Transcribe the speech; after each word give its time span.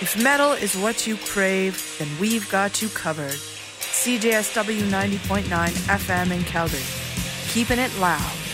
If 0.00 0.22
metal 0.22 0.52
is 0.52 0.76
what 0.76 1.08
you 1.08 1.16
crave, 1.16 1.96
then 1.98 2.08
we've 2.20 2.48
got 2.50 2.80
you 2.80 2.88
covered. 2.88 3.34
CJSW 3.34 4.82
90.9 4.82 5.42
FM 5.42 6.30
in 6.30 6.44
Calgary. 6.44 6.84
Keeping 7.48 7.80
it 7.80 7.92
loud. 7.98 8.47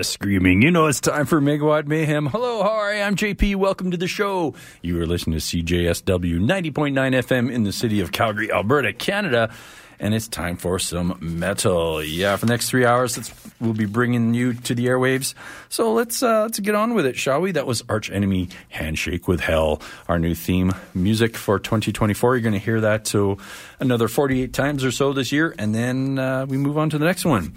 The 0.00 0.04
screaming, 0.04 0.62
you 0.62 0.70
know 0.70 0.86
it's 0.86 0.98
time 0.98 1.26
for 1.26 1.42
Megawatt 1.42 1.86
Mayhem. 1.86 2.24
Hello, 2.24 2.62
hi. 2.62 3.02
I'm 3.02 3.16
JP. 3.16 3.56
Welcome 3.56 3.90
to 3.90 3.98
the 3.98 4.08
show. 4.08 4.54
You 4.80 4.98
are 4.98 5.04
listening 5.04 5.38
to 5.38 5.44
CJSW 5.44 6.40
90.9 6.40 6.94
FM 6.94 7.52
in 7.52 7.64
the 7.64 7.72
city 7.72 8.00
of 8.00 8.10
Calgary, 8.10 8.50
Alberta, 8.50 8.94
Canada. 8.94 9.52
And 9.98 10.14
it's 10.14 10.26
time 10.26 10.56
for 10.56 10.78
some 10.78 11.18
metal. 11.20 12.02
Yeah, 12.02 12.34
for 12.36 12.46
the 12.46 12.52
next 12.52 12.70
three 12.70 12.86
hours, 12.86 13.30
we'll 13.60 13.74
be 13.74 13.84
bringing 13.84 14.32
you 14.32 14.54
to 14.54 14.74
the 14.74 14.86
airwaves. 14.86 15.34
So 15.68 15.92
let's 15.92 16.22
uh, 16.22 16.44
let's 16.44 16.58
get 16.60 16.74
on 16.74 16.94
with 16.94 17.04
it, 17.04 17.18
shall 17.18 17.42
we? 17.42 17.52
That 17.52 17.66
was 17.66 17.84
Arch 17.86 18.10
Enemy 18.10 18.48
Handshake 18.70 19.28
with 19.28 19.40
Hell, 19.40 19.82
our 20.08 20.18
new 20.18 20.34
theme 20.34 20.72
music 20.94 21.36
for 21.36 21.58
2024. 21.58 22.36
You're 22.36 22.40
going 22.40 22.54
to 22.54 22.58
hear 22.58 22.80
that 22.80 23.04
to 23.06 23.36
another 23.78 24.08
48 24.08 24.54
times 24.54 24.82
or 24.82 24.92
so 24.92 25.12
this 25.12 25.30
year, 25.30 25.54
and 25.58 25.74
then 25.74 26.18
uh, 26.18 26.46
we 26.48 26.56
move 26.56 26.78
on 26.78 26.88
to 26.88 26.96
the 26.96 27.04
next 27.04 27.26
one. 27.26 27.52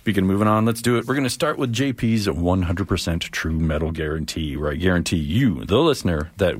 Speaking 0.00 0.24
of 0.24 0.28
moving 0.28 0.48
on, 0.48 0.64
let's 0.64 0.80
do 0.80 0.96
it. 0.96 1.06
We're 1.06 1.12
going 1.12 1.24
to 1.24 1.28
start 1.28 1.58
with 1.58 1.74
JP's 1.74 2.26
100% 2.26 3.20
true 3.20 3.60
metal 3.60 3.90
guarantee, 3.90 4.56
where 4.56 4.72
I 4.72 4.76
guarantee 4.76 5.18
you, 5.18 5.66
the 5.66 5.76
listener, 5.76 6.30
that 6.38 6.56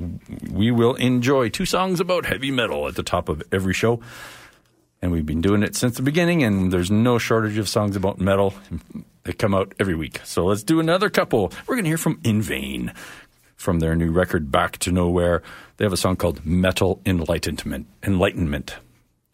we 0.52 0.70
will 0.70 0.94
enjoy 0.96 1.48
two 1.48 1.64
songs 1.64 2.00
about 2.00 2.26
heavy 2.26 2.50
metal 2.50 2.86
at 2.86 2.96
the 2.96 3.02
top 3.02 3.30
of 3.30 3.42
every 3.50 3.72
show. 3.72 3.98
And 5.00 5.10
we've 5.10 5.24
been 5.24 5.40
doing 5.40 5.62
it 5.62 5.74
since 5.74 5.96
the 5.96 6.02
beginning, 6.02 6.42
and 6.42 6.70
there's 6.70 6.90
no 6.90 7.16
shortage 7.16 7.56
of 7.56 7.66
songs 7.66 7.96
about 7.96 8.20
metal. 8.20 8.52
They 9.22 9.32
come 9.32 9.54
out 9.54 9.74
every 9.80 9.94
week. 9.94 10.20
So 10.22 10.44
let's 10.44 10.62
do 10.62 10.78
another 10.78 11.08
couple. 11.08 11.50
We're 11.66 11.76
going 11.76 11.84
to 11.84 11.90
hear 11.90 11.96
from 11.96 12.20
In 12.22 12.42
Vain 12.42 12.92
from 13.56 13.80
their 13.80 13.96
new 13.96 14.10
record, 14.10 14.52
Back 14.52 14.76
to 14.80 14.92
Nowhere. 14.92 15.42
They 15.78 15.86
have 15.86 15.94
a 15.94 15.96
song 15.96 16.16
called 16.16 16.44
Metal 16.44 17.00
Enlightenment. 17.06 17.86
Enlightenment. 18.02 18.76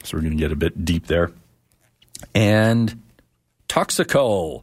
So 0.05 0.17
we're 0.17 0.23
going 0.23 0.37
to 0.37 0.41
get 0.41 0.53
a 0.53 0.57
bit 0.57 0.85
deep 0.85 1.09
there. 1.09 1.33
And 2.37 3.03
Toxikull 3.69 4.63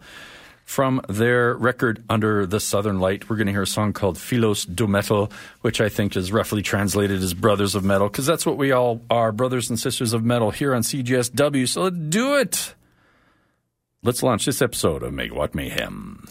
from 0.66 1.02
their 1.10 1.56
record 1.56 2.04
Under 2.10 2.46
the 2.46 2.60
Southern 2.60 3.00
Light. 3.00 3.30
We're 3.30 3.36
going 3.36 3.48
to 3.48 3.54
hear 3.54 3.64
a 3.64 3.68
song 3.68 3.94
called 3.94 4.18
Filos 4.18 4.66
do 4.66 4.88
Metal, 4.88 5.32
which 5.62 5.82
I 5.82 5.90
think 5.90 6.16
is 6.16 6.32
roughly 6.32 6.62
translated 6.62 7.22
as 7.22 7.34
Brothers 7.34 7.76
of 7.76 7.84
Metal, 7.84 8.08
because 8.08 8.26
that's 8.26 8.46
what 8.46 8.58
we 8.58 8.72
all 8.72 9.02
are, 9.10 9.32
brothers 9.32 9.70
and 9.70 9.80
sisters 9.80 10.14
of 10.14 10.24
metal 10.24 10.52
here 10.52 10.74
on 10.74 10.82
CJSW. 10.82 11.68
So 11.68 11.84
let's 11.84 11.98
do 11.98 12.36
it. 12.36 12.76
Let's 14.04 14.24
launch 14.24 14.46
this 14.46 14.62
episode 14.62 15.04
of 15.04 15.14
Megawatt 15.14 15.54
Mayhem. 15.54 16.28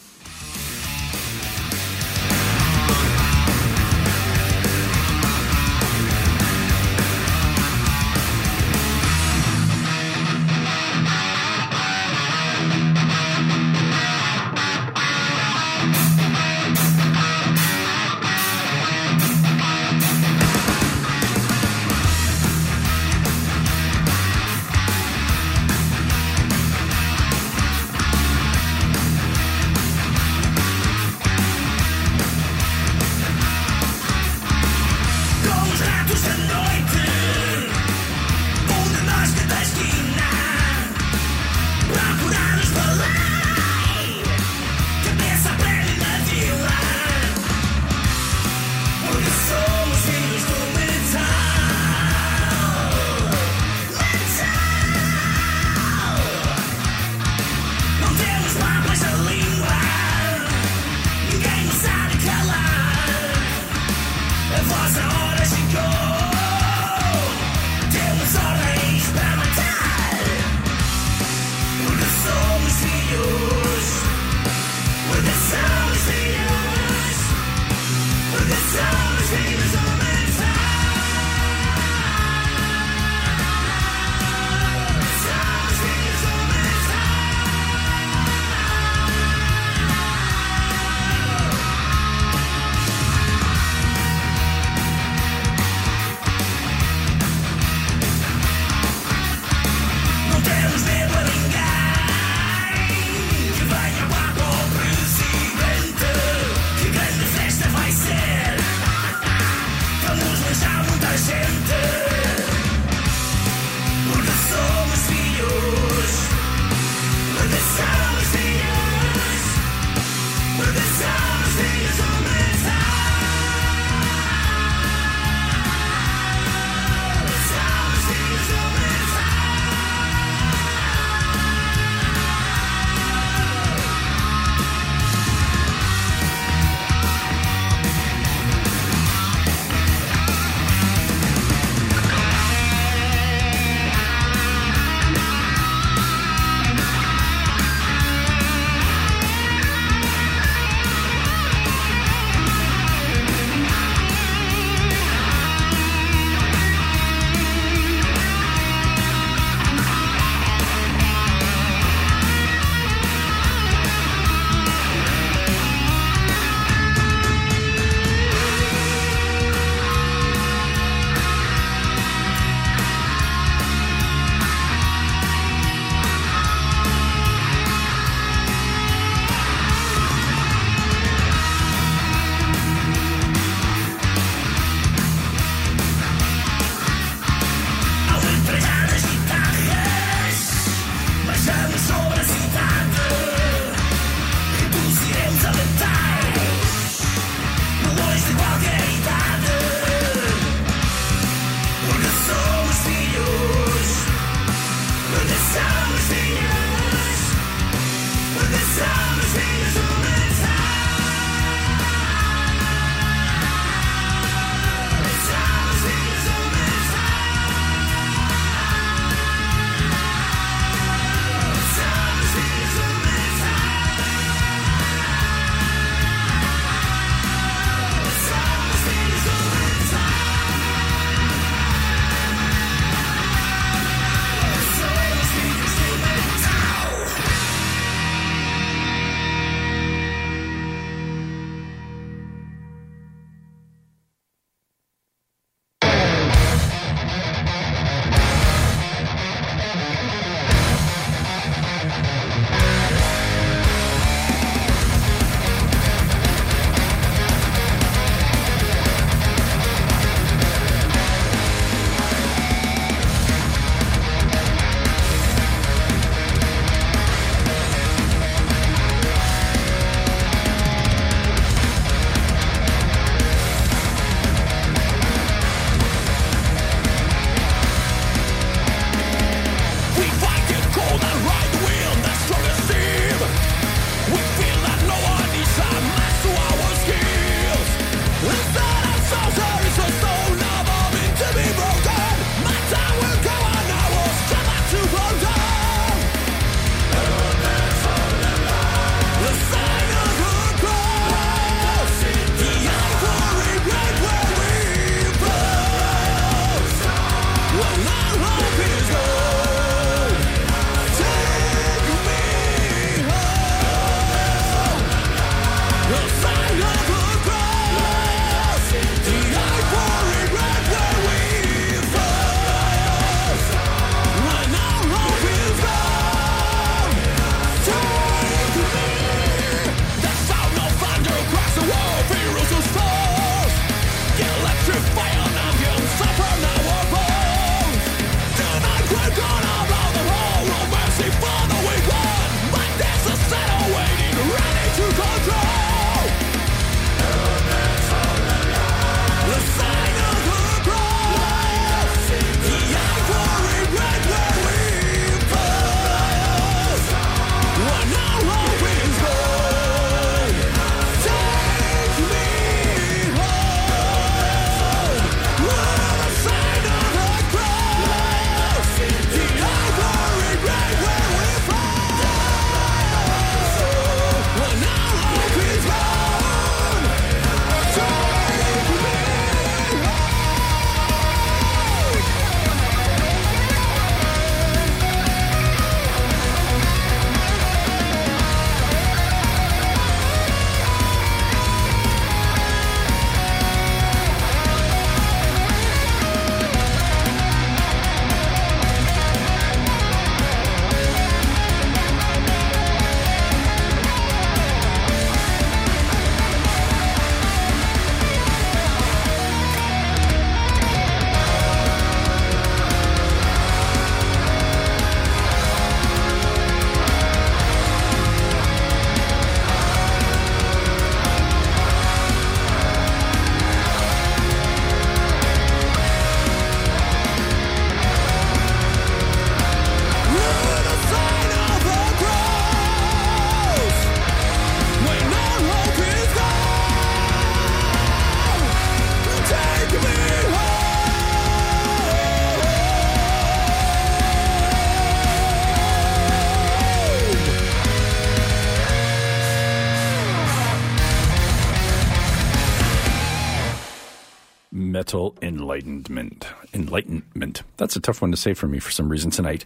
That's 457.63 457.77
a 457.77 457.81
tough 457.81 458.03
one 458.03 458.11
to 458.11 458.17
say 458.17 458.35
for 458.35 458.49
me 458.49 458.59
for 458.59 458.73
some 458.73 458.89
reason 458.89 459.13
tonight. 459.13 459.45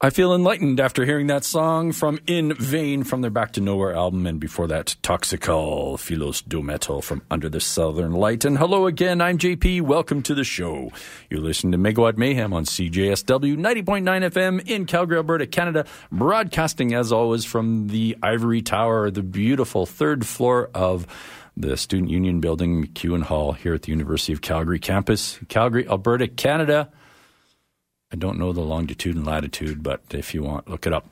I 0.00 0.10
feel 0.10 0.32
enlightened 0.32 0.78
after 0.78 1.04
hearing 1.04 1.26
that 1.26 1.42
song 1.42 1.90
from 1.90 2.20
In 2.28 2.54
Vain 2.54 3.02
from 3.02 3.22
their 3.22 3.30
Back 3.30 3.54
to 3.54 3.60
Nowhere 3.60 3.92
album, 3.92 4.24
and 4.24 4.38
before 4.38 4.68
that, 4.68 4.94
Toxikull, 5.02 5.96
Filos 5.96 6.46
do 6.46 6.62
Metal 6.62 7.02
from 7.02 7.22
Under 7.28 7.48
the 7.48 7.58
Southern 7.58 8.12
Light. 8.12 8.44
And 8.44 8.56
hello 8.56 8.86
again, 8.86 9.20
I'm 9.20 9.36
JP. 9.36 9.82
Welcome 9.82 10.22
to 10.22 10.34
the 10.34 10.44
show. 10.44 10.92
You're 11.28 11.40
listening 11.40 11.72
to 11.72 11.78
Megawatt 11.78 12.16
Mayhem 12.16 12.52
on 12.52 12.66
CJSW 12.66 13.56
90.9 13.56 14.04
FM 14.30 14.68
in 14.68 14.86
Calgary, 14.86 15.16
Alberta, 15.16 15.48
Canada, 15.48 15.84
broadcasting 16.12 16.94
as 16.94 17.10
always 17.10 17.44
from 17.44 17.88
the 17.88 18.16
Ivory 18.22 18.62
Tower, 18.62 19.10
the 19.10 19.24
beautiful 19.24 19.86
third 19.86 20.24
floor 20.24 20.70
of 20.72 21.08
the 21.60 21.76
Student 21.76 22.10
Union 22.10 22.40
Building, 22.40 22.86
MacEwan 22.86 23.22
Hall, 23.22 23.52
here 23.52 23.74
at 23.74 23.82
the 23.82 23.90
University 23.90 24.32
of 24.32 24.40
Calgary 24.40 24.78
campus, 24.78 25.38
Calgary, 25.48 25.86
Alberta, 25.88 26.28
Canada. 26.28 26.90
I 28.12 28.16
don't 28.16 28.38
know 28.38 28.52
the 28.52 28.60
longitude 28.60 29.16
and 29.16 29.26
latitude, 29.26 29.82
but 29.82 30.02
if 30.10 30.34
you 30.34 30.42
want, 30.42 30.68
look 30.68 30.86
it 30.86 30.92
up. 30.92 31.06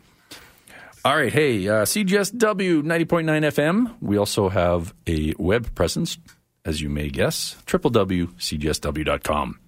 All 1.05 1.17
right, 1.17 1.33
hey, 1.33 1.67
uh, 1.69 1.85
CJSW 1.85 2.83
90.9 2.83 3.07
FM. 3.07 3.95
We 4.01 4.17
also 4.17 4.49
have 4.49 4.93
a 5.07 5.33
web 5.39 5.75
presence, 5.75 6.19
as 6.65 6.81
you 6.81 6.89
may 6.89 7.09
guess, 7.09 7.57
www.cjsw.com. 7.67 9.61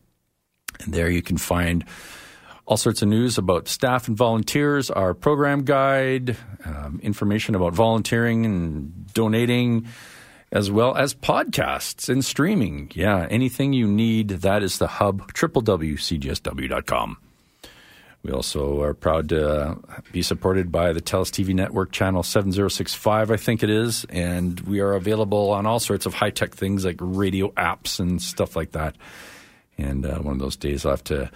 And 0.80 0.92
there 0.94 1.08
you 1.08 1.22
can 1.22 1.36
find 1.36 1.84
all 2.66 2.76
sorts 2.76 3.02
of 3.02 3.08
news 3.08 3.38
about 3.38 3.68
staff 3.68 4.06
and 4.08 4.16
volunteers, 4.16 4.90
our 4.90 5.14
program 5.14 5.64
guide, 5.64 6.36
um, 6.64 7.00
information 7.02 7.54
about 7.54 7.74
volunteering 7.74 8.44
and 8.44 9.12
donating, 9.12 9.86
as 10.52 10.70
well 10.70 10.96
as 10.96 11.14
podcasts 11.14 12.08
and 12.08 12.24
streaming. 12.24 12.90
Yeah, 12.94 13.26
anything 13.30 13.72
you 13.72 13.86
need, 13.86 14.28
that 14.28 14.62
is 14.62 14.78
the 14.78 14.86
hub, 14.86 15.32
www.cjsw.com. 15.32 17.16
We 18.22 18.32
also 18.32 18.82
are 18.82 18.92
proud 18.92 19.30
to 19.30 19.78
be 20.12 20.20
supported 20.20 20.70
by 20.70 20.92
the 20.92 21.00
TELUS 21.00 21.30
TV 21.30 21.54
network 21.54 21.90
channel 21.90 22.22
7065, 22.22 23.30
I 23.30 23.36
think 23.36 23.62
it 23.62 23.70
is. 23.70 24.04
And 24.10 24.60
we 24.60 24.80
are 24.80 24.92
available 24.92 25.50
on 25.52 25.64
all 25.64 25.80
sorts 25.80 26.04
of 26.04 26.12
high 26.12 26.30
tech 26.30 26.54
things 26.54 26.84
like 26.84 26.96
radio 27.00 27.48
apps 27.52 27.98
and 27.98 28.20
stuff 28.20 28.56
like 28.56 28.72
that. 28.72 28.94
And 29.78 30.04
uh, 30.04 30.18
one 30.18 30.34
of 30.34 30.38
those 30.38 30.56
days 30.56 30.84
I'll 30.84 30.92
have 30.92 31.04
to 31.04 31.30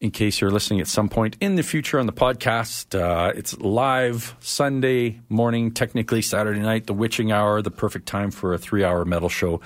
In 0.00 0.10
case 0.10 0.40
you're 0.40 0.50
listening 0.50 0.80
at 0.80 0.88
some 0.88 1.10
point 1.10 1.36
in 1.40 1.56
the 1.56 1.62
future 1.62 1.98
on 1.98 2.06
the 2.06 2.14
podcast, 2.14 2.98
uh, 2.98 3.34
it's 3.36 3.58
live 3.58 4.34
Sunday 4.40 5.20
morning, 5.28 5.72
technically 5.72 6.22
Saturday 6.22 6.60
night, 6.60 6.86
the 6.86 6.94
witching 6.94 7.30
hour, 7.30 7.60
the 7.60 7.70
perfect 7.70 8.06
time 8.06 8.30
for 8.30 8.54
a 8.54 8.58
three 8.58 8.82
hour 8.82 9.04
metal 9.04 9.28
show. 9.28 9.60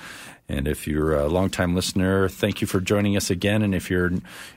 And 0.47 0.67
if 0.67 0.87
you're 0.87 1.15
a 1.15 1.27
longtime 1.27 1.75
listener, 1.75 2.29
thank 2.29 2.61
you 2.61 2.67
for 2.67 2.79
joining 2.79 3.17
us 3.17 3.29
again. 3.29 3.61
And 3.61 3.73
if 3.73 3.89
you're 3.89 4.11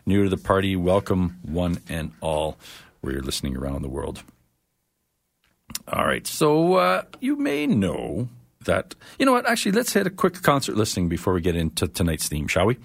new 0.04 0.24
to 0.24 0.30
the 0.30 0.36
party, 0.36 0.76
welcome 0.76 1.38
one 1.42 1.78
and 1.88 2.12
all 2.20 2.58
where 3.00 3.14
you're 3.14 3.22
listening 3.22 3.56
around 3.56 3.82
the 3.82 3.88
world. 3.88 4.22
All 5.86 6.04
right. 6.04 6.26
So 6.26 6.74
uh, 6.74 7.02
you 7.20 7.36
may 7.36 7.66
know 7.66 8.28
that. 8.64 8.94
You 9.18 9.26
know 9.26 9.32
what? 9.32 9.48
Actually, 9.48 9.72
let's 9.72 9.92
hit 9.92 10.06
a 10.06 10.10
quick 10.10 10.42
concert 10.42 10.76
listing 10.76 11.08
before 11.08 11.32
we 11.32 11.40
get 11.40 11.56
into 11.56 11.88
tonight's 11.88 12.28
theme, 12.28 12.48
shall 12.48 12.66
we? 12.66 12.76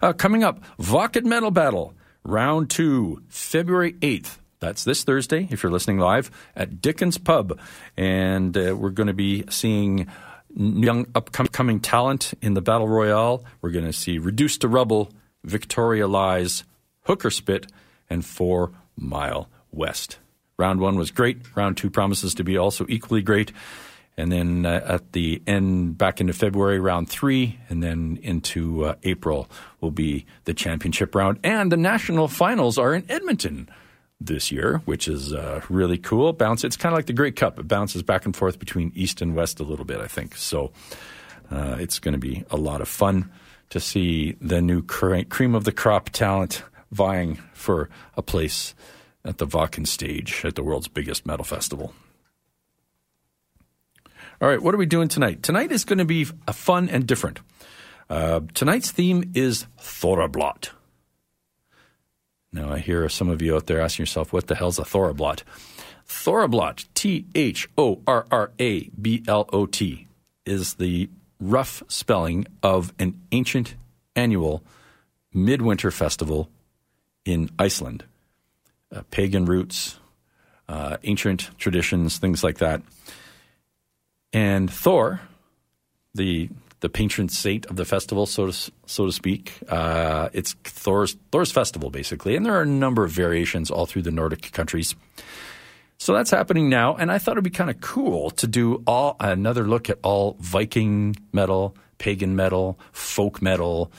Uh, 0.00 0.12
coming 0.12 0.42
up, 0.42 0.60
Wacken 0.78 1.24
Metal 1.24 1.52
Battle, 1.52 1.94
round 2.24 2.70
two, 2.70 3.22
February 3.28 3.92
8th. 3.94 4.38
That's 4.58 4.84
this 4.84 5.04
Thursday, 5.04 5.48
if 5.50 5.62
you're 5.62 5.72
listening 5.72 5.98
live, 5.98 6.30
at 6.54 6.80
Dickens 6.80 7.18
Pub. 7.18 7.58
And 7.96 8.56
uh, 8.56 8.76
we're 8.76 8.90
going 8.90 9.08
to 9.08 9.12
be 9.12 9.44
seeing 9.48 10.08
young 10.56 11.06
upcoming 11.14 11.80
talent 11.80 12.34
in 12.42 12.54
the 12.54 12.60
Battle 12.60 12.88
Royale. 12.88 13.44
We're 13.60 13.70
going 13.70 13.84
to 13.84 13.92
see 13.92 14.18
Reduced 14.18 14.60
to 14.62 14.68
Rubble, 14.68 15.10
Victoria 15.44 16.06
Lies, 16.06 16.64
Hooker 17.02 17.30
Spit, 17.30 17.70
and 18.08 18.24
Four 18.24 18.72
Mile 18.96 19.48
West. 19.70 20.18
Round 20.58 20.80
one 20.80 20.96
was 20.96 21.10
great. 21.10 21.38
Round 21.56 21.76
two 21.76 21.90
promises 21.90 22.34
to 22.34 22.44
be 22.44 22.56
also 22.56 22.86
equally 22.88 23.22
great. 23.22 23.52
And 24.16 24.30
then 24.30 24.66
uh, 24.66 24.82
at 24.86 25.12
the 25.12 25.42
end, 25.46 25.96
back 25.96 26.20
into 26.20 26.34
February, 26.34 26.78
round 26.78 27.08
three, 27.08 27.58
and 27.70 27.82
then 27.82 28.18
into 28.22 28.84
uh, 28.84 28.94
April 29.02 29.48
will 29.80 29.90
be 29.90 30.26
the 30.44 30.52
championship 30.52 31.14
round. 31.14 31.38
And 31.42 31.72
the 31.72 31.78
national 31.78 32.28
finals 32.28 32.76
are 32.76 32.94
in 32.94 33.10
Edmonton 33.10 33.70
this 34.26 34.52
year, 34.52 34.82
which 34.84 35.08
is 35.08 35.32
uh, 35.32 35.60
really 35.68 35.98
cool. 35.98 36.32
Bounce. 36.32 36.64
It's 36.64 36.76
kind 36.76 36.92
of 36.92 36.98
like 36.98 37.06
the 37.06 37.12
Grey 37.12 37.32
Cup. 37.32 37.58
It 37.58 37.68
bounces 37.68 38.02
back 38.02 38.24
and 38.24 38.34
forth 38.34 38.58
between 38.58 38.92
East 38.94 39.20
and 39.20 39.34
West 39.34 39.60
a 39.60 39.64
little 39.64 39.84
bit, 39.84 40.00
I 40.00 40.06
think. 40.06 40.36
So 40.36 40.72
uh, 41.50 41.76
it's 41.78 41.98
going 41.98 42.12
to 42.12 42.18
be 42.18 42.44
a 42.50 42.56
lot 42.56 42.80
of 42.80 42.88
fun 42.88 43.30
to 43.70 43.80
see 43.80 44.36
the 44.40 44.60
new 44.60 44.82
cream 44.82 45.54
of 45.54 45.64
the 45.64 45.72
crop 45.72 46.10
talent 46.10 46.62
vying 46.90 47.36
for 47.54 47.88
a 48.16 48.22
place 48.22 48.74
at 49.24 49.38
the 49.38 49.46
Wacken 49.46 49.86
stage 49.86 50.44
at 50.44 50.54
the 50.54 50.62
world's 50.62 50.88
biggest 50.88 51.24
metal 51.26 51.44
festival. 51.44 51.94
All 54.40 54.48
right, 54.48 54.60
what 54.60 54.74
are 54.74 54.78
we 54.78 54.86
doing 54.86 55.08
tonight? 55.08 55.42
Tonight 55.42 55.70
is 55.70 55.84
going 55.84 56.00
to 56.00 56.04
be 56.04 56.24
fun 56.24 56.88
and 56.88 57.06
different. 57.06 57.40
Uh, 58.10 58.40
tonight's 58.54 58.90
theme 58.90 59.30
is 59.34 59.66
Thorrablot. 59.78 60.70
Now, 62.52 62.70
I 62.72 62.78
hear 62.78 63.08
some 63.08 63.30
of 63.30 63.40
you 63.40 63.56
out 63.56 63.66
there 63.66 63.80
asking 63.80 64.02
yourself, 64.02 64.32
what 64.32 64.46
the 64.46 64.54
hell's 64.54 64.78
a 64.78 64.82
Thorrablot? 64.82 65.42
Thorrablot, 66.06 66.86
T 66.94 67.24
H 67.34 67.68
O 67.78 68.02
R 68.06 68.26
R 68.30 68.52
A 68.58 68.88
B 68.88 69.24
L 69.26 69.48
O 69.52 69.66
T, 69.66 70.06
is 70.44 70.74
the 70.74 71.08
rough 71.40 71.82
spelling 71.88 72.46
of 72.62 72.92
an 72.98 73.20
ancient 73.32 73.74
annual 74.14 74.62
midwinter 75.32 75.90
festival 75.90 76.50
in 77.24 77.48
Iceland. 77.58 78.04
Uh, 78.94 79.02
pagan 79.10 79.46
roots, 79.46 79.98
uh, 80.68 80.98
ancient 81.04 81.50
traditions, 81.58 82.18
things 82.18 82.44
like 82.44 82.58
that. 82.58 82.82
And 84.34 84.70
Thor, 84.70 85.20
the 86.14 86.50
the 86.82 86.88
patron 86.88 87.28
saint 87.28 87.64
of 87.66 87.76
the 87.76 87.84
festival, 87.84 88.26
so 88.26 88.46
to 88.46 88.72
so 88.86 89.06
to 89.06 89.12
speak, 89.12 89.54
uh, 89.68 90.28
it's 90.32 90.52
Thor's 90.64 91.16
Thor's 91.30 91.52
festival 91.52 91.90
basically, 91.90 92.36
and 92.36 92.44
there 92.44 92.54
are 92.54 92.62
a 92.62 92.66
number 92.66 93.04
of 93.04 93.10
variations 93.10 93.70
all 93.70 93.86
through 93.86 94.02
the 94.02 94.10
Nordic 94.10 94.52
countries. 94.52 94.94
So 95.98 96.12
that's 96.12 96.32
happening 96.32 96.68
now, 96.68 96.96
and 96.96 97.12
I 97.12 97.18
thought 97.18 97.32
it'd 97.32 97.44
be 97.44 97.50
kind 97.50 97.70
of 97.70 97.80
cool 97.80 98.30
to 98.32 98.48
do 98.48 98.82
all 98.88 99.14
another 99.20 99.62
look 99.62 99.88
at 99.88 100.00
all 100.02 100.36
Viking 100.40 101.14
metal, 101.32 101.76
pagan 101.98 102.34
metal, 102.34 102.80
folk 102.90 103.40
metal, 103.40 103.92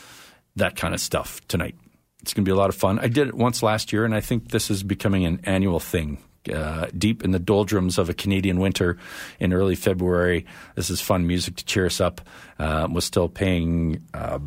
that 0.57 0.75
kind 0.75 0.93
of 0.93 0.99
stuff 0.99 1.39
tonight. 1.47 1.75
It's 2.21 2.33
going 2.33 2.43
to 2.43 2.49
be 2.49 2.53
a 2.53 2.59
lot 2.59 2.69
of 2.69 2.75
fun. 2.75 2.99
I 2.99 3.07
did 3.07 3.29
it 3.29 3.33
once 3.33 3.63
last 3.63 3.93
year, 3.93 4.03
and 4.03 4.13
I 4.13 4.19
think 4.19 4.51
this 4.51 4.69
is 4.69 4.83
becoming 4.83 5.25
an 5.25 5.39
annual 5.45 5.79
thing 5.79 6.17
uh, 6.51 6.87
deep 6.97 7.23
in 7.23 7.31
the 7.31 7.39
doldrums 7.39 7.97
of 7.97 8.09
a 8.09 8.13
Canadian 8.13 8.59
winter 8.59 8.97
in 9.39 9.53
early 9.53 9.75
February. 9.75 10.45
This 10.75 10.89
is 10.89 11.01
fun 11.01 11.27
music 11.27 11.55
to 11.57 11.65
cheer 11.65 11.85
us 11.85 12.01
up. 12.01 12.21
Uh, 12.59 12.87
was 12.91 13.05
still 13.05 13.29
paying 13.29 14.03
uh, 14.13 14.39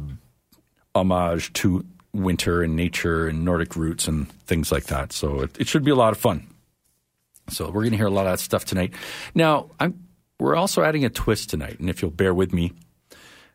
homage 0.94 1.52
to 1.54 1.84
winter 2.12 2.62
and 2.62 2.76
nature 2.76 3.28
and 3.28 3.44
Nordic 3.44 3.76
roots 3.76 4.08
and 4.08 4.30
things 4.44 4.72
like 4.72 4.84
that. 4.84 5.12
So 5.12 5.42
it, 5.42 5.60
it 5.60 5.68
should 5.68 5.84
be 5.84 5.90
a 5.90 5.96
lot 5.96 6.12
of 6.12 6.18
fun. 6.18 6.46
So 7.50 7.66
we're 7.66 7.82
going 7.82 7.92
to 7.92 7.96
hear 7.96 8.06
a 8.06 8.10
lot 8.10 8.26
of 8.26 8.32
that 8.32 8.40
stuff 8.40 8.64
tonight. 8.64 8.92
Now, 9.34 9.70
I'm, 9.78 10.06
we're 10.40 10.56
also 10.56 10.82
adding 10.82 11.04
a 11.04 11.10
twist 11.10 11.50
tonight, 11.50 11.78
and 11.78 11.88
if 11.88 12.02
you'll 12.02 12.10
bear 12.10 12.34
with 12.34 12.52
me, 12.52 12.72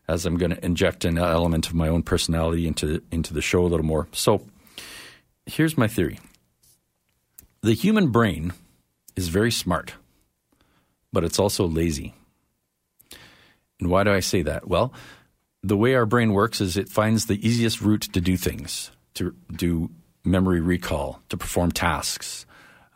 as 0.08 0.26
I'm 0.26 0.36
going 0.36 0.50
to 0.50 0.64
inject 0.64 1.04
an 1.04 1.18
element 1.18 1.68
of 1.68 1.74
my 1.74 1.88
own 1.88 2.02
personality 2.02 2.66
into 2.66 3.02
into 3.12 3.32
the 3.32 3.42
show 3.42 3.62
a 3.62 3.68
little 3.68 3.86
more. 3.86 4.08
So, 4.12 4.44
here's 5.46 5.78
my 5.78 5.86
theory 5.86 6.18
the 7.62 7.74
human 7.74 8.08
brain 8.08 8.52
is 9.16 9.28
very 9.28 9.52
smart, 9.52 9.94
but 11.12 11.24
it's 11.24 11.38
also 11.38 11.66
lazy. 11.66 12.14
And 13.80 13.90
why 13.90 14.04
do 14.04 14.12
I 14.12 14.20
say 14.20 14.42
that? 14.42 14.68
Well, 14.68 14.92
the 15.62 15.76
way 15.76 15.94
our 15.94 16.06
brain 16.06 16.32
works 16.32 16.60
is 16.60 16.76
it 16.76 16.88
finds 16.88 17.26
the 17.26 17.46
easiest 17.46 17.80
route 17.80 18.08
to 18.12 18.20
do 18.20 18.36
things, 18.36 18.90
to 19.14 19.34
do 19.54 19.90
memory 20.24 20.60
recall, 20.60 21.22
to 21.28 21.36
perform 21.36 21.70
tasks, 21.70 22.46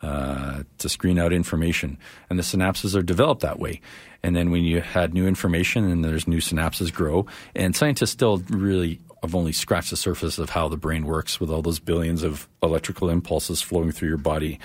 uh, 0.03 0.63
to 0.79 0.89
screen 0.89 1.19
out 1.19 1.33
information. 1.33 1.99
And 2.29 2.39
the 2.39 2.43
synapses 2.43 2.97
are 2.97 3.03
developed 3.03 3.43
that 3.43 3.59
way. 3.59 3.81
And 4.23 4.35
then 4.35 4.51
when 4.51 4.65
you 4.65 4.81
had 4.81 5.15
new 5.15 5.27
information 5.27 5.91
and 5.91 6.05
there's 6.05 6.27
new 6.27 6.39
synapses 6.39 6.93
grow, 6.93 7.27
and 7.55 7.77
scientists 7.77 8.11
still 8.11 8.39
really 8.49 9.01
I've 9.27 9.35
only 9.35 9.51
scratched 9.51 9.91
the 9.91 9.97
surface 9.97 10.39
of 10.39 10.51
how 10.51 10.69
the 10.69 10.77
brain 10.77 11.05
works 11.05 11.41
with 11.41 11.51
all 11.51 11.61
those 11.61 11.81
billions 11.81 12.23
of 12.23 12.49
electrical 12.63 13.11
impulses 13.11 13.61
flowing 13.61 13.91
through 13.91 14.07
your 14.07 14.19
body 14.19 14.61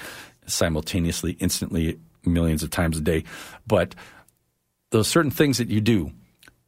simultaneously, 0.45 1.35
instantly 1.39 1.97
millions 2.25 2.61
of 2.61 2.69
times 2.69 2.95
a 2.95 3.01
day. 3.01 3.23
But 3.65 3.95
those 4.91 5.07
certain 5.07 5.31
things 5.31 5.57
that 5.57 5.69
you 5.69 5.81
do 5.81 6.11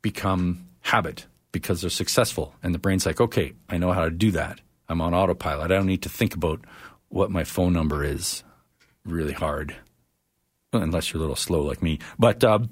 become 0.01 0.67
habit 0.81 1.27
because 1.51 1.81
they're 1.81 1.91
successful. 1.91 2.55
And 2.63 2.73
the 2.73 2.79
brain's 2.79 3.05
like, 3.05 3.21
okay, 3.21 3.53
I 3.69 3.77
know 3.77 3.91
how 3.91 4.05
to 4.05 4.09
do 4.09 4.31
that. 4.31 4.59
I'm 4.89 4.99
on 4.99 5.13
autopilot. 5.13 5.69
I 5.69 5.75
don't 5.75 5.85
need 5.85 6.01
to 6.01 6.09
think 6.09 6.33
about 6.33 6.65
what 7.09 7.29
my 7.29 7.43
phone 7.43 7.73
number 7.73 8.03
is 8.03 8.43
really 9.05 9.33
hard, 9.33 9.75
unless 10.73 11.13
you're 11.13 11.19
a 11.19 11.21
little 11.21 11.35
slow 11.35 11.61
like 11.61 11.83
me. 11.83 11.99
But 12.17 12.43
um, 12.43 12.71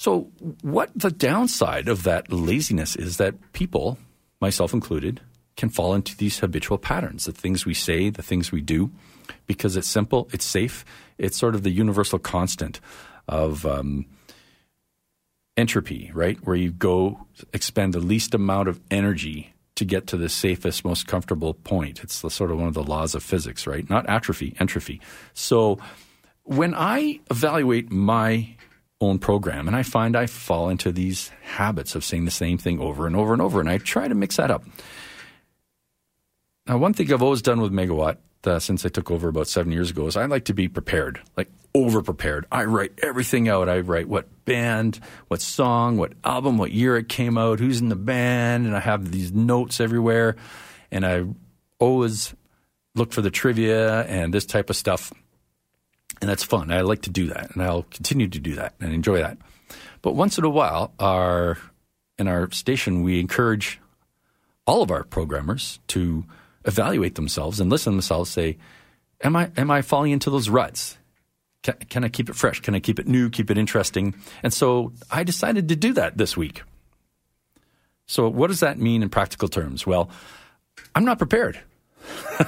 so, 0.00 0.30
what 0.62 0.88
the 0.96 1.10
downside 1.10 1.86
of 1.86 2.04
that 2.04 2.32
laziness 2.32 2.96
is 2.96 3.18
that 3.18 3.52
people, 3.52 3.98
myself 4.40 4.72
included, 4.72 5.20
can 5.58 5.68
fall 5.68 5.92
into 5.92 6.16
these 6.16 6.38
habitual 6.38 6.78
patterns 6.78 7.26
the 7.26 7.32
things 7.32 7.66
we 7.66 7.74
say, 7.74 8.08
the 8.08 8.22
things 8.22 8.50
we 8.50 8.62
do, 8.62 8.90
because 9.46 9.76
it's 9.76 9.86
simple, 9.86 10.26
it's 10.32 10.46
safe, 10.46 10.86
it's 11.18 11.36
sort 11.36 11.54
of 11.54 11.64
the 11.64 11.70
universal 11.70 12.18
constant 12.18 12.80
of. 13.28 13.66
Um, 13.66 14.06
entropy, 15.58 16.10
right? 16.14 16.38
Where 16.46 16.56
you 16.56 16.70
go 16.70 17.26
expend 17.52 17.92
the 17.92 18.00
least 18.00 18.34
amount 18.34 18.68
of 18.68 18.80
energy 18.90 19.52
to 19.74 19.84
get 19.84 20.06
to 20.06 20.16
the 20.16 20.30
safest, 20.30 20.82
most 20.82 21.06
comfortable 21.06 21.52
point. 21.52 22.02
It's 22.02 22.22
the, 22.22 22.30
sort 22.30 22.50
of 22.50 22.56
one 22.56 22.68
of 22.68 22.72
the 22.72 22.82
laws 22.82 23.14
of 23.14 23.22
physics, 23.22 23.66
right? 23.66 23.90
Not 23.90 24.08
atrophy, 24.08 24.56
entropy. 24.58 25.02
So 25.34 25.78
when 26.44 26.74
I 26.74 27.20
evaluate 27.30 27.90
my 27.92 28.56
own 29.00 29.18
program 29.18 29.66
and 29.66 29.76
I 29.76 29.82
find 29.82 30.16
I 30.16 30.26
fall 30.26 30.68
into 30.68 30.92
these 30.92 31.30
habits 31.42 31.94
of 31.94 32.04
saying 32.04 32.26
the 32.26 32.30
same 32.30 32.58
thing 32.58 32.80
over 32.80 33.06
and 33.06 33.16
over 33.16 33.32
and 33.32 33.40
over, 33.40 33.60
and 33.60 33.68
I 33.68 33.78
try 33.78 34.08
to 34.08 34.14
mix 34.14 34.36
that 34.36 34.50
up. 34.50 34.64
Now, 36.66 36.78
one 36.78 36.92
thing 36.92 37.12
I've 37.12 37.22
always 37.22 37.42
done 37.42 37.60
with 37.60 37.72
Megawatt 37.72 38.18
uh, 38.44 38.58
since 38.58 38.84
I 38.86 38.88
took 38.88 39.10
over 39.10 39.28
about 39.28 39.48
seven 39.48 39.72
years 39.72 39.90
ago 39.90 40.06
is 40.06 40.16
I 40.16 40.26
like 40.26 40.46
to 40.46 40.54
be 40.54 40.68
prepared, 40.68 41.20
like 41.36 41.48
over 41.74 42.02
prepared. 42.02 42.46
I 42.50 42.64
write 42.64 42.92
everything 43.02 43.48
out. 43.48 43.68
I 43.68 43.80
write 43.80 44.08
what 44.08 44.44
band, 44.44 45.00
what 45.28 45.40
song, 45.40 45.96
what 45.96 46.12
album, 46.24 46.58
what 46.58 46.72
year 46.72 46.96
it 46.96 47.08
came 47.08 47.38
out, 47.38 47.60
who's 47.60 47.80
in 47.80 47.88
the 47.88 47.96
band, 47.96 48.66
and 48.66 48.76
I 48.76 48.80
have 48.80 49.10
these 49.10 49.32
notes 49.32 49.80
everywhere. 49.80 50.36
And 50.90 51.06
I 51.06 51.24
always 51.78 52.34
look 52.94 53.12
for 53.12 53.22
the 53.22 53.30
trivia 53.30 54.02
and 54.04 54.34
this 54.34 54.46
type 54.46 54.70
of 54.70 54.76
stuff. 54.76 55.12
And 56.20 56.28
that's 56.28 56.44
fun. 56.44 56.70
I 56.70 56.82
like 56.82 57.02
to 57.02 57.10
do 57.10 57.28
that, 57.28 57.54
and 57.54 57.62
I'll 57.62 57.84
continue 57.84 58.28
to 58.28 58.38
do 58.38 58.54
that 58.56 58.74
and 58.80 58.92
enjoy 58.92 59.18
that. 59.18 59.38
But 60.02 60.14
once 60.14 60.36
in 60.36 60.44
a 60.44 60.50
while, 60.50 60.92
our 60.98 61.58
in 62.18 62.28
our 62.28 62.50
station, 62.50 63.02
we 63.02 63.18
encourage 63.18 63.80
all 64.66 64.82
of 64.82 64.90
our 64.90 65.04
programmers 65.04 65.80
to 65.88 66.24
evaluate 66.64 67.14
themselves 67.14 67.58
and 67.58 67.70
listen 67.70 67.92
to 67.92 67.96
themselves 67.96 68.30
say, 68.30 68.58
am 69.22 69.34
I, 69.34 69.50
am 69.56 69.70
I 69.70 69.82
falling 69.82 70.12
into 70.12 70.30
those 70.30 70.48
ruts? 70.48 70.98
Can, 71.62 71.74
can 71.88 72.04
I 72.04 72.08
keep 72.08 72.28
it 72.28 72.36
fresh? 72.36 72.60
Can 72.60 72.74
I 72.74 72.80
keep 72.80 72.98
it 72.98 73.08
new? 73.08 73.30
Keep 73.30 73.50
it 73.50 73.58
interesting? 73.58 74.14
And 74.42 74.52
so 74.52 74.92
I 75.10 75.24
decided 75.24 75.68
to 75.68 75.76
do 75.76 75.92
that 75.94 76.18
this 76.18 76.36
week. 76.36 76.62
So 78.06 78.28
what 78.28 78.48
does 78.48 78.60
that 78.60 78.78
mean 78.78 79.02
in 79.02 79.08
practical 79.08 79.48
terms? 79.48 79.86
Well, 79.86 80.10
I'm 80.94 81.04
not 81.04 81.18
prepared. 81.18 81.60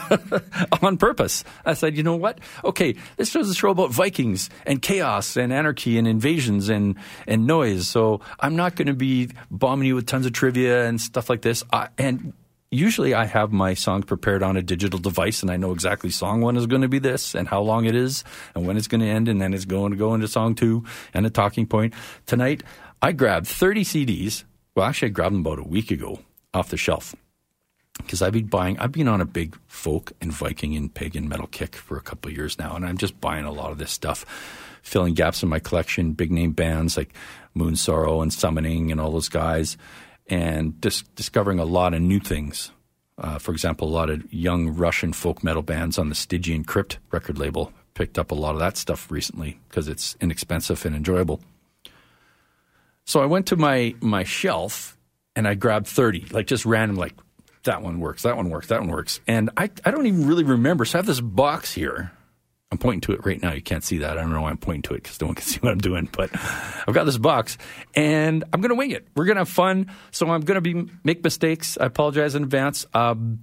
on 0.83 0.97
purpose. 0.97 1.45
I 1.65 1.75
said, 1.75 1.97
you 1.97 2.03
know 2.03 2.17
what? 2.17 2.39
Okay, 2.65 2.95
this 3.17 3.35
is 3.35 3.51
a 3.51 3.55
show 3.55 3.71
about 3.71 3.91
Vikings 3.91 4.51
and 4.67 4.81
chaos 4.81 5.37
and 5.37 5.53
anarchy 5.53 5.99
and 5.99 6.07
invasions 6.07 6.69
and, 6.69 6.97
and 7.27 7.47
noise. 7.47 7.89
So 7.89 8.21
I'm 8.41 8.57
not 8.57 8.77
going 8.77 8.89
to 8.89 8.95
be 8.95 9.31
bombing 9.51 9.87
you 9.87 9.95
with 9.95 10.07
tons 10.07 10.27
of 10.27 10.33
trivia 10.33 10.87
and 10.87 11.01
stuff 11.01 11.29
like 11.29 11.43
this. 11.43 11.63
I, 11.73 11.89
and 11.99 12.33
usually 12.71 13.15
I 13.15 13.27
have 13.27 13.53
my 13.53 13.75
song 13.75 14.03
prepared 14.03 14.43
on 14.43 14.57
a 14.57 14.63
digital 14.63 14.99
device 14.99 15.43
and 15.43 15.51
I 15.51 15.57
know 15.57 15.73
exactly 15.73 16.11
song 16.11 16.41
one 16.41 16.57
is 16.57 16.67
going 16.67 16.83
to 16.83 16.89
be 16.89 16.99
this 16.99 17.35
and 17.35 17.47
how 17.47 17.61
long 17.61 17.85
it 17.85 17.95
is 17.95 18.25
and 18.55 18.67
when 18.67 18.77
it's 18.77 18.89
going 18.89 19.03
to 19.03 19.07
end 19.07 19.29
and 19.29 19.41
then 19.41 19.55
it's 19.55 19.67
going 19.67 19.93
to 19.93 19.99
go 19.99 20.15
into 20.15 20.27
song 20.27 20.55
two 20.55 20.85
and 21.13 21.27
a 21.27 21.31
talking 21.31 21.67
point. 21.67 21.95
Tonight, 22.27 22.63
I 23.01 23.13
grabbed 23.13 23.47
30 23.47 23.85
CDs. 23.85 24.45
Well, 24.75 24.87
actually, 24.87 25.09
I 25.09 25.11
grabbed 25.11 25.35
them 25.35 25.41
about 25.41 25.59
a 25.59 25.69
week 25.69 25.91
ago 25.91 26.21
off 26.55 26.71
the 26.71 26.77
shelf 26.77 27.15
because 28.03 28.23
I've 28.23 28.33
been 28.33 28.47
buying, 28.47 28.79
I've 28.79 28.93
been 28.93 29.09
on 29.09 29.21
a 29.21 29.27
big 29.27 29.57
folk 29.67 30.13
and 30.21 30.33
Viking 30.33 30.77
and 30.77 30.93
pagan 30.93 31.29
metal 31.29 31.47
kick 31.47 31.77
for 31.77 31.97
a 31.97 32.03
couple 32.03 32.31
years 32.31 32.59
now, 32.59 32.77
and 32.77 32.85
I'm 32.85 32.99
just 32.99 33.21
buying 33.21 33.45
a 33.45 33.53
lot 33.53 33.71
of 33.71 33.79
this 33.79 33.91
stuff, 33.91 34.25
filling 34.83 35.15
gaps 35.15 35.43
in 35.43 35.49
my 35.49 35.59
collection, 35.59 36.13
big 36.13 36.31
name 36.31 36.53
bands 36.53 36.97
like 36.97 37.15
Moonsorrow 37.57 38.23
and 38.23 38.33
Summoning 38.33 38.91
and 38.91 39.01
all 39.01 39.11
those 39.11 39.29
guys 39.29 39.77
and 40.29 40.81
dis- 40.81 41.03
discovering 41.15 41.59
a 41.59 41.65
lot 41.65 41.95
of 41.95 42.01
new 42.01 42.21
things. 42.21 42.71
Uh, 43.19 43.39
for 43.39 43.53
example, 43.53 43.89
a 43.89 43.91
lot 43.91 44.11
of 44.11 44.33
young 44.33 44.71
Russian 44.71 45.13
folk 45.13 45.45
metal 45.45 45.63
bands 45.63 45.99
on 45.99 46.09
the 46.09 46.15
Stygian 46.15 46.65
Crypt 46.65 46.99
record 47.11 47.39
label. 47.39 47.73
Picked 47.95 48.19
up 48.19 48.31
a 48.31 48.35
lot 48.35 48.55
of 48.55 48.61
that 48.61 48.79
stuff 48.79 49.11
recently 49.11 49.61
because 49.69 49.89
it's 49.89 50.17
inexpensive 50.21 50.85
and 50.87 50.97
enjoyable. 50.97 51.41
So 53.05 53.21
I 53.23 53.27
went 53.27 53.47
to 53.49 53.57
my 53.57 53.95
my 54.01 54.25
shelf 54.25 54.97
and 55.37 55.47
I 55.47 55.55
grabbed 55.55 55.87
30, 55.87 56.29
like 56.31 56.47
just 56.47 56.65
random, 56.65 56.97
like 56.97 57.15
that 57.65 57.83
one 57.83 58.01
works, 58.01 58.23
that 58.23 58.37
one 58.37 58.51
works, 58.51 58.69
that 58.69 58.81
one 58.81 58.91
works. 58.91 59.21
And 59.27 59.51
I, 59.57 59.71
I 59.85 59.91
don't 59.91 60.07
even 60.07 60.27
really 60.27 60.45
remember. 60.45 60.85
So 60.85 60.99
I 60.99 61.01
have 61.01 61.07
this 61.07 61.21
box 61.21 61.73
here 61.73 62.13
I'm 62.73 62.79
pointing 62.79 63.03
to 63.03 63.13
it 63.13 63.27
right 63.27 63.41
now. 63.41 63.53
You 63.53 63.61
can't 63.61 63.85
see 63.85 63.99
that. 63.99 64.17
I 64.17 64.23
don't 64.23 64.33
know 64.33 64.41
why 64.41 64.49
I'm 64.49 64.57
pointing 64.57 64.81
to 64.85 64.95
it 64.95 65.03
because 65.03 65.21
no 65.21 65.27
one 65.27 65.37
can 65.37 65.45
see 65.47 65.59
what 65.61 65.73
I'm 65.73 65.79
doing. 65.79 66.09
But 66.11 66.31
I've 66.33 66.95
got 66.95 67.05
this 67.05 67.19
box, 67.19 67.59
and 67.95 68.43
I'm 68.51 68.63
going 68.63 68.71
to 68.71 68.75
wing 68.75 68.93
it. 68.93 69.07
We're 69.15 69.27
going 69.27 69.37
to 69.37 69.43
have 69.43 69.51
fun. 69.51 69.91
So 70.11 70.27
I'm 70.31 70.41
going 70.41 70.55
to 70.55 70.63
be 70.63 70.91
make 71.05 71.23
mistakes. 71.23 71.77
I 71.79 71.85
apologize 71.85 72.35
in 72.35 72.43
advance. 72.43 72.87
Um, 72.95 73.41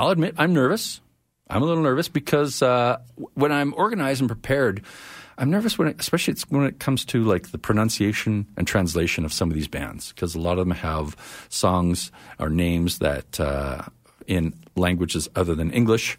I'll 0.00 0.10
admit 0.10 0.34
I'm 0.36 0.52
nervous. 0.52 1.00
I'm 1.48 1.62
a 1.62 1.64
little 1.64 1.82
nervous 1.84 2.08
because 2.08 2.60
uh, 2.60 2.98
when 3.34 3.52
I'm 3.52 3.72
organized 3.74 4.20
and 4.20 4.28
prepared, 4.28 4.82
I'm 5.38 5.50
nervous 5.50 5.78
when, 5.78 5.88
it, 5.88 6.00
especially 6.00 6.34
when 6.48 6.64
it 6.64 6.78
comes 6.78 7.04
to 7.06 7.24
like 7.24 7.50
the 7.50 7.58
pronunciation 7.58 8.46
and 8.56 8.66
translation 8.66 9.24
of 9.24 9.32
some 9.32 9.50
of 9.50 9.54
these 9.54 9.68
bands, 9.68 10.12
because 10.12 10.34
a 10.34 10.40
lot 10.40 10.58
of 10.58 10.66
them 10.66 10.76
have 10.76 11.16
songs 11.48 12.12
or 12.38 12.50
names 12.50 12.98
that 12.98 13.40
uh, 13.40 13.82
in 14.26 14.54
languages 14.76 15.28
other 15.34 15.54
than 15.54 15.70
English 15.70 16.18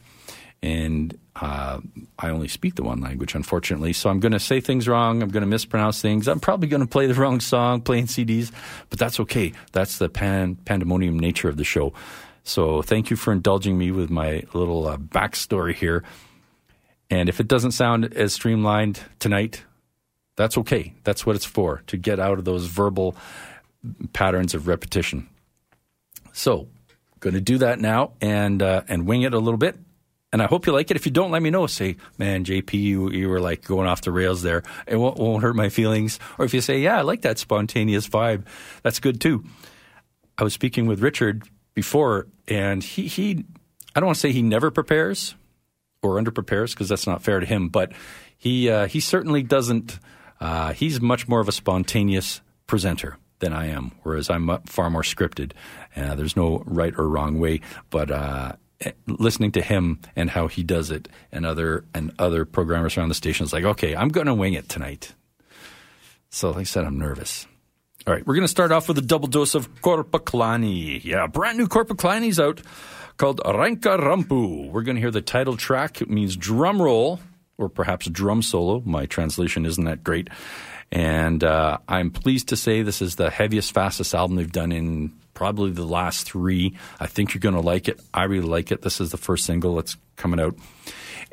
and 0.64 1.20
uh, 1.36 1.82
I 2.18 2.30
only 2.30 2.48
speak 2.48 2.76
the 2.76 2.84
one 2.84 3.02
language, 3.02 3.36
unfortunately. 3.36 3.92
So 3.92 4.10
I'm 4.10 4.22
going 4.22 4.32
to 4.32 4.40
say 4.40 4.62
things 4.62 4.88
wrong. 4.88 5.22
I'm 5.22 5.30
going 5.30 5.42
to 5.42 5.48
mispronounce 5.48 6.02
things. 6.02 6.28
I'm 6.28 6.40
probably 6.40 6.70
going 6.70 6.82
to 6.82 6.88
play 6.88 7.06
the 7.06 7.14
wrong 7.14 7.42
song, 7.42 7.82
playing 7.82 8.06
CDs, 8.06 8.50
but 8.90 8.98
that's 8.98 9.20
okay. 9.20 9.52
That's 9.74 9.98
the 9.98 10.08
pan- 10.08 10.56
pandemonium 10.56 11.20
nature 11.20 11.50
of 11.50 11.58
the 11.58 11.66
show. 11.66 11.94
So 12.46 12.82
thank 12.82 13.10
you 13.10 13.18
for 13.18 13.34
indulging 13.34 13.78
me 13.78 13.92
with 13.92 14.10
my 14.10 14.44
little 14.54 14.88
uh, 14.88 14.98
backstory 14.98 15.76
here. 15.76 16.04
And 17.14 17.30
if 17.30 17.40
it 17.40 17.48
doesn't 17.48 17.74
sound 17.74 18.12
as 18.16 18.34
streamlined 18.34 19.00
tonight, 19.20 19.64
that's 20.36 20.58
okay. 20.58 20.96
That's 21.04 21.28
what 21.28 21.36
it's 21.36 21.46
for 21.46 21.84
to 21.86 21.96
get 21.96 22.20
out 22.20 22.40
of 22.40 22.44
those 22.44 22.66
verbal 22.66 23.16
patterns 24.14 24.56
of 24.56 24.68
repetition. 24.68 25.30
So, 26.32 26.70
going 27.20 27.36
to 27.36 27.42
do 27.42 27.60
that 27.60 27.80
now 27.80 28.14
and 28.20 28.64
uh, 28.64 28.82
and 28.88 29.06
wing 29.06 29.22
it 29.22 29.36
a 29.36 29.38
little 29.38 29.60
bit 29.60 29.78
and 30.32 30.42
I 30.42 30.48
hope 30.48 30.66
you 30.66 30.74
like 30.74 30.90
it. 30.90 30.98
If 30.98 31.06
you 31.06 31.12
don't, 31.12 31.30
let 31.30 31.44
me 31.44 31.52
know. 31.52 31.68
Say, 31.68 31.98
man, 32.18 32.44
JP, 32.44 32.74
you, 32.74 33.12
you 33.12 33.30
were 33.30 33.40
like 33.40 33.64
going 33.64 33.88
off 33.88 34.02
the 34.02 34.12
rails 34.12 34.42
there. 34.42 34.64
It 34.88 34.96
won't, 34.96 35.20
won't 35.20 35.44
hurt 35.44 35.56
my 35.56 35.70
feelings. 35.70 36.20
Or 36.40 36.46
if 36.46 36.56
you 36.56 36.62
say, 36.62 36.80
yeah, 36.80 36.98
I 36.98 37.02
like 37.02 37.22
that 37.22 37.38
spontaneous 37.38 38.10
vibe, 38.10 38.48
that's 38.82 39.00
good 39.00 39.22
too. 39.22 39.44
I 40.36 40.44
was 40.44 40.54
speaking 40.54 40.88
with 40.88 41.02
Richard 41.02 41.48
before, 41.76 42.26
and 42.48 42.84
he, 42.84 43.06
he 43.06 43.46
I 43.96 44.00
don't 44.00 44.08
want 44.08 44.16
to 44.16 44.22
say 44.22 44.32
he 44.32 44.42
never 44.42 44.72
prepares 44.72 45.36
or 46.04 46.18
under 46.18 46.32
prepares 46.32 46.74
because 46.74 46.90
that's 46.90 47.08
not 47.08 47.24
fair 47.24 47.40
to 47.40 47.46
him, 47.46 47.70
but 47.70 47.92
he, 48.38 48.70
uh, 48.70 48.88
he 48.88 49.00
certainly 49.00 49.42
doesn't, 49.42 50.00
uh, 50.40 50.74
he's 50.74 51.02
much 51.02 51.28
more 51.28 51.40
of 51.40 51.48
a 51.48 51.54
spontaneous 51.54 52.42
presenter 52.68 53.18
than 53.40 53.54
I 53.54 53.68
am, 53.68 53.92
whereas 54.04 54.30
I'm 54.30 54.50
far 54.66 54.90
more 54.90 55.02
scripted. 55.02 55.54
Uh, 55.96 56.16
there's 56.16 56.36
no 56.36 56.64
right 56.66 56.94
or 56.98 57.10
wrong 57.10 57.40
way, 57.40 57.62
but 57.90 58.12
uh, 58.12 58.54
listening 59.08 59.52
to 59.54 59.62
him 59.62 60.00
and 60.16 60.30
how 60.30 60.48
he 60.48 60.64
does 60.64 60.92
it 60.92 61.08
and 61.32 61.46
other 61.46 61.86
and 61.94 62.14
other 62.20 62.46
programmers 62.46 62.98
around 62.98 63.10
the 63.10 63.16
station 63.16 63.46
is 63.46 63.54
like, 63.54 63.64
okay, 63.64 63.96
I'm 63.96 64.10
going 64.10 64.28
to 64.28 64.34
wing 64.34 64.54
it 64.54 64.70
tonight. 64.70 65.14
So 66.30 66.50
like 66.50 66.60
I 66.60 66.64
said, 66.64 66.86
I'm 66.86 66.98
nervous. 66.98 67.48
All 68.06 68.14
right, 68.14 68.28
we're 68.28 68.34
going 68.34 68.44
to 68.44 68.50
start 68.50 68.74
off 68.74 68.90
with 68.90 68.98
a 68.98 69.02
double 69.02 69.30
dose 69.30 69.56
of 69.56 69.74
Korpiklaani. 69.76 71.02
Yeah, 71.06 71.26
brand 71.28 71.58
new 71.58 71.68
Korpiklaani's 71.68 72.38
out 72.38 72.62
called 73.16 73.40
Rankarumpu. 73.40 74.70
We're 74.70 74.82
going 74.82 74.96
to 74.96 75.02
hear 75.02 75.10
the 75.10 75.22
title 75.22 75.56
track. 75.56 76.02
It 76.02 76.10
means 76.10 76.36
drum 76.36 76.82
roll 76.82 77.22
or 77.58 77.70
perhaps 77.70 78.08
drum 78.08 78.42
solo. 78.42 78.82
My 78.86 79.06
translation 79.06 79.66
isn't 79.66 79.86
that 79.86 80.04
great. 80.04 80.30
And 80.92 81.46
uh, 81.46 81.78
I'm 81.88 82.12
pleased 82.12 82.50
to 82.50 82.58
say 82.58 82.82
this 82.82 83.02
is 83.02 83.16
the 83.16 83.30
heaviest, 83.30 83.74
fastest 83.74 84.14
album 84.14 84.36
they've 84.36 84.52
done 84.52 84.74
in 84.74 85.14
probably 85.34 85.72
the 85.72 85.86
last 85.86 86.30
three. 86.30 86.76
I 87.00 87.08
think 87.08 87.34
you're 87.34 87.40
going 87.40 87.56
to 87.56 87.62
like 87.62 87.88
it. 87.88 88.02
I 88.14 88.26
really 88.26 88.50
like 88.50 88.74
it. 88.74 88.82
This 88.82 89.00
is 89.00 89.12
the 89.12 89.18
first 89.18 89.46
single 89.46 89.78
that's 89.78 89.96
coming 90.18 90.42
out. 90.42 90.56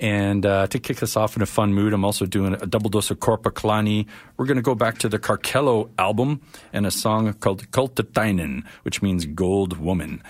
And 0.01 0.47
uh, 0.47 0.67
to 0.69 0.79
kick 0.79 1.03
us 1.03 1.15
off 1.15 1.37
in 1.37 1.43
a 1.43 1.47
fun 1.47 1.75
mood, 1.75 1.93
I'm 1.93 2.07
also 2.07 2.25
doing 2.25 2.55
a 2.55 2.67
double 2.67 2.89
dose 2.89 3.11
of 3.11 3.21
Korpiklaani. 3.21 4.07
We're 4.39 4.47
going 4.47 4.57
to 4.57 4.63
go 4.63 4.75
back 4.75 4.97
to 4.99 5.11
the 5.11 5.19
Karkelo 5.19 5.91
album 5.99 6.41
and 6.73 6.87
a 6.87 6.91
song 6.91 7.31
called 7.35 7.71
Kultanainen, 7.71 8.65
which 8.83 9.03
means 9.03 9.27
Gold 9.27 9.77
Woman. 9.77 10.23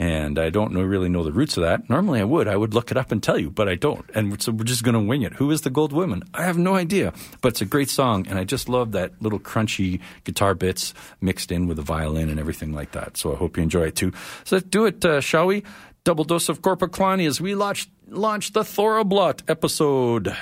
and 0.00 0.38
I 0.38 0.48
don't 0.48 0.72
know, 0.72 0.80
really 0.80 1.10
know 1.10 1.22
the 1.22 1.30
roots 1.30 1.58
of 1.58 1.62
that. 1.62 1.90
Normally 1.90 2.20
I 2.20 2.24
would. 2.24 2.48
I 2.48 2.56
would 2.56 2.72
look 2.72 2.90
it 2.90 2.96
up 2.96 3.12
and 3.12 3.22
tell 3.22 3.38
you, 3.38 3.50
but 3.50 3.68
I 3.68 3.74
don't. 3.74 4.08
And 4.14 4.40
so 4.40 4.50
we're 4.50 4.64
just 4.64 4.82
going 4.82 4.94
to 4.94 5.00
wing 5.00 5.20
it. 5.20 5.34
Who 5.34 5.50
is 5.50 5.60
the 5.60 5.68
Gold 5.68 5.92
Woman? 5.92 6.22
I 6.32 6.44
have 6.44 6.56
no 6.56 6.74
idea, 6.74 7.12
but 7.42 7.48
it's 7.48 7.60
a 7.60 7.66
great 7.66 7.90
song, 7.90 8.26
and 8.26 8.38
I 8.38 8.44
just 8.44 8.70
love 8.70 8.92
that 8.92 9.12
little 9.20 9.38
crunchy 9.38 10.00
guitar 10.24 10.54
bits 10.54 10.94
mixed 11.20 11.52
in 11.52 11.66
with 11.66 11.76
the 11.76 11.82
violin 11.82 12.30
and 12.30 12.40
everything 12.40 12.72
like 12.72 12.92
that. 12.92 13.18
So 13.18 13.34
I 13.34 13.36
hope 13.36 13.58
you 13.58 13.62
enjoy 13.62 13.88
it 13.88 13.96
too. 13.96 14.12
So 14.44 14.56
let's 14.56 14.66
do 14.66 14.86
it, 14.86 15.04
uh, 15.04 15.20
shall 15.20 15.46
we? 15.46 15.64
Double 16.02 16.24
dose 16.24 16.48
of 16.48 16.62
Korpiklaani 16.62 17.26
as 17.26 17.42
we 17.42 17.54
launch, 17.54 17.90
launch 18.10 18.52
the 18.52 18.62
Thorrablot 18.62 19.48
episode 19.48 20.36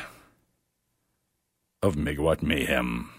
of 1.83 1.97
Megawatt 1.97 2.43
Mayhem. 2.43 3.11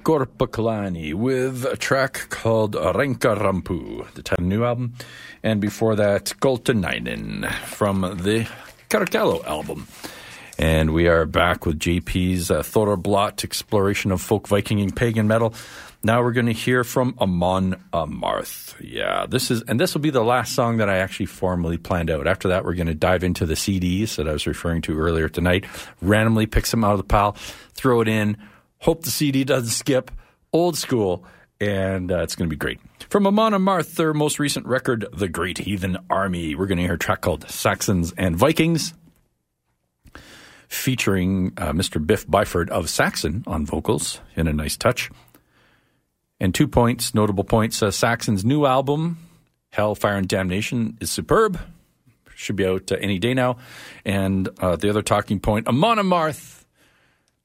That's 0.00 0.28
Korpiklaani 0.28 1.14
with 1.14 1.64
a 1.64 1.76
track 1.76 2.28
called 2.30 2.74
Rankarumpu, 2.74 4.10
the 4.14 4.22
title 4.22 4.44
new 4.44 4.64
album. 4.64 4.94
And 5.42 5.60
before 5.60 5.96
that, 5.96 6.32
Goltenainen 6.40 7.50
from 7.64 8.00
the 8.00 8.48
Karkelo 8.88 9.44
album. 9.44 9.88
And 10.58 10.94
we 10.94 11.06
are 11.06 11.26
back 11.26 11.66
with 11.66 11.78
JP's 11.78 12.50
uh, 12.50 12.96
Blot 12.96 13.44
exploration 13.44 14.10
of 14.10 14.20
folk 14.20 14.48
Viking 14.48 14.80
and 14.80 14.94
pagan 14.94 15.26
metal. 15.26 15.54
Now 16.02 16.22
we're 16.22 16.32
going 16.32 16.46
to 16.46 16.52
hear 16.52 16.82
from 16.82 17.14
Amon 17.20 17.76
Amarth. 17.92 18.74
Yeah, 18.80 19.26
this 19.28 19.50
is, 19.50 19.62
and 19.62 19.78
this 19.78 19.92
will 19.92 20.00
be 20.00 20.10
the 20.10 20.24
last 20.24 20.54
song 20.54 20.78
that 20.78 20.88
I 20.88 20.98
actually 20.98 21.26
formally 21.26 21.76
planned 21.76 22.10
out. 22.10 22.26
After 22.26 22.48
that, 22.48 22.64
we're 22.64 22.74
going 22.74 22.86
to 22.86 22.94
dive 22.94 23.22
into 23.22 23.44
the 23.44 23.54
CDs 23.54 24.16
that 24.16 24.26
I 24.26 24.32
was 24.32 24.46
referring 24.46 24.80
to 24.82 24.98
earlier 24.98 25.28
tonight. 25.28 25.66
Randomly 26.00 26.46
pick 26.46 26.64
some 26.64 26.84
out 26.84 26.92
of 26.92 26.98
the 26.98 27.04
pile, 27.04 27.32
throw 27.74 28.00
it 28.00 28.08
in, 28.08 28.38
hope 28.80 29.04
the 29.04 29.10
CD 29.10 29.44
doesn't 29.44 29.70
skip. 29.70 30.10
Old 30.52 30.76
school, 30.76 31.24
and 31.60 32.10
uh, 32.10 32.22
it's 32.22 32.34
going 32.34 32.48
to 32.48 32.54
be 32.54 32.58
great. 32.58 32.80
From 33.08 33.26
Amon 33.26 33.52
Amarth, 33.52 33.94
their 33.94 34.12
most 34.12 34.38
recent 34.38 34.66
record, 34.66 35.06
The 35.12 35.28
Great 35.28 35.58
Heathen 35.58 35.96
Army, 36.08 36.54
we're 36.54 36.66
going 36.66 36.78
to 36.78 36.84
hear 36.84 36.94
a 36.94 36.98
track 36.98 37.20
called 37.20 37.48
Saxons 37.48 38.12
and 38.16 38.36
Vikings 38.36 38.94
featuring 40.68 41.52
uh, 41.56 41.72
Mr. 41.72 42.04
Biff 42.04 42.26
Byford 42.26 42.68
of 42.70 42.88
Saxon 42.88 43.44
on 43.46 43.66
vocals 43.66 44.20
in 44.36 44.46
a 44.46 44.52
nice 44.52 44.76
touch. 44.76 45.10
And 46.38 46.54
two 46.54 46.68
points, 46.68 47.14
notable 47.14 47.44
points. 47.44 47.82
Uh, 47.82 47.90
Saxon's 47.90 48.44
new 48.44 48.64
album, 48.64 49.18
Hell, 49.70 49.94
Fire, 49.94 50.16
and 50.16 50.28
Damnation, 50.28 50.96
is 51.00 51.10
superb. 51.10 51.60
Should 52.34 52.56
be 52.56 52.64
out 52.64 52.90
uh, 52.90 52.96
any 53.00 53.18
day 53.18 53.34
now. 53.34 53.58
And 54.04 54.48
uh, 54.60 54.76
the 54.76 54.88
other 54.88 55.02
talking 55.02 55.40
point, 55.40 55.68
Amon 55.68 55.98
Amarth, 55.98 56.59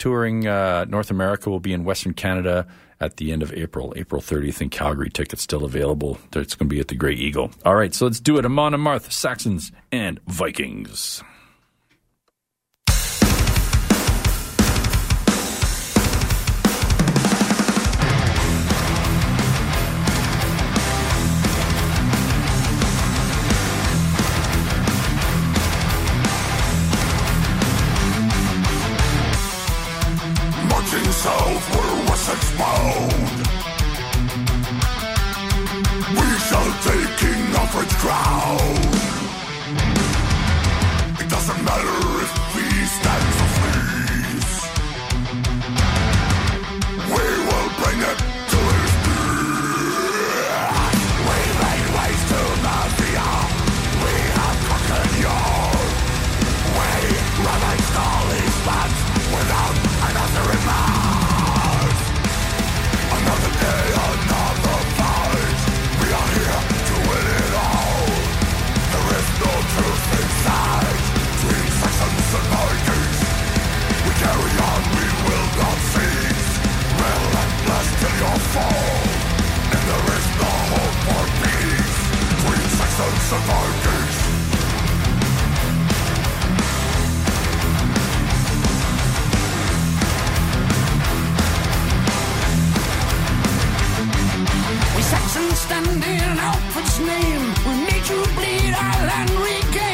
touring 0.06 0.46
uh, 0.46 0.86
North 0.88 1.10
America, 1.10 1.50
will 1.50 1.60
be 1.60 1.74
in 1.74 1.84
Western 1.84 2.13
Canada 2.13 2.68
at 3.00 3.18
the 3.18 3.32
end 3.32 3.41
of 3.41 3.52
April, 3.54 3.91
April 3.96 4.22
30th 4.22 4.62
in 4.62 4.70
Calgary. 4.70 5.10
Tickets 5.10 5.41
still 5.41 5.65
available. 5.65 6.20
It's 6.36 6.54
going 6.54 6.70
to 6.70 6.76
be 6.76 6.80
at 6.80 6.89
the 6.89 6.96
Grey 6.96 7.15
Eagle. 7.15 7.50
All 7.65 7.74
right, 7.74 7.91
so 7.91 8.06
let's 8.06 8.20
do 8.20 8.38
it. 8.38 8.46
Amon 8.46 8.74
Amarth, 8.74 9.12
Saxons, 9.12 9.72
and 9.91 10.20
Vikings. 10.28 11.24
Alfred's 38.08 38.85
Saxons 83.26 83.32
and 83.32 83.46
Vikings. 83.48 84.18
We 94.96 95.02
Saxons 95.02 95.60
stand 95.60 96.04
in 96.04 96.40
Alfred's 96.40 97.00
name. 97.00 97.54
We 97.66 97.74
made 97.86 98.08
you 98.10 98.24
bleed 98.36 98.74
our 98.76 99.06
land 99.08 99.32
regain. 99.32 99.85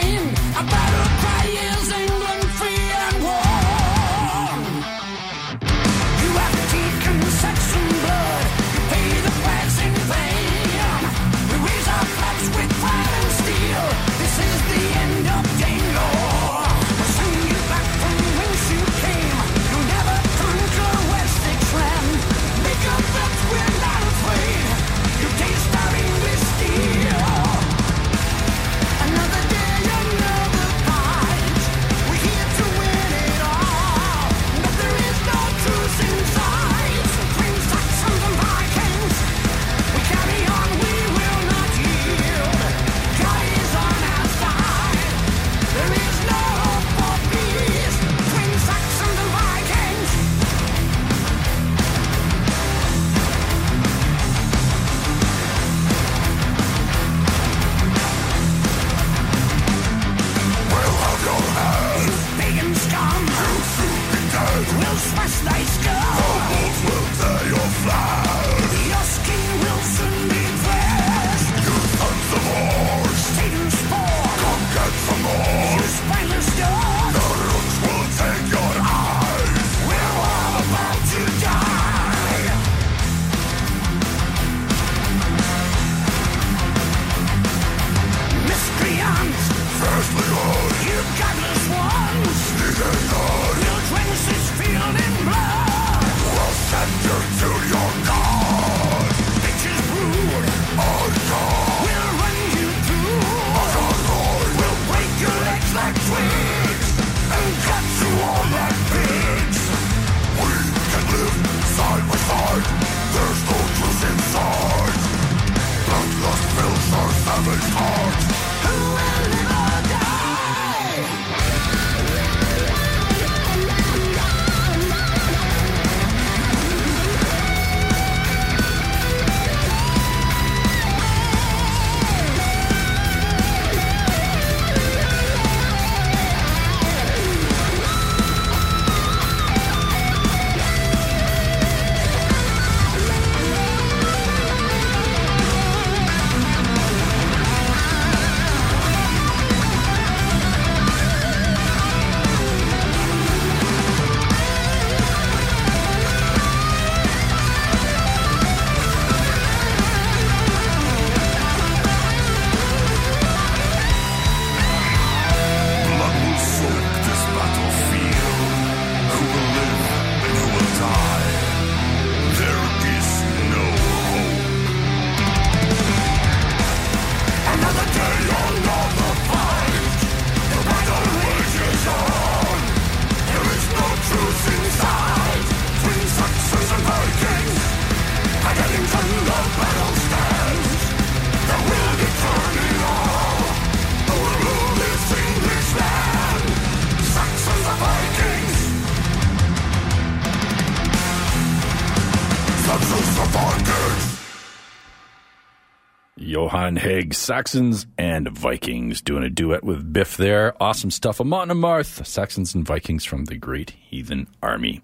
Johan 206.71 206.89
Hegg, 206.89 207.13
Saxons 207.13 207.85
and 207.97 208.29
Vikings, 208.29 209.01
doing 209.01 209.23
a 209.23 209.29
duet 209.29 209.61
with 209.61 209.91
Biff 209.91 210.15
there. 210.15 210.55
Awesome 210.63 210.89
stuff. 210.89 211.19
Amon 211.19 211.49
Amarth, 211.49 212.05
Saxons 212.05 212.55
and 212.55 212.65
Vikings 212.65 213.03
from 213.03 213.25
the 213.25 213.35
Great 213.35 213.71
Heathen 213.71 214.27
Army. 214.41 214.81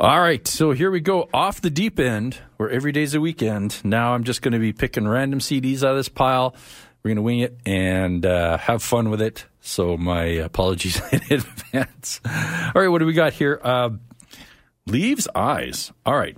All 0.00 0.20
right, 0.20 0.44
so 0.48 0.72
here 0.72 0.90
we 0.90 0.98
go 0.98 1.28
off 1.32 1.60
the 1.60 1.70
deep 1.70 2.00
end, 2.00 2.38
where 2.56 2.68
every 2.68 2.90
day's 2.90 3.14
a 3.14 3.20
weekend. 3.20 3.80
Now 3.84 4.14
I'm 4.14 4.24
just 4.24 4.42
going 4.42 4.54
to 4.54 4.58
be 4.58 4.72
picking 4.72 5.06
random 5.06 5.38
CDs 5.38 5.84
out 5.84 5.92
of 5.92 5.98
this 5.98 6.08
pile. 6.08 6.56
We're 7.04 7.10
going 7.10 7.16
to 7.16 7.22
wing 7.22 7.40
it 7.40 7.56
and 7.64 8.26
uh, 8.26 8.58
have 8.58 8.82
fun 8.82 9.08
with 9.08 9.22
it. 9.22 9.46
So 9.60 9.96
my 9.96 10.24
apologies 10.24 11.00
in 11.12 11.20
advance. 11.30 12.20
All 12.24 12.82
right, 12.82 12.88
what 12.88 12.98
do 12.98 13.06
we 13.06 13.12
got 13.12 13.34
here? 13.34 13.60
Uh, 13.62 13.90
Leaves' 14.86 15.28
Eyes. 15.32 15.92
All 16.04 16.16
right, 16.16 16.36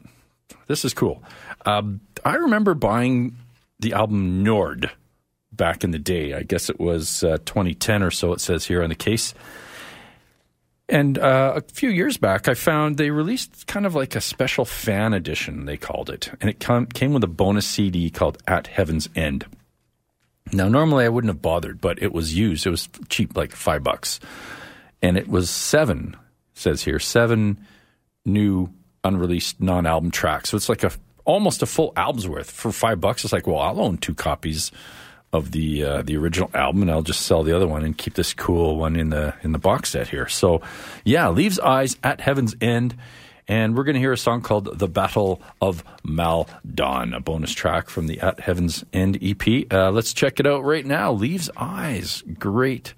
this 0.66 0.84
is 0.84 0.92
cool. 0.92 1.22
Um, 1.64 2.02
I 2.26 2.34
remember 2.34 2.74
buying 2.74 3.36
the 3.81 3.93
album 3.93 4.43
Nord 4.43 4.91
back 5.53 5.85
in 5.85 5.91
the 5.91 5.99
day. 5.99 6.35
I 6.35 6.43
guess 6.43 6.70
it 6.70 6.78
was 6.78 7.24
uh, 7.24 7.39
2010 7.45 8.03
or 8.03 8.11
so, 8.11 8.33
it 8.33 8.41
says 8.41 8.64
here 8.66 8.83
on 8.83 8.89
the 8.89 8.95
case. 8.95 9.35
And 10.89 11.18
uh, 11.18 11.55
a 11.57 11.61
few 11.72 11.89
years 11.89 12.16
back, 12.16 12.49
I 12.49 12.55
found 12.55 12.97
they 12.97 13.11
released 13.11 13.68
kind 13.68 13.87
of 13.87 13.95
like 13.95 14.16
a 14.16 14.20
special 14.20 14.64
fan 14.64 15.14
edition, 15.14 15.64
they 15.64 15.76
called 15.76 16.11
it. 16.11 16.31
And 16.41 16.51
it 16.51 16.59
com- 16.59 16.87
came 16.87 17.12
with 17.12 17.22
a 17.22 17.28
bonus 17.28 17.66
CD 17.66 18.11
called 18.11 18.39
At 18.49 18.66
Heaven's 18.66 19.09
End. 19.14 19.47
Now, 20.53 20.68
normally 20.68 21.05
I 21.05 21.09
wouldn't 21.09 21.33
have 21.33 21.43
bothered, 21.43 21.81
but 21.81 22.03
it 22.03 22.12
was 22.12 22.37
used. 22.37 22.66
It 22.66 22.70
was 22.70 22.89
cheap, 23.09 23.37
like 23.37 23.53
five 23.53 23.85
bucks. 23.85 24.18
And 25.01 25.16
it 25.16 25.28
was 25.28 25.49
seven, 25.49 26.16
says 26.55 26.83
here, 26.83 26.99
seven 26.99 27.64
new 28.24 28.68
unreleased 29.05 29.61
non 29.61 29.87
album 29.87 30.11
tracks. 30.11 30.51
So 30.51 30.57
it's 30.57 30.68
like 30.68 30.83
a 30.83 30.91
almost 31.24 31.62
a 31.62 31.66
full 31.66 31.92
album's 31.96 32.28
worth 32.28 32.50
for 32.50 32.72
five 32.72 33.00
bucks. 33.00 33.24
It's 33.24 33.32
like, 33.32 33.46
well, 33.46 33.58
I'll 33.58 33.80
own 33.80 33.98
two 33.98 34.14
copies 34.14 34.72
of 35.32 35.52
the 35.52 35.84
uh, 35.84 36.02
the 36.02 36.16
original 36.16 36.50
album, 36.54 36.82
and 36.82 36.90
I'll 36.90 37.02
just 37.02 37.22
sell 37.22 37.42
the 37.42 37.54
other 37.54 37.68
one 37.68 37.84
and 37.84 37.96
keep 37.96 38.14
this 38.14 38.34
cool 38.34 38.76
one 38.76 38.96
in 38.96 39.10
the 39.10 39.34
in 39.42 39.52
the 39.52 39.58
box 39.58 39.90
set 39.90 40.08
here. 40.08 40.28
So, 40.28 40.60
yeah, 41.04 41.28
Leaves' 41.28 41.60
Eyes 41.60 41.96
at 42.02 42.20
heaven's 42.20 42.56
end, 42.60 42.96
and 43.46 43.76
we're 43.76 43.84
going 43.84 43.94
to 43.94 44.00
hear 44.00 44.12
a 44.12 44.18
song 44.18 44.40
called 44.42 44.78
"The 44.78 44.88
Battle 44.88 45.40
of 45.60 45.84
Maldon," 46.02 47.14
a 47.14 47.20
bonus 47.20 47.52
track 47.52 47.88
from 47.88 48.06
the 48.06 48.20
At 48.20 48.40
Heaven's 48.40 48.84
End 48.92 49.18
EP. 49.22 49.72
Uh, 49.72 49.90
let's 49.90 50.12
check 50.12 50.40
it 50.40 50.46
out 50.46 50.64
right 50.64 50.84
now. 50.84 51.12
Leaves' 51.12 51.50
Eyes, 51.56 52.24
great 52.38 52.94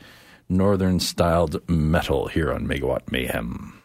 northern 0.48 1.00
styled 1.00 1.68
metal 1.68 2.28
here 2.28 2.52
on 2.52 2.66
Megawatt 2.66 3.10
Mayhem. 3.10 3.81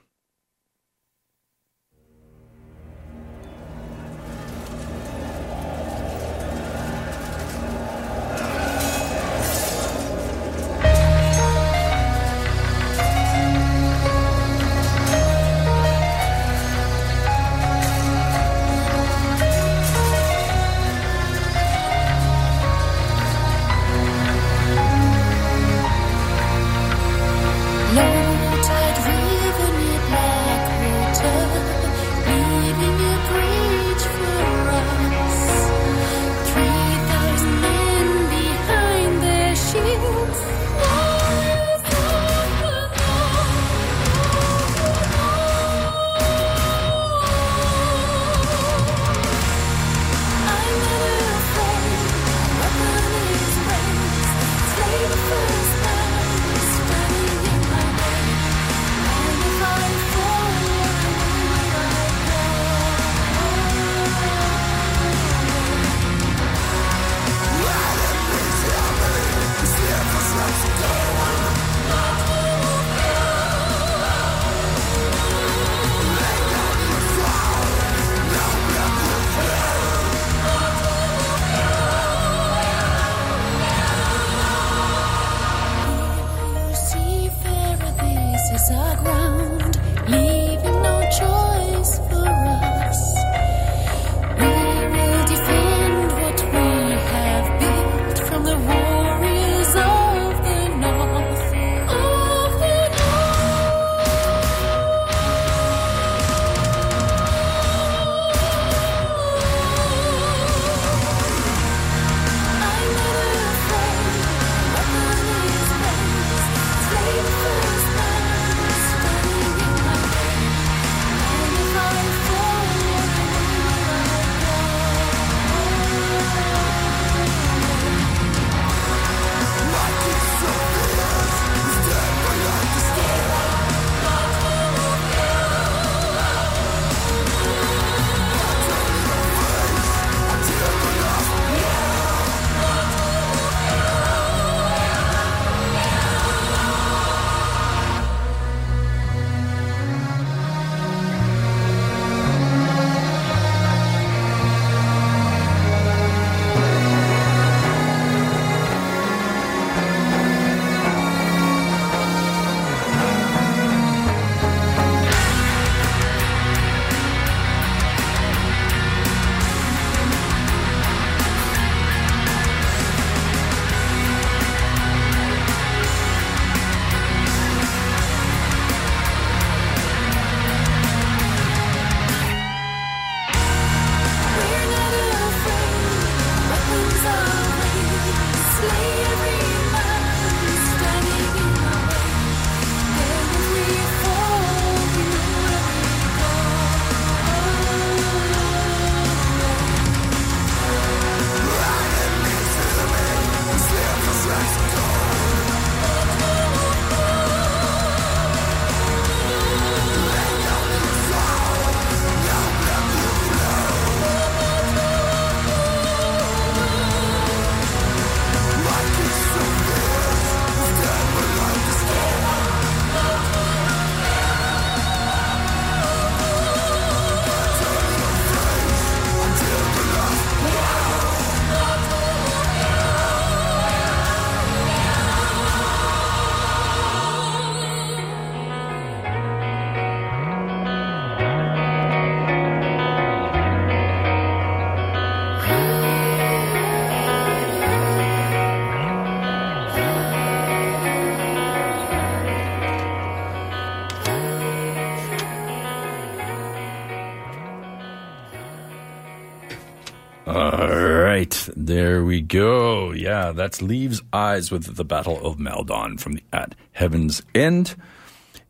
There 261.55 262.03
we 262.03 262.21
go. 262.21 262.91
Yeah, 262.91 263.31
that's 263.31 263.61
Leaves' 263.61 264.01
Eyes 264.11 264.51
with 264.51 264.75
the 264.75 264.85
Battle 264.85 265.19
of 265.25 265.39
Maldon 265.39 265.97
from 265.97 266.13
the 266.13 266.23
At 266.33 266.55
Heaven's 266.73 267.21
End 267.33 267.75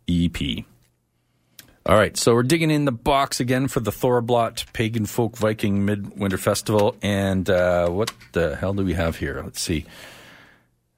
EP. 0.08 0.66
All 1.86 1.95
right, 1.95 2.18
so 2.18 2.34
we're 2.34 2.43
digging 2.43 2.70
in 2.70 2.84
the 2.84 2.91
box 2.91 3.39
again 3.39 3.70
for 3.70 3.80
the 3.80 3.91
Thorblot 3.91 4.74
Pagan 4.74 5.06
Folk 5.06 5.38
Viking 5.38 5.86
Midwinter 5.86 6.38
Festival. 6.38 6.98
And 7.02 7.50
uh, 7.50 7.88
what 7.89 8.12
the 8.34 8.58
hell 8.58 8.74
do 8.74 8.84
we 8.84 8.93
have 8.93 9.16
here? 9.16 9.41
Let's 9.41 9.62
see. 9.62 9.86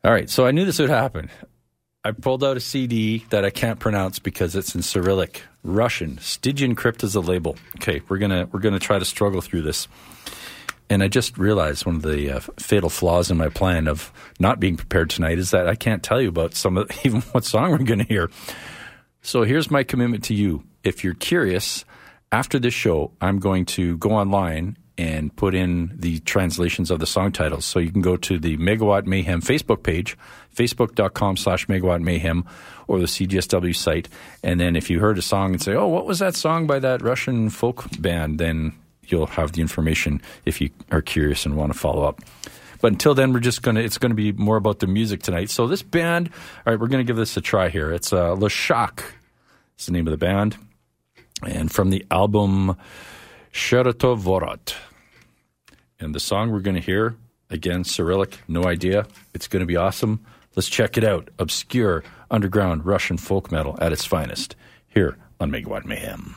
All 0.04 0.12
right, 0.12 0.30
so 0.30 0.48
I 0.48 0.52
knew 0.52 0.66
this 0.66 0.80
would 0.80 0.90
happen. 0.90 1.30
I 2.04 2.12
pulled 2.12 2.44
out 2.44 2.58
a 2.58 2.62
CD 2.62 3.26
that 3.30 3.44
I 3.44 3.50
can't 3.50 3.80
pronounce 3.80 4.20
because 4.20 4.56
it's 4.56 4.74
in 4.74 4.82
Cyrillic, 4.82 5.44
Russian. 5.64 6.18
Stygian 6.20 6.74
Crypt 6.74 7.04
is 7.04 7.14
a 7.14 7.20
label. 7.20 7.58
Okay, 7.76 8.02
we're 8.08 8.18
gonna 8.18 8.48
we're 8.52 8.62
gonna 8.62 8.80
try 8.80 8.98
to 8.98 9.06
struggle 9.06 9.42
through 9.42 9.64
this. 9.64 9.88
And 10.90 11.04
I 11.04 11.08
just 11.08 11.38
realized 11.38 11.86
one 11.86 11.98
of 11.98 12.02
the 12.02 12.38
uh, 12.38 12.40
fatal 12.58 12.90
flaws 12.90 13.30
in 13.30 13.38
my 13.38 13.50
plan 13.50 13.88
of 13.88 14.12
not 14.40 14.60
being 14.60 14.76
prepared 14.76 15.10
tonight 15.10 15.38
is 15.38 15.52
that 15.52 15.68
I 15.68 15.76
can't 15.76 16.02
tell 16.02 16.20
you 16.20 16.30
about 16.30 16.56
some 16.56 16.78
of 16.78 16.90
even 17.06 17.22
what 17.22 17.46
song 17.46 17.72
we're 17.72 17.78
going 17.80 18.00
to 18.00 18.06
hear. 18.06 18.30
So 19.22 19.44
here's 19.44 19.70
my 19.70 19.84
commitment 19.84 20.24
to 20.26 20.34
you. 20.34 20.64
If 20.84 21.04
you're 21.04 21.14
curious, 21.14 21.86
after 22.32 22.58
this 22.58 22.74
show, 22.74 23.12
I'm 23.22 23.40
going 23.40 23.66
to 23.66 23.98
go 23.98 24.12
online 24.12 24.78
and 24.98 25.34
put 25.36 25.56
in 25.56 25.94
the 25.96 26.20
translations 26.20 26.92
of 26.92 27.00
the 27.00 27.06
song 27.06 27.32
titles. 27.32 27.64
So 27.64 27.80
you 27.80 27.90
can 27.90 28.02
go 28.02 28.18
to 28.18 28.38
the 28.38 28.58
Megawatt 28.58 29.06
Mayhem 29.06 29.42
Facebook 29.42 29.82
page, 29.82 30.18
facebook.com 30.54 31.38
slash 31.38 31.68
Megawatt 31.68 32.02
Mayhem, 32.02 32.46
or 32.88 33.00
the 33.00 33.06
CJSW 33.06 33.74
site. 33.76 34.10
And 34.44 34.60
then 34.60 34.76
if 34.76 34.90
you 34.90 35.00
heard 35.00 35.18
a 35.18 35.22
song 35.22 35.54
and 35.54 35.62
say, 35.62 35.74
oh, 35.74 35.88
what 35.88 36.06
was 36.06 36.20
that 36.20 36.36
song 36.36 36.68
by 36.68 36.80
that 36.80 37.02
Russian 37.02 37.50
folk 37.50 37.86
band? 38.02 38.40
Then 38.40 38.74
you'll 39.12 39.28
have 39.28 39.54
the 39.54 39.62
information 39.62 40.22
if 40.46 40.62
you 40.62 40.70
are 40.92 41.02
curious 41.02 41.46
and 41.46 41.56
want 41.56 41.72
to 41.74 41.78
follow 41.78 42.04
up. 42.04 42.22
But 42.82 42.94
until 42.94 43.14
then, 43.14 43.34
we're 43.34 43.40
just 43.40 43.62
gonna. 43.62 43.82
It's 43.82 43.98
gonna 43.98 44.14
be 44.14 44.32
more 44.32 44.56
about 44.56 44.80
the 44.80 44.88
music 44.88 45.22
tonight. 45.22 45.50
So 45.50 45.68
this 45.68 45.82
band, 45.82 46.30
all 46.66 46.74
right, 46.74 46.80
we're 46.80 46.88
gonna 46.88 47.04
give 47.04 47.18
this 47.18 47.36
a 47.36 47.42
try 47.42 47.70
here. 47.70 47.92
It's 47.92 48.14
uh, 48.14 48.36
Leshak. 48.36 49.04
It's 49.76 49.86
the 49.86 49.92
name 49.92 50.08
of 50.08 50.12
the 50.12 50.18
band, 50.18 50.58
and 51.46 51.72
from 51.72 51.90
the 51.90 52.06
album 52.10 52.78
Chertovorot. 53.54 54.76
And 56.00 56.16
the 56.16 56.20
song 56.20 56.52
we're 56.52 56.62
gonna 56.62 56.80
hear 56.80 57.18
again, 57.50 57.84
Cyrillic. 57.84 58.40
No 58.48 58.64
idea. 58.64 59.08
It's 59.34 59.48
gonna 59.48 59.66
be 59.66 59.76
awesome. 59.76 60.26
Let's 60.56 60.70
check 60.70 60.98
it 60.98 61.04
out. 61.04 61.30
Obscure 61.38 62.04
underground 62.32 62.86
Russian 62.86 63.18
folk 63.18 63.52
metal 63.52 63.78
at 63.82 63.92
its 63.92 64.06
finest 64.06 64.56
here 64.88 65.18
on 65.40 65.52
Megawatt 65.52 65.86
Mayhem. 65.86 66.36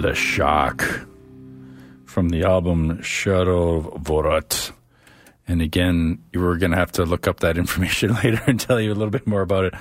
Leshak 0.00 1.06
from 2.06 2.30
the 2.30 2.44
album 2.44 3.00
Shadow 3.02 3.82
Vorat. 3.98 4.72
And 5.46 5.60
again, 5.60 6.22
you 6.32 6.40
were 6.40 6.56
going 6.56 6.72
to 6.72 6.76
have 6.76 6.92
to 6.92 7.04
look 7.04 7.28
up 7.28 7.40
that 7.40 7.58
information 7.62 8.14
later 8.14 8.42
and 8.46 8.58
tell 8.58 8.80
you 8.80 8.92
a 8.92 8.94
little 8.94 9.10
bit 9.10 9.26
more 9.26 9.42
about 9.42 9.64
it. 9.64 9.74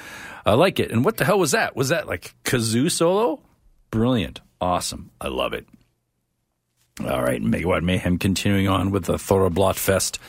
I 0.45 0.53
like 0.53 0.79
it. 0.79 0.91
And 0.91 1.05
what 1.05 1.17
the 1.17 1.25
hell 1.25 1.39
was 1.39 1.51
that? 1.51 1.75
Was 1.75 1.89
that 1.89 2.07
like 2.07 2.33
kazoo 2.43 2.91
solo? 2.91 3.41
Brilliant. 3.91 4.41
Awesome. 4.61 5.11
I 5.21 5.27
love 5.27 5.53
it. 5.53 5.67
All 7.01 7.21
right, 7.21 7.41
Megawatt 7.41 7.81
Mayhem 7.81 8.17
continuing 8.17 8.67
on 8.67 8.91
with 8.91 9.05
the 9.05 9.13
Thorrablot 9.13 9.77
Fest. 9.77 10.19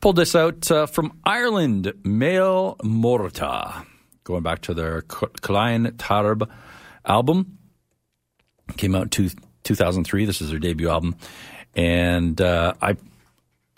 Pulled 0.00 0.16
this 0.16 0.34
out 0.34 0.70
uh, 0.70 0.86
from 0.86 1.18
Ireland, 1.24 1.92
Mael 2.04 2.78
Mordha, 2.78 3.84
going 4.24 4.42
back 4.42 4.62
to 4.62 4.72
their 4.72 5.02
Cluain 5.02 5.90
Tarbh 5.96 6.48
album. 7.04 7.57
Came 8.76 8.94
out 8.94 9.02
in 9.02 9.08
two, 9.08 9.30
2003. 9.64 10.24
This 10.24 10.40
is 10.40 10.50
their 10.50 10.58
debut 10.58 10.88
album. 10.88 11.16
And 11.74 12.40
uh, 12.40 12.74
I 12.80 12.96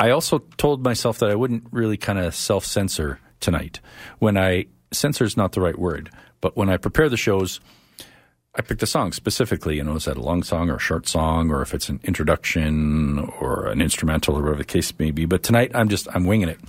I 0.01 0.11
also 0.11 0.39
told 0.57 0.83
myself 0.83 1.19
that 1.19 1.31
I 1.31 1.35
wouldn't 1.35 1.65
really 1.71 1.99
kind 1.99 2.19
of 2.19 2.35
self 2.35 2.65
censor 2.65 3.21
tonight. 3.41 3.81
When 4.19 4.39
I 4.39 4.67
censor 4.93 5.25
is 5.25 5.37
not 5.37 5.53
the 5.53 5.61
right 5.61 5.79
word, 5.79 6.11
but 6.41 6.57
when 6.57 6.71
I 6.71 6.79
prepare 6.79 7.11
the 7.11 7.19
shows, 7.19 7.61
I 8.55 8.63
picked 8.63 8.83
a 8.83 8.87
song 8.87 9.13
specifically. 9.13 9.77
You 9.77 9.85
know, 9.85 9.97
is 9.97 10.07
that 10.07 10.17
a 10.17 10.23
long 10.23 10.43
song 10.43 10.71
or 10.71 10.77
a 10.77 10.81
short 10.81 11.07
song, 11.07 11.51
or 11.51 11.61
if 11.61 11.75
it's 11.75 11.91
an 11.91 12.01
introduction 12.03 13.19
or 13.41 13.67
an 13.67 13.83
instrumental 13.83 14.37
or 14.37 14.43
whatever 14.43 14.59
the 14.59 14.65
case 14.65 14.91
may 14.99 15.11
be. 15.11 15.27
But 15.27 15.43
tonight, 15.43 15.71
I'm 15.75 15.91
just 15.91 16.09
I'm 16.15 16.25
winging 16.25 16.49
it, 16.49 16.61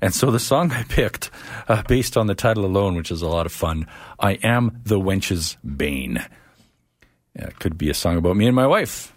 and 0.00 0.14
so 0.14 0.30
the 0.30 0.38
song 0.38 0.70
I 0.70 0.84
picked, 0.84 1.30
uh, 1.68 1.82
based 1.88 2.16
on 2.16 2.28
the 2.28 2.36
title 2.36 2.64
alone, 2.64 2.94
which 2.94 3.10
is 3.10 3.20
a 3.20 3.28
lot 3.28 3.46
of 3.46 3.52
fun, 3.52 3.88
I 4.20 4.34
am 4.44 4.80
the 4.84 5.00
wench's 5.00 5.56
bane. 5.64 6.24
Yeah, 7.36 7.48
it 7.48 7.58
could 7.58 7.76
be 7.76 7.90
a 7.90 7.94
song 7.94 8.16
about 8.16 8.36
me 8.36 8.46
and 8.46 8.56
my 8.56 8.66
wife. 8.66 9.14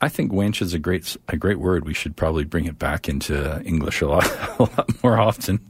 I 0.00 0.08
think 0.08 0.32
wench 0.32 0.62
is 0.62 0.74
a 0.74 0.78
great 0.78 1.16
a 1.28 1.36
great 1.36 1.60
word. 1.60 1.86
We 1.86 1.94
should 1.94 2.16
probably 2.16 2.44
bring 2.44 2.64
it 2.64 2.78
back 2.78 3.08
into 3.08 3.62
English 3.64 4.00
a 4.00 4.08
lot 4.08 4.26
a 4.58 4.62
lot 4.62 5.04
more 5.04 5.18
often. 5.20 5.60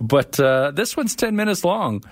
But 0.00 0.40
uh, 0.40 0.70
this 0.72 0.96
one's 0.96 1.14
ten 1.14 1.36
minutes 1.36 1.62
long, 1.62 2.02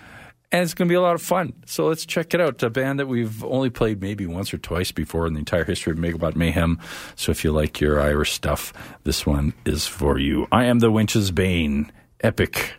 and 0.52 0.62
it's 0.62 0.74
going 0.74 0.88
to 0.88 0.92
be 0.92 0.96
a 0.96 1.00
lot 1.00 1.14
of 1.14 1.22
fun. 1.22 1.54
So 1.64 1.86
let's 1.86 2.04
check 2.04 2.34
it 2.34 2.40
out. 2.40 2.62
A 2.62 2.70
band 2.70 3.00
that 3.00 3.08
we've 3.08 3.42
only 3.44 3.70
played 3.70 4.02
maybe 4.02 4.26
once 4.26 4.52
or 4.52 4.58
twice 4.58 4.92
before 4.92 5.26
in 5.26 5.32
the 5.32 5.38
entire 5.38 5.64
history 5.64 5.92
of 5.92 5.98
Megawatt 5.98 6.36
Mayhem. 6.36 6.78
So 7.16 7.32
if 7.32 7.42
you 7.42 7.50
like 7.50 7.80
your 7.80 8.00
Irish 8.00 8.32
stuff, 8.32 8.72
this 9.04 9.24
one 9.26 9.54
is 9.64 9.86
for 9.86 10.18
you. 10.18 10.46
I 10.52 10.66
am 10.66 10.80
the 10.80 10.92
Wench's 10.92 11.30
Bane, 11.30 11.90
epic, 12.20 12.74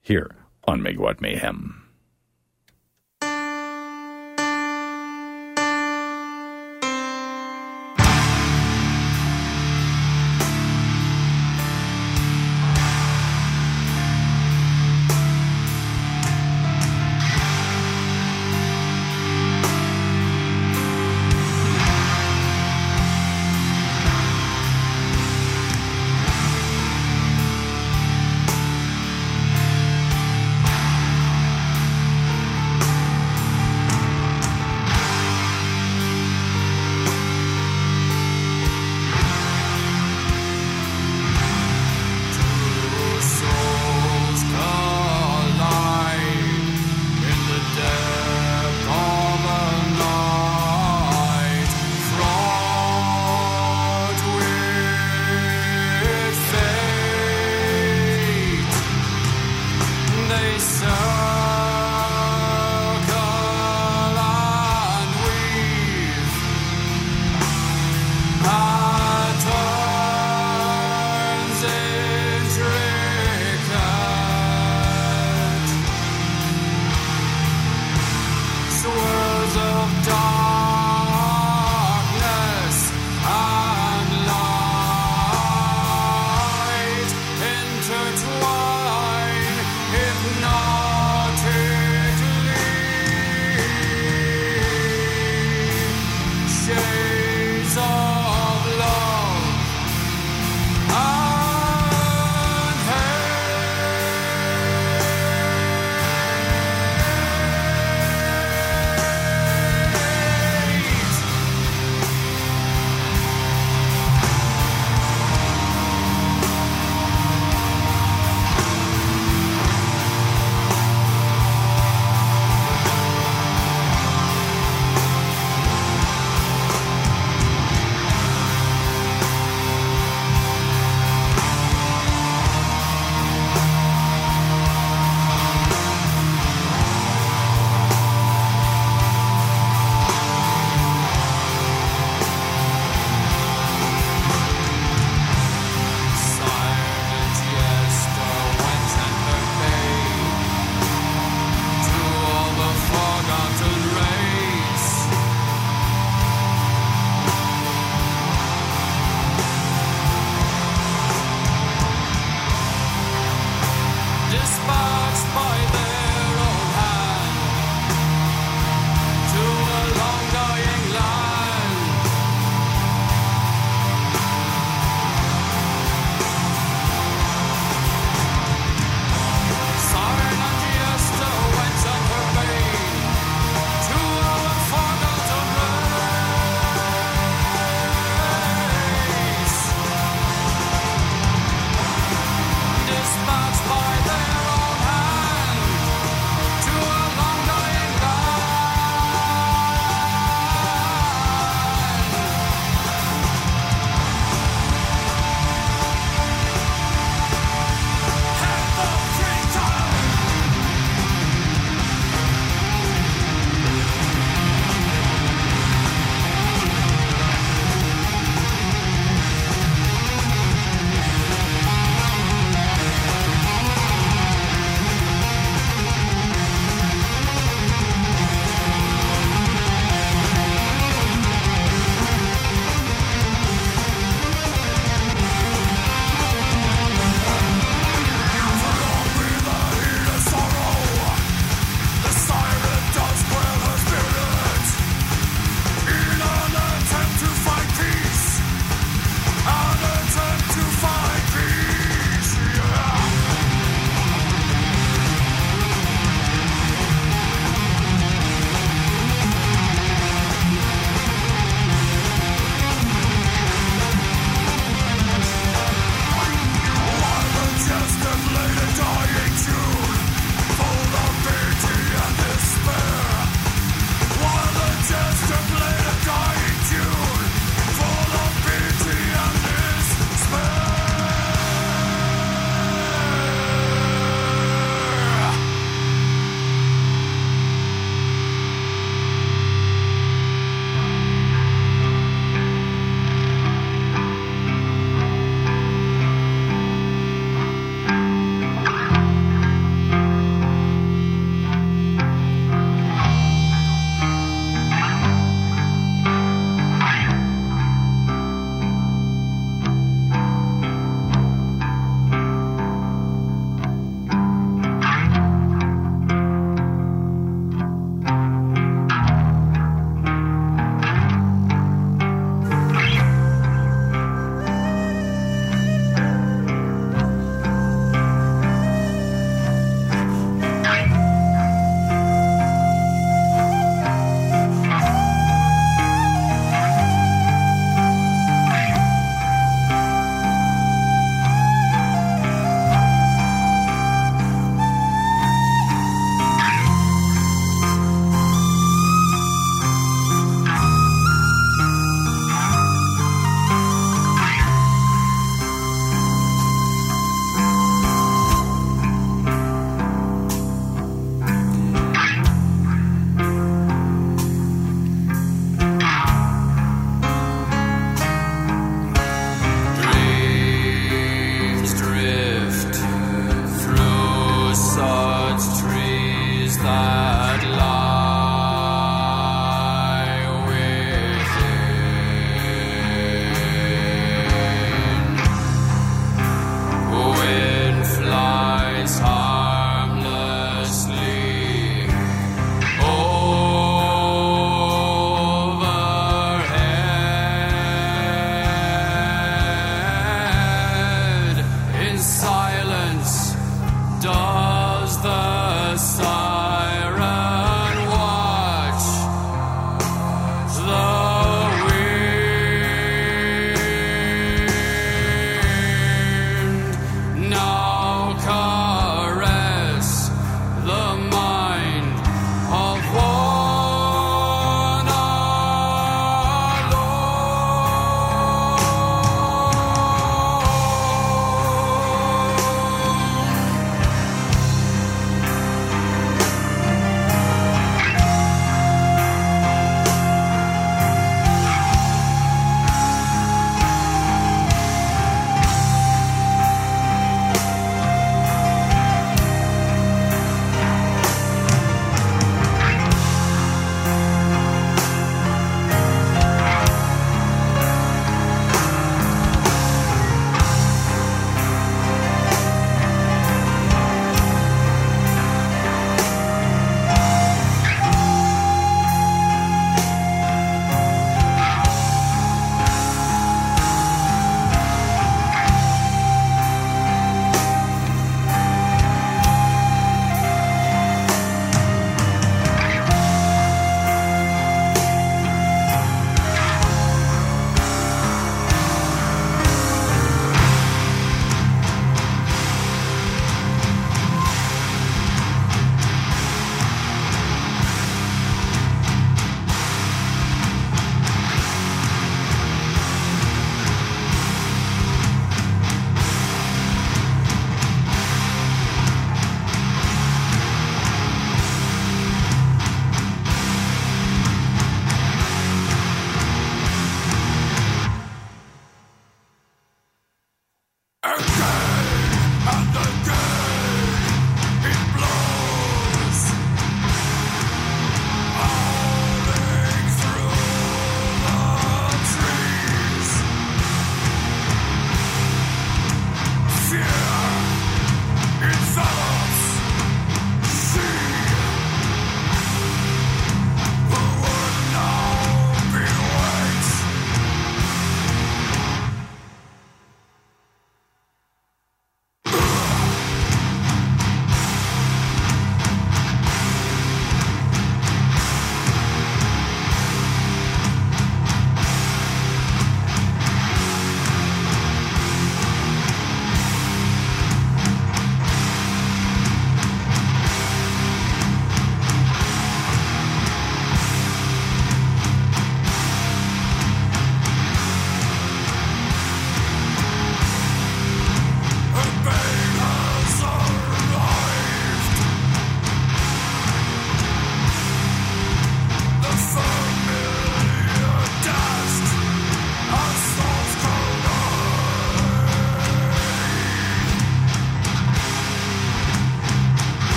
here 0.00 0.30
on 0.64 0.80
Megawatt 0.80 1.20
Mayhem. 1.20 1.79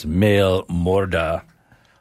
That's 0.00 0.10
Mael 0.10 0.64
Mordha. 0.68 1.42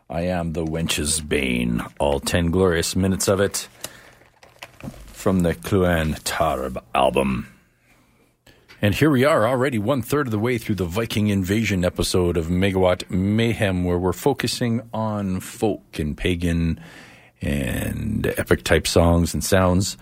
I 0.10 0.22
am 0.22 0.54
the 0.54 0.64
wench's 0.64 1.20
bane. 1.20 1.84
All 2.00 2.22
10 2.22 2.50
glorious 2.50 2.96
minutes 2.96 3.28
of 3.28 3.42
it 3.42 3.68
from 5.08 5.42
the 5.42 5.54
Cluain 5.54 6.18
Tarbh 6.22 6.82
album. 6.96 7.54
And 8.82 8.96
here 8.96 9.10
we 9.10 9.26
are, 9.26 9.46
already 9.46 9.80
one 9.80 10.02
third 10.02 10.28
of 10.28 10.32
the 10.32 10.40
way 10.40 10.58
through 10.58 10.76
the 10.76 10.86
Viking 10.86 11.28
Invasion 11.28 11.84
episode 11.84 12.38
of 12.38 12.46
Megawatt 12.48 13.10
Mayhem, 13.10 13.84
where 13.84 14.00
we're 14.00 14.14
focusing 14.14 14.82
on 14.94 15.42
folk 15.42 16.00
and 16.00 16.16
pagan 16.16 16.80
and 17.42 18.28
epic 18.38 18.64
type 18.64 18.88
songs 18.88 19.34
and 19.34 19.44
sounds. 19.44 19.98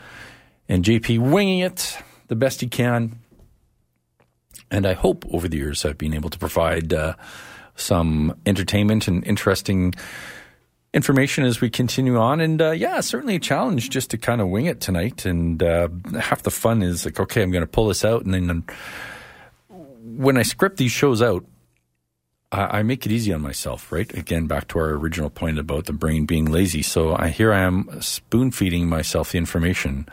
And 0.70 0.86
JP 0.86 1.32
winging 1.32 1.62
it 1.62 1.98
the 2.28 2.36
best 2.36 2.62
he 2.62 2.68
can. 2.68 3.18
And 4.70 4.86
I 4.86 4.94
hope 4.94 5.26
over 5.34 5.48
the 5.48 5.58
years 5.58 5.84
I've 5.84 5.98
been 5.98 6.14
able 6.14 6.30
to 6.30 6.38
provide 6.38 6.94
uh, 6.94 7.16
some 7.78 8.36
entertainment 8.46 9.08
and 9.08 9.26
interesting 9.26 9.94
information 10.94 11.46
as 11.46 11.62
we 11.62 11.70
continue 11.70 12.18
on. 12.18 12.42
And 12.42 12.62
uh, 12.62 12.72
yeah, 12.72 13.00
certainly 13.02 13.36
a 13.36 13.40
challenge 13.40 13.90
just 13.90 14.10
to 14.12 14.18
kind 14.18 14.42
of 14.42 14.50
wing 14.50 14.66
it 14.66 14.82
tonight. 14.82 15.26
And 15.26 15.62
uh, 15.62 15.90
half 16.20 16.44
the 16.44 16.52
fun 16.52 16.82
is 16.82 17.06
like, 17.06 17.20
okay, 17.20 17.42
I'm 17.42 17.52
going 17.52 17.64
to 17.64 17.68
pull 17.68 17.88
this 17.88 18.04
out. 18.04 18.26
And 18.26 18.34
then 18.34 18.64
when 20.04 20.38
I 20.38 20.44
script 20.44 20.78
these 20.78 20.92
shows 20.92 21.22
out, 21.22 21.46
I, 22.50 22.82
make 22.84 23.06
it 23.06 23.12
easy 23.12 23.34
on 23.34 23.42
myself, 23.42 23.92
right? 23.92 24.12
Again, 24.14 24.48
back 24.48 24.70
to 24.70 24.80
our 24.80 24.92
original 24.92 25.30
point 25.30 25.60
about 25.60 25.86
the 25.86 25.92
brain 25.92 26.26
being 26.26 26.46
lazy. 26.46 26.82
So 26.82 27.14
I, 27.14 27.28
here 27.28 27.52
I 27.52 27.60
am 27.60 28.02
spoon 28.02 28.52
feeding 28.52 28.88
myself 28.88 29.34
the 29.34 29.38
information 29.38 30.08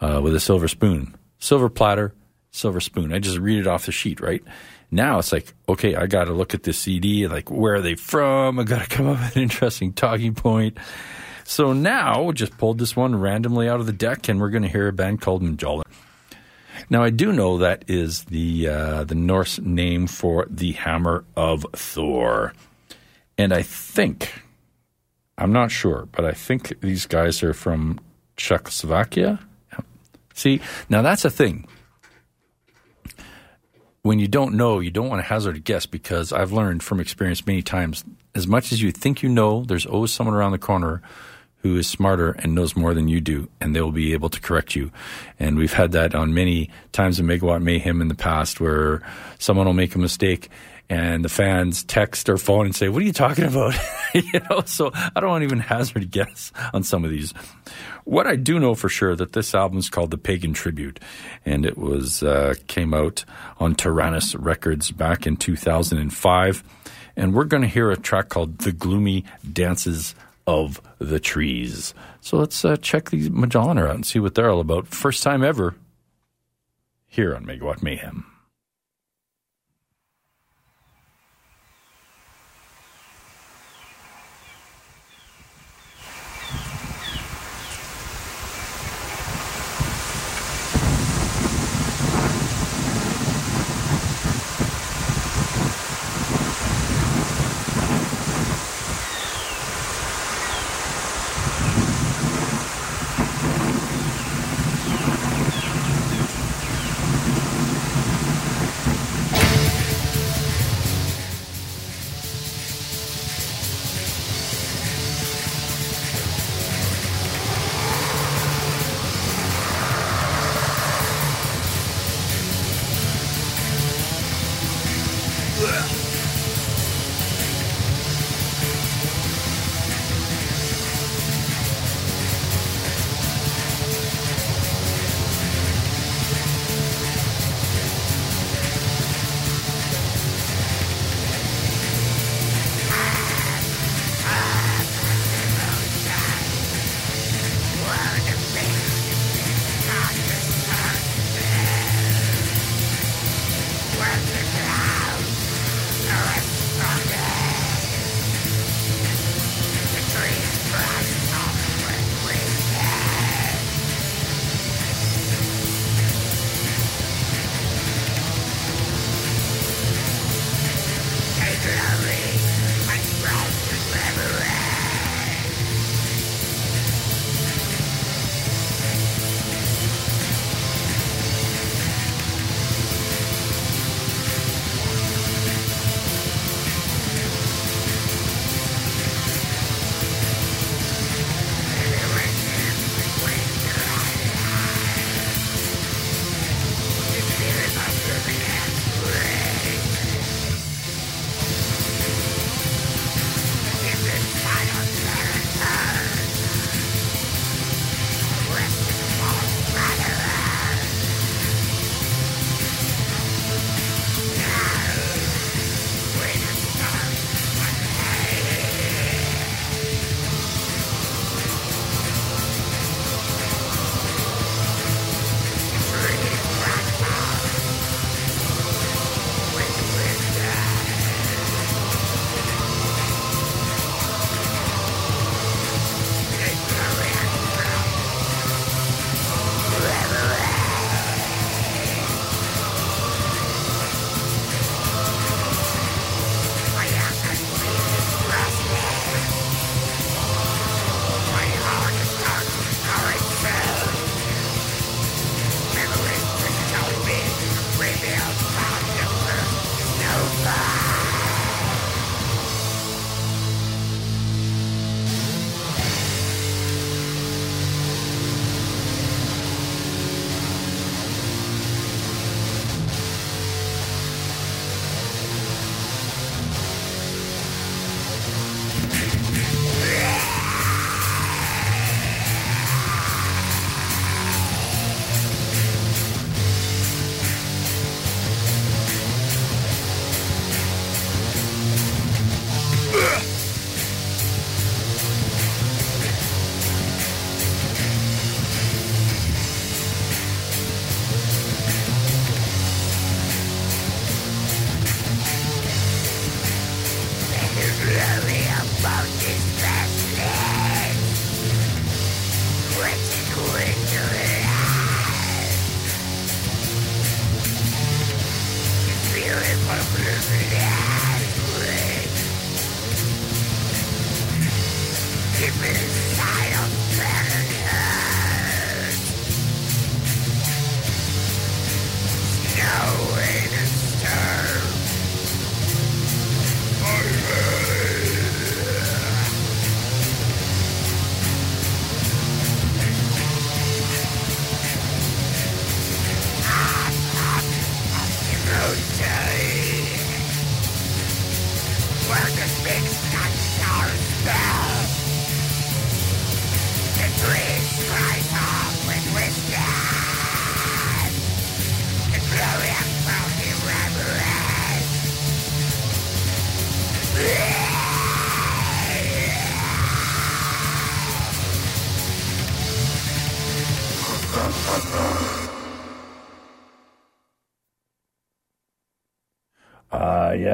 uh, 0.00 0.20
with 0.22 0.36
a 0.36 0.40
silver 0.40 0.68
spoon, 0.68 1.16
silver 1.40 1.68
platter, 1.68 2.14
silver 2.52 2.78
spoon. 2.78 3.12
I 3.12 3.18
just 3.18 3.38
read 3.38 3.58
it 3.58 3.66
off 3.66 3.86
the 3.86 3.92
sheet, 3.92 4.20
right? 4.20 4.42
Now 4.94 5.18
it's 5.18 5.32
like, 5.32 5.52
okay, 5.68 5.96
I 5.96 6.06
got 6.06 6.26
to 6.26 6.32
look 6.32 6.54
at 6.54 6.62
this 6.62 6.78
CD. 6.78 7.26
Like, 7.26 7.50
where 7.50 7.74
are 7.74 7.80
they 7.80 7.96
from? 7.96 8.58
I 8.60 8.62
got 8.62 8.80
to 8.82 8.88
come 8.88 9.08
up 9.08 9.18
with 9.18 9.34
an 9.34 9.42
interesting 9.42 9.92
talking 9.92 10.34
point. 10.34 10.78
So 11.42 11.72
now, 11.72 12.22
we 12.22 12.32
just 12.32 12.56
pulled 12.56 12.78
this 12.78 12.94
one 12.94 13.16
randomly 13.16 13.68
out 13.68 13.80
of 13.80 13.86
the 13.86 13.92
deck, 13.92 14.28
and 14.28 14.40
we're 14.40 14.50
going 14.50 14.62
to 14.62 14.68
hear 14.68 14.86
a 14.88 14.92
band 14.92 15.20
called 15.20 15.42
Mjolner. 15.42 15.82
Now, 16.88 17.02
I 17.02 17.10
do 17.10 17.32
know 17.32 17.58
that 17.58 17.84
is 17.88 18.24
the 18.24 18.68
uh, 18.68 19.04
the 19.04 19.14
Norse 19.16 19.58
name 19.58 20.06
for 20.06 20.46
the 20.48 20.72
hammer 20.72 21.24
of 21.36 21.66
Thor, 21.74 22.54
and 23.36 23.52
I 23.52 23.62
think 23.62 24.42
I'm 25.36 25.52
not 25.52 25.70
sure, 25.70 26.08
but 26.12 26.24
I 26.24 26.32
think 26.32 26.80
these 26.80 27.06
guys 27.06 27.42
are 27.42 27.52
from 27.52 28.00
Czechoslovakia. 28.36 29.40
See, 30.34 30.60
now 30.88 31.02
that's 31.02 31.24
a 31.24 31.30
thing. 31.30 31.66
When 34.04 34.18
you 34.18 34.28
don't 34.28 34.54
know, 34.54 34.80
you 34.80 34.90
don't 34.90 35.08
want 35.08 35.20
to 35.20 35.26
hazard 35.26 35.56
a 35.56 35.58
guess 35.58 35.86
because 35.86 36.30
I've 36.30 36.52
learned 36.52 36.82
from 36.82 37.00
experience 37.00 37.46
many 37.46 37.62
times 37.62 38.04
as 38.34 38.46
much 38.46 38.70
as 38.70 38.82
you 38.82 38.92
think 38.92 39.22
you 39.22 39.30
know, 39.30 39.64
there's 39.64 39.86
always 39.86 40.12
someone 40.12 40.34
around 40.34 40.52
the 40.52 40.58
corner 40.58 41.00
who 41.62 41.78
is 41.78 41.88
smarter 41.88 42.32
and 42.32 42.54
knows 42.54 42.76
more 42.76 42.92
than 42.92 43.08
you 43.08 43.22
do, 43.22 43.48
and 43.62 43.74
they 43.74 43.80
will 43.80 43.92
be 43.92 44.12
able 44.12 44.28
to 44.28 44.38
correct 44.42 44.76
you. 44.76 44.92
And 45.40 45.56
we've 45.56 45.72
had 45.72 45.92
that 45.92 46.14
on 46.14 46.34
many 46.34 46.68
times 46.92 47.18
in 47.18 47.26
Megawatt 47.26 47.62
Mayhem 47.62 48.02
in 48.02 48.08
the 48.08 48.14
past 48.14 48.60
where 48.60 49.00
someone 49.38 49.64
will 49.64 49.72
make 49.72 49.94
a 49.94 49.98
mistake 49.98 50.50
and 50.88 51.24
the 51.24 51.28
fans 51.28 51.82
text 51.82 52.28
or 52.28 52.36
phone 52.36 52.66
and 52.66 52.76
say, 52.76 52.88
What 52.88 53.02
are 53.02 53.06
you 53.06 53.12
talking 53.12 53.44
about? 53.44 53.74
you 54.14 54.40
know, 54.50 54.62
so 54.66 54.90
I 54.94 55.20
don't 55.20 55.42
even 55.42 55.58
hazard 55.60 56.10
guess 56.10 56.52
on 56.72 56.82
some 56.82 57.04
of 57.04 57.10
these. 57.10 57.32
What 58.04 58.26
I 58.26 58.36
do 58.36 58.58
know 58.58 58.74
for 58.74 58.88
sure 58.88 59.16
that 59.16 59.32
this 59.32 59.54
album 59.54 59.78
is 59.78 59.88
called 59.88 60.10
The 60.10 60.18
Pagan 60.18 60.52
Tribute, 60.52 61.00
and 61.44 61.64
it 61.64 61.78
was 61.78 62.22
uh, 62.22 62.54
came 62.66 62.92
out 62.92 63.24
on 63.58 63.74
Tyrannus 63.74 64.34
Records 64.34 64.90
back 64.90 65.26
in 65.26 65.36
2005. 65.36 66.64
And 67.16 67.32
we're 67.32 67.44
going 67.44 67.62
to 67.62 67.68
hear 67.68 67.90
a 67.90 67.96
track 67.96 68.28
called 68.28 68.58
The 68.58 68.72
Gloomy 68.72 69.24
Dances 69.50 70.14
of 70.46 70.80
the 70.98 71.20
Trees. 71.20 71.94
So 72.20 72.36
let's 72.36 72.64
uh, 72.64 72.76
check 72.76 73.10
these 73.10 73.30
Magellan 73.30 73.78
out 73.78 73.94
and 73.94 74.04
see 74.04 74.18
what 74.18 74.34
they're 74.34 74.50
all 74.50 74.60
about. 74.60 74.88
First 74.88 75.22
time 75.22 75.42
ever 75.42 75.74
here 77.06 77.34
on 77.34 77.46
Megawatt 77.46 77.82
Mayhem. 77.82 78.33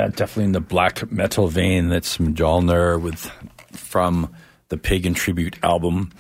Yeah, 0.01 0.09
definitely 0.09 0.45
in 0.45 0.53
the 0.53 0.61
black 0.61 1.13
metal 1.13 1.49
vein. 1.49 1.91
That's 1.91 2.17
Mjolner 2.17 2.99
with 2.99 3.31
from 3.71 4.35
the 4.71 4.79
Pagan 4.79 5.13
Tribute 5.13 5.59
album, 5.63 6.11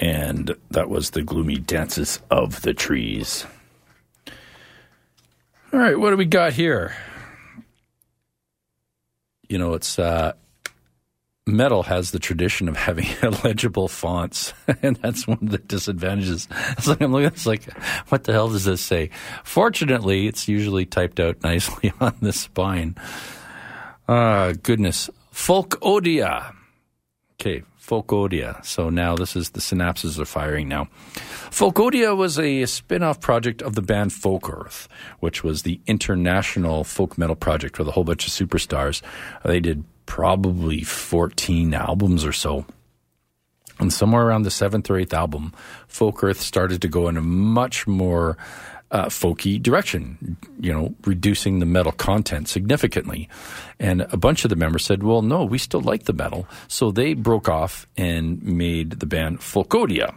and 0.00 0.52
that 0.72 0.88
was 0.90 1.10
the 1.10 1.22
gloomy 1.22 1.58
dances 1.58 2.18
of 2.28 2.62
the 2.62 2.74
trees. 2.74 3.46
All 5.72 5.78
right, 5.78 5.96
what 5.96 6.10
do 6.10 6.16
we 6.16 6.24
got 6.24 6.54
here? 6.54 6.92
You 9.48 9.58
know, 9.58 9.74
it's 9.74 9.96
uh, 9.96 10.32
metal 11.46 11.82
has 11.82 12.10
the 12.10 12.18
tradition 12.18 12.68
of 12.68 12.76
having 12.76 13.06
illegible 13.22 13.88
fonts, 13.88 14.52
and 14.82 14.96
that's 14.96 15.26
one 15.26 15.38
of 15.42 15.50
the 15.50 15.58
disadvantages. 15.58 16.48
It's 16.72 16.86
like 16.86 17.00
I'm 17.00 17.12
looking, 17.12 17.26
it's 17.26 17.46
like, 17.46 17.72
what 18.08 18.24
the 18.24 18.32
hell 18.32 18.48
does 18.48 18.64
this 18.64 18.80
say? 18.80 19.10
Fortunately, 19.44 20.26
it's 20.26 20.48
usually 20.48 20.86
typed 20.86 21.20
out 21.20 21.42
nicely 21.42 21.92
on 22.00 22.16
the 22.20 22.32
spine. 22.32 22.96
Ah, 24.08 24.52
goodness. 24.62 25.10
Folkodia. 25.32 26.54
Okay, 27.40 27.62
Folkodia. 27.80 28.64
So 28.64 28.88
now 28.88 29.16
this 29.16 29.34
is 29.34 29.50
the 29.50 29.60
synapses 29.60 30.18
are 30.18 30.24
firing 30.24 30.68
now. 30.68 30.88
Folkodia 31.50 32.16
was 32.16 32.38
a 32.38 32.64
spin-off 32.66 33.20
project 33.20 33.60
of 33.62 33.74
the 33.74 33.82
band 33.82 34.12
Folkearth, 34.12 34.86
which 35.20 35.42
was 35.42 35.62
the 35.62 35.80
international 35.86 36.84
folk 36.84 37.18
metal 37.18 37.36
project 37.36 37.78
with 37.78 37.88
a 37.88 37.92
whole 37.92 38.04
bunch 38.04 38.26
of 38.26 38.32
superstars. 38.32 39.02
They 39.44 39.60
did 39.60 39.84
probably 40.06 40.82
14 40.82 41.74
albums 41.74 42.24
or 42.24 42.32
so. 42.32 42.66
And 43.78 43.92
somewhere 43.92 44.26
around 44.26 44.42
the 44.42 44.50
seventh 44.50 44.88
or 44.88 44.98
eighth 44.98 45.14
album, 45.14 45.52
Folkearth 45.88 46.36
started 46.36 46.80
to 46.82 46.88
go 46.88 47.08
in 47.08 47.16
a 47.16 47.22
much 47.22 47.86
more 47.86 48.36
uh, 48.90 49.06
folky 49.06 49.60
direction, 49.60 50.36
you 50.60 50.72
know, 50.72 50.94
reducing 51.04 51.58
the 51.58 51.66
metal 51.66 51.90
content 51.90 52.48
significantly. 52.48 53.28
And 53.80 54.02
a 54.02 54.16
bunch 54.16 54.44
of 54.44 54.50
the 54.50 54.56
members 54.56 54.84
said, 54.84 55.02
well, 55.02 55.22
no, 55.22 55.44
we 55.44 55.58
still 55.58 55.80
like 55.80 56.04
the 56.04 56.12
metal. 56.12 56.46
So 56.68 56.92
they 56.92 57.14
broke 57.14 57.48
off 57.48 57.88
and 57.96 58.40
made 58.42 58.90
the 58.90 59.06
band 59.06 59.40
Folkodia. 59.40 60.16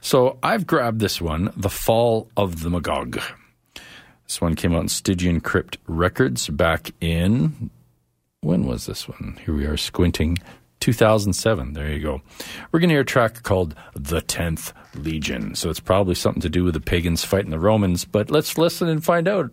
So 0.00 0.38
I've 0.42 0.66
grabbed 0.66 1.00
this 1.00 1.20
one, 1.20 1.52
The 1.56 1.70
Fall 1.70 2.28
of 2.36 2.62
the 2.62 2.70
Magog. 2.70 3.20
This 4.26 4.40
one 4.40 4.56
came 4.56 4.74
out 4.74 4.82
in 4.82 4.88
Stygian 4.88 5.40
Crypt 5.40 5.78
Records 5.86 6.48
back 6.48 6.90
in 7.00 7.70
when 8.46 8.64
was 8.64 8.86
this 8.86 9.08
one? 9.08 9.38
Here 9.44 9.54
we 9.54 9.66
are 9.66 9.76
squinting. 9.76 10.38
2007. 10.78 11.72
There 11.72 11.90
you 11.90 12.00
go. 12.00 12.22
We're 12.70 12.78
going 12.78 12.90
to 12.90 12.94
hear 12.94 13.00
a 13.00 13.04
track 13.04 13.42
called 13.42 13.74
The 13.94 14.20
Tenth 14.20 14.72
Legion. 14.94 15.56
So 15.56 15.68
it's 15.68 15.80
probably 15.80 16.14
something 16.14 16.42
to 16.42 16.48
do 16.48 16.62
with 16.62 16.74
the 16.74 16.80
pagans 16.80 17.24
fighting 17.24 17.50
the 17.50 17.58
Romans, 17.58 18.04
but 18.04 18.30
let's 18.30 18.56
listen 18.56 18.88
and 18.88 19.04
find 19.04 19.26
out. 19.26 19.50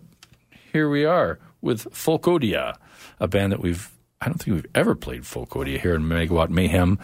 Here 0.72 0.88
we 0.88 1.04
are 1.04 1.40
with 1.60 1.90
Folkodia, 1.90 2.76
a 3.18 3.26
band 3.26 3.52
that 3.52 3.60
we've, 3.60 3.90
I 4.20 4.26
don't 4.26 4.38
think 4.38 4.54
we've 4.54 4.72
ever 4.74 4.94
played 4.94 5.22
Folkodia 5.22 5.80
here 5.80 5.94
in 5.94 6.02
Megawatt 6.02 6.50
Mayhem. 6.50 6.98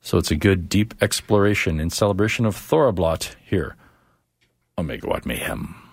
So 0.00 0.18
it's 0.18 0.30
a 0.30 0.36
good 0.36 0.68
deep 0.68 0.94
exploration 1.02 1.80
in 1.80 1.90
celebration 1.90 2.46
of 2.46 2.54
Thorrablot 2.54 3.34
here 3.44 3.76
on 4.76 4.86
Megawatt 4.86 5.26
Mayhem. 5.26 5.87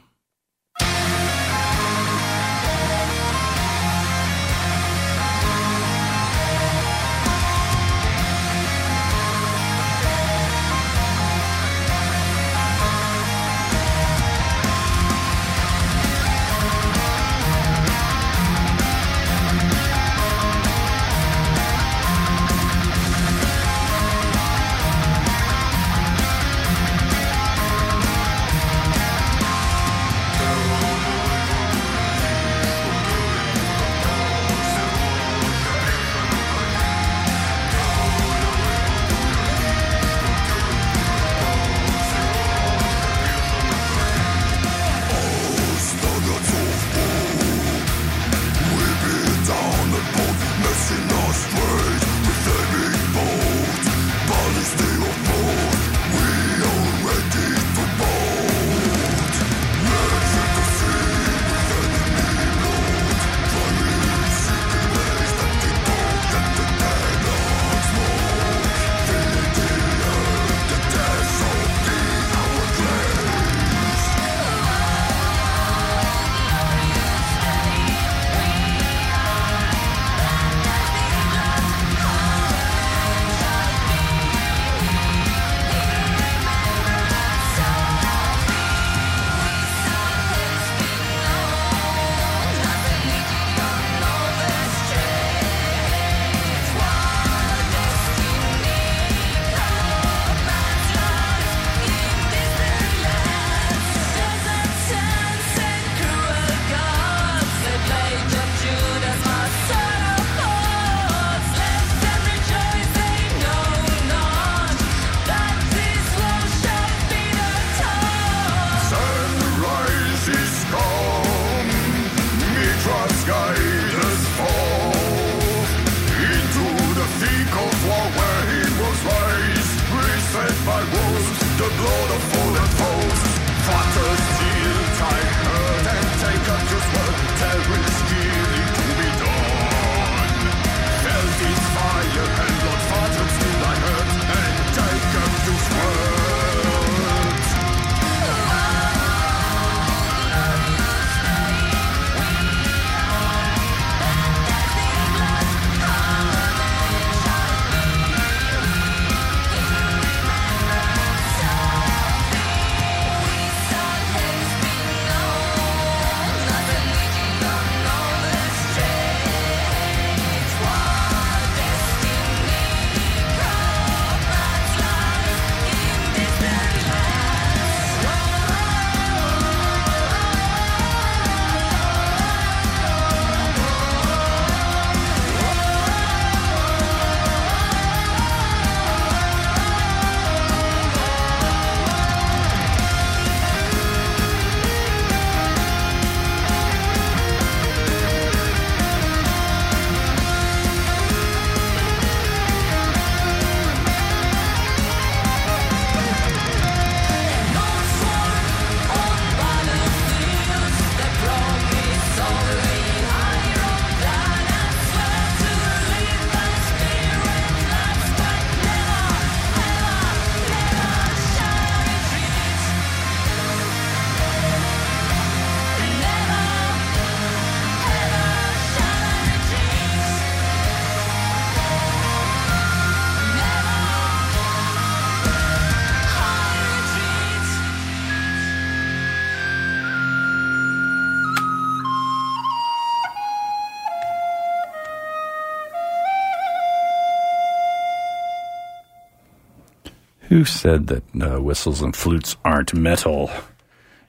Who 250.36 250.44
said 250.44 250.88
that 250.88 251.04
uh, 251.22 251.42
whistles 251.42 251.82
and 251.82 251.96
flutes 251.96 252.36
aren't 252.44 252.74
metal? 252.74 253.32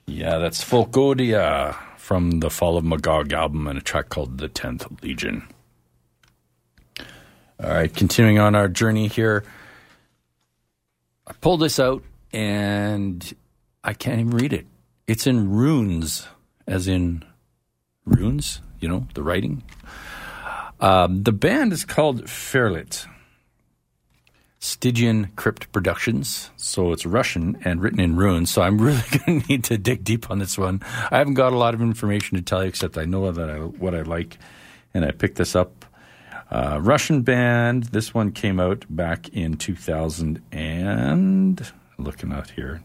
Yeah, 0.06 0.38
that's 0.38 0.64
Folkodia 0.64 1.76
from 1.98 2.40
the 2.40 2.50
Fall 2.50 2.76
of 2.76 2.84
Magog 2.84 3.32
album 3.32 3.68
and 3.68 3.78
a 3.78 3.80
track 3.80 4.08
called 4.08 4.38
The 4.38 4.48
Tenth 4.48 4.88
Legion. 5.04 5.46
All 7.62 7.70
right, 7.70 7.94
continuing 7.94 8.40
on 8.40 8.56
our 8.56 8.66
journey 8.66 9.06
here. 9.06 9.44
I 11.28 11.32
pulled 11.34 11.60
this 11.60 11.78
out 11.78 12.02
and 12.32 13.32
I 13.84 13.92
can't 13.92 14.18
even 14.18 14.36
read 14.36 14.52
it. 14.52 14.66
It's 15.06 15.28
in 15.28 15.52
runes, 15.52 16.26
as 16.66 16.88
in 16.88 17.24
runes, 18.04 18.62
you 18.80 18.88
know, 18.88 19.06
the 19.14 19.22
writing. 19.22 19.62
Um, 20.80 21.22
the 21.22 21.30
band 21.30 21.72
is 21.72 21.84
called 21.84 22.24
Fferyllt. 22.24 23.06
Stygian 24.58 25.28
Crypt 25.36 25.70
Productions. 25.72 26.50
So 26.56 26.92
it's 26.92 27.06
Russian 27.06 27.58
and 27.64 27.80
written 27.80 28.00
in 28.00 28.16
runes. 28.16 28.50
So 28.50 28.62
I'm 28.62 28.78
really 28.80 29.02
going 29.26 29.42
to 29.42 29.48
need 29.48 29.64
to 29.64 29.78
dig 29.78 30.04
deep 30.04 30.30
on 30.30 30.38
this 30.38 30.56
one. 30.58 30.82
I 31.10 31.18
haven't 31.18 31.34
got 31.34 31.52
a 31.52 31.58
lot 31.58 31.74
of 31.74 31.80
information 31.80 32.36
to 32.36 32.42
tell 32.42 32.62
you, 32.62 32.68
except 32.68 32.98
I 32.98 33.04
know 33.04 33.30
that 33.30 33.50
I, 33.50 33.58
what 33.58 33.94
I 33.94 34.02
like, 34.02 34.38
and 34.94 35.04
I 35.04 35.10
picked 35.10 35.36
this 35.36 35.54
up. 35.54 35.84
Uh, 36.50 36.78
Russian 36.80 37.22
band. 37.22 37.84
This 37.84 38.14
one 38.14 38.30
came 38.32 38.60
out 38.60 38.84
back 38.88 39.28
in 39.30 39.56
2000 39.56 40.40
and 40.52 41.72
looking 41.98 42.32
out 42.32 42.50
here. 42.50 42.82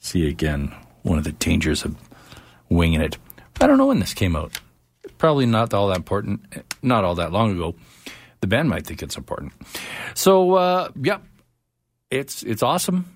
See 0.00 0.26
again 0.26 0.74
one 1.02 1.18
of 1.18 1.24
the 1.24 1.32
dangers 1.32 1.84
of 1.84 1.96
winging 2.68 3.00
it. 3.00 3.16
I 3.60 3.66
don't 3.66 3.78
know 3.78 3.86
when 3.86 4.00
this 4.00 4.14
came 4.14 4.34
out. 4.34 4.60
Probably 5.18 5.46
not 5.46 5.72
all 5.72 5.88
that 5.88 5.96
important. 5.96 6.42
Not 6.82 7.04
all 7.04 7.14
that 7.14 7.30
long 7.30 7.52
ago 7.52 7.76
the 8.42 8.48
band 8.48 8.68
might 8.68 8.84
think 8.86 9.02
it's 9.02 9.16
important. 9.16 9.52
So, 10.14 10.54
uh, 10.54 10.90
yeah, 11.00 11.18
it's 12.10 12.42
it's 12.42 12.62
awesome. 12.62 13.06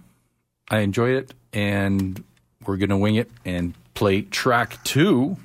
I 0.71 0.79
enjoy 0.79 1.11
it, 1.11 1.35
and 1.53 2.25
we're 2.65 2.79
gonna 2.79 2.97
wing 2.97 3.17
it 3.17 3.31
and 3.45 3.75
play 3.93 4.23
track 4.23 4.83
two. 4.85 5.37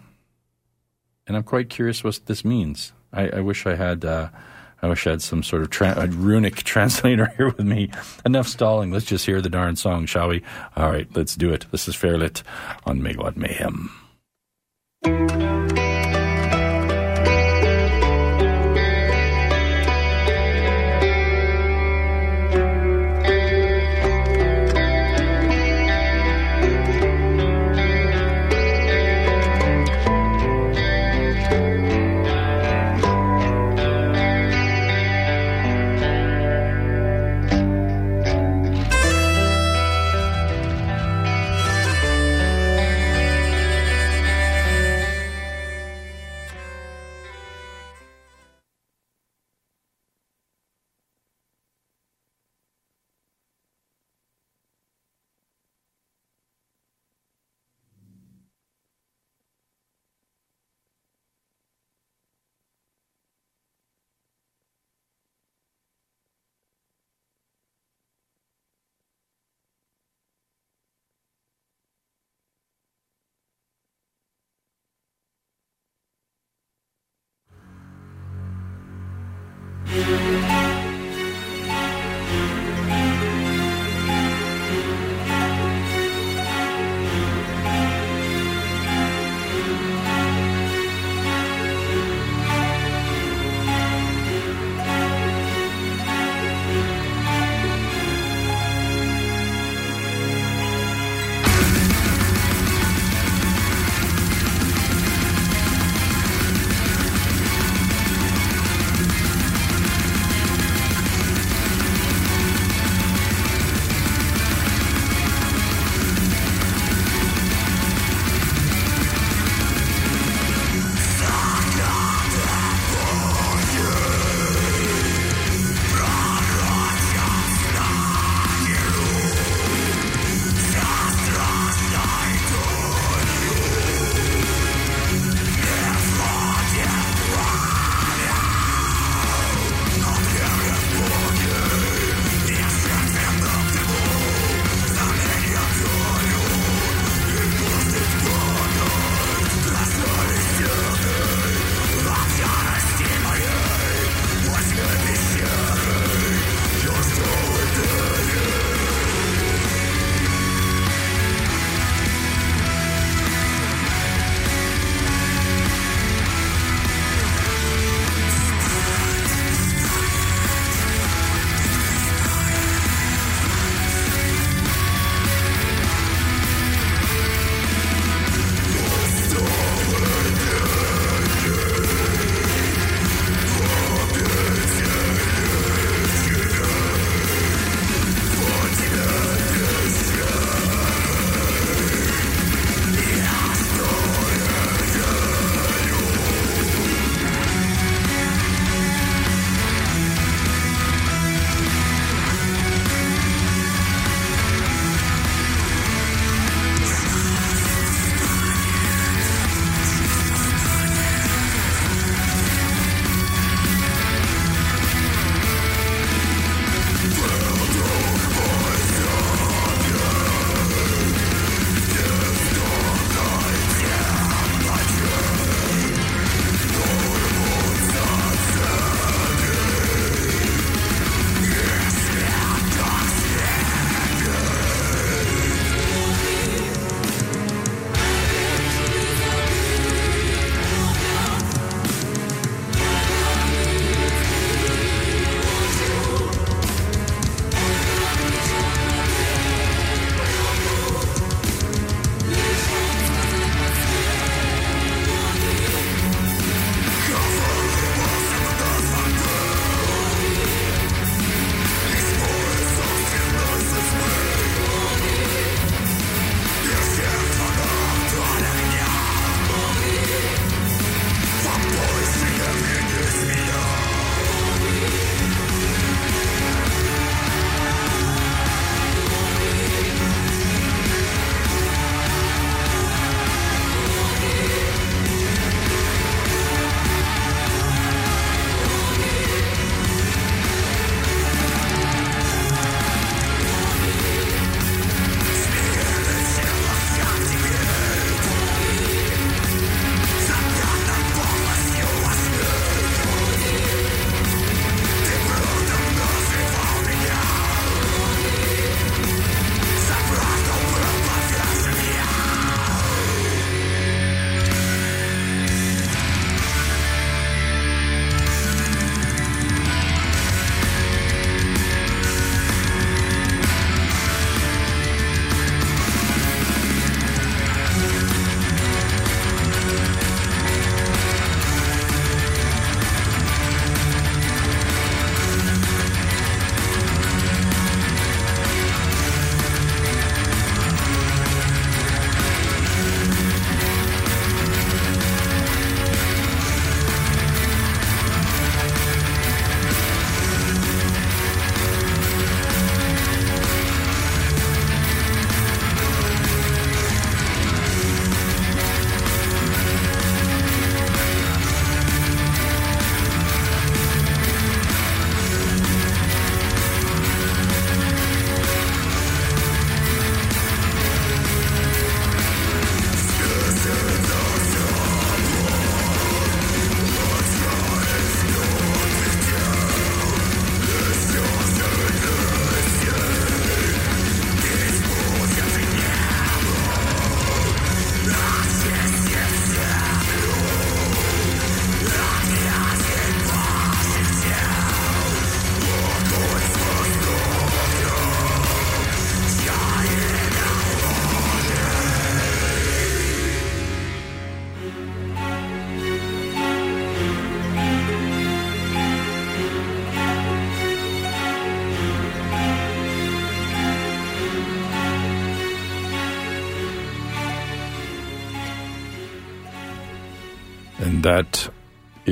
And 1.27 1.35
I'm 1.35 1.43
quite 1.43 1.69
curious 1.69 2.03
what 2.03 2.19
this 2.27 2.45
means. 2.45 2.93
I, 3.11 3.29
I 3.29 3.39
wish 3.41 3.65
I 3.65 3.75
had. 3.75 4.05
Uh, 4.05 4.29
I 4.83 4.87
wish 4.87 5.05
I 5.05 5.11
had 5.11 5.21
some 5.21 5.43
sort 5.43 5.61
of 5.61 5.69
tra- 5.69 6.07
runic 6.07 6.55
translator 6.63 7.31
here 7.37 7.47
with 7.47 7.59
me. 7.65 7.91
Enough 8.25 8.47
stalling. 8.47 8.91
Let's 8.91 9.05
just 9.05 9.27
hear 9.27 9.39
the 9.39 9.49
darn 9.49 9.75
song, 9.75 10.07
shall 10.07 10.29
we? 10.29 10.41
All 10.75 10.89
right, 10.89 11.07
let's 11.15 11.35
do 11.35 11.53
it. 11.53 11.67
This 11.71 11.87
is 11.87 11.95
Fferyllt 11.95 12.41
on 12.85 12.99
Megawatt 12.99 13.37
Mayhem. 13.37 13.91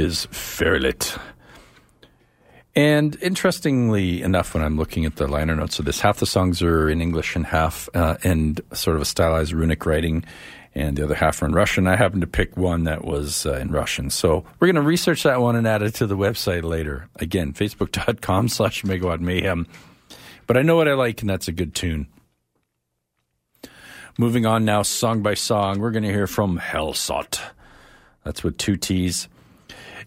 Is 0.09 0.25
Fferyllt. 0.31 1.19
And 2.75 3.15
interestingly 3.21 4.23
enough, 4.23 4.55
when 4.55 4.63
I'm 4.63 4.75
looking 4.75 5.05
at 5.05 5.17
the 5.17 5.27
liner 5.27 5.55
notes 5.55 5.77
of 5.77 5.85
this, 5.85 5.99
half 5.99 6.17
the 6.17 6.25
songs 6.25 6.63
are 6.63 6.89
in 6.89 6.99
English 6.99 7.35
and 7.35 7.45
half 7.45 7.87
uh, 7.93 8.17
and 8.23 8.59
sort 8.73 8.95
of 8.95 9.03
a 9.03 9.05
stylized 9.05 9.53
runic 9.53 9.85
writing, 9.85 10.25
and 10.73 10.97
the 10.97 11.03
other 11.03 11.13
half 11.13 11.43
are 11.43 11.45
in 11.45 11.53
Russian. 11.53 11.85
I 11.85 11.95
happened 11.95 12.21
to 12.21 12.27
pick 12.27 12.57
one 12.57 12.85
that 12.85 13.05
was 13.05 13.45
uh, 13.45 13.53
in 13.57 13.69
Russian. 13.69 14.09
So 14.09 14.45
we're 14.59 14.65
going 14.65 14.77
to 14.77 14.81
research 14.81 15.21
that 15.23 15.41
one 15.41 15.55
and 15.55 15.67
add 15.67 15.83
it 15.83 15.93
to 15.95 16.07
the 16.07 16.17
website 16.17 16.63
later. 16.63 17.07
Again, 17.17 17.53
facebook.com 17.53 18.47
slash 18.57 18.81
megawatt 18.81 19.19
mayhem. 19.19 19.67
But 20.47 20.57
I 20.57 20.63
know 20.63 20.75
what 20.75 20.87
I 20.87 20.93
like, 20.93 21.21
and 21.21 21.29
that's 21.29 21.47
a 21.47 21.51
good 21.51 21.75
tune. 21.75 22.07
Moving 24.17 24.47
on 24.47 24.65
now, 24.65 24.81
song 24.81 25.21
by 25.21 25.35
song, 25.35 25.77
we're 25.77 25.91
going 25.91 26.01
to 26.01 26.11
hear 26.11 26.25
from 26.25 26.57
Hellsott. 26.57 27.39
That's 28.23 28.43
with 28.43 28.57
two 28.57 28.75
T's. 28.75 29.29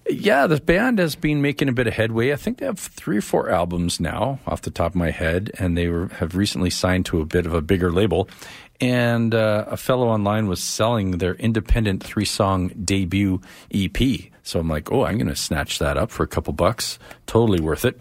Yeah, 0.08 0.46
the 0.46 0.60
band 0.60 0.98
has 0.98 1.14
been 1.14 1.42
making 1.42 1.68
a 1.68 1.72
bit 1.72 1.86
of 1.86 1.94
headway. 1.94 2.32
I 2.32 2.36
think 2.36 2.58
they 2.58 2.66
have 2.66 2.78
three 2.78 3.18
or 3.18 3.22
four 3.22 3.50
albums 3.50 4.00
now, 4.00 4.40
off 4.46 4.62
the 4.62 4.70
top 4.70 4.92
of 4.92 4.96
my 4.96 5.10
head, 5.10 5.52
and 5.58 5.76
they 5.78 5.88
were, 5.88 6.08
have 6.08 6.34
recently 6.34 6.70
signed 6.70 7.06
to 7.06 7.20
a 7.20 7.24
bit 7.24 7.46
of 7.46 7.54
a 7.54 7.62
bigger 7.62 7.92
label. 7.92 8.28
And 8.80 9.32
uh, 9.32 9.66
a 9.68 9.76
fellow 9.76 10.08
online 10.08 10.48
was 10.48 10.62
selling 10.62 11.12
their 11.12 11.34
independent 11.34 12.02
three 12.02 12.24
song 12.24 12.68
debut 12.84 13.40
EP. 13.72 13.96
So 14.42 14.58
I'm 14.58 14.68
like, 14.68 14.90
oh, 14.90 15.04
I'm 15.04 15.18
going 15.18 15.28
to 15.28 15.36
snatch 15.36 15.78
that 15.78 15.96
up 15.96 16.10
for 16.10 16.24
a 16.24 16.28
couple 16.28 16.52
bucks. 16.52 16.98
Totally 17.26 17.60
worth 17.60 17.84
it. 17.84 18.00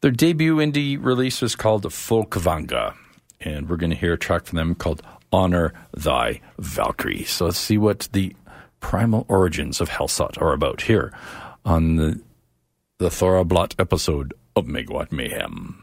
Their 0.00 0.12
debut 0.12 0.56
indie 0.56 1.02
release 1.02 1.42
was 1.42 1.56
called 1.56 1.82
Folkvanga, 1.84 2.94
and 3.40 3.68
we're 3.68 3.76
going 3.76 3.90
to 3.90 3.96
hear 3.96 4.12
a 4.12 4.18
track 4.18 4.44
from 4.44 4.56
them 4.56 4.76
called 4.76 5.02
Honor 5.32 5.72
Thy 5.92 6.40
Valkyrie. 6.58 7.24
So 7.24 7.46
let's 7.46 7.58
see 7.58 7.78
what 7.78 8.08
the 8.12 8.36
primal 8.80 9.24
origins 9.28 9.80
of 9.80 9.90
Hellsott 9.90 10.40
are 10.40 10.52
about 10.52 10.82
here 10.82 11.12
on 11.64 11.96
the, 11.96 12.20
the 12.98 13.08
Thorrablot 13.08 13.74
episode 13.78 14.34
of 14.54 14.66
Megawatt 14.66 15.12
Mayhem. 15.12 15.82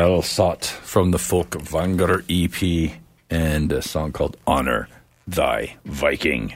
Sot 0.00 0.64
from 0.64 1.10
the 1.10 1.18
Folk 1.18 1.50
Vanger 1.50 2.24
EP 2.30 2.92
and 3.28 3.70
a 3.70 3.82
song 3.82 4.12
called 4.12 4.38
Honor 4.46 4.88
Thy 5.28 5.76
Viking. 5.84 6.54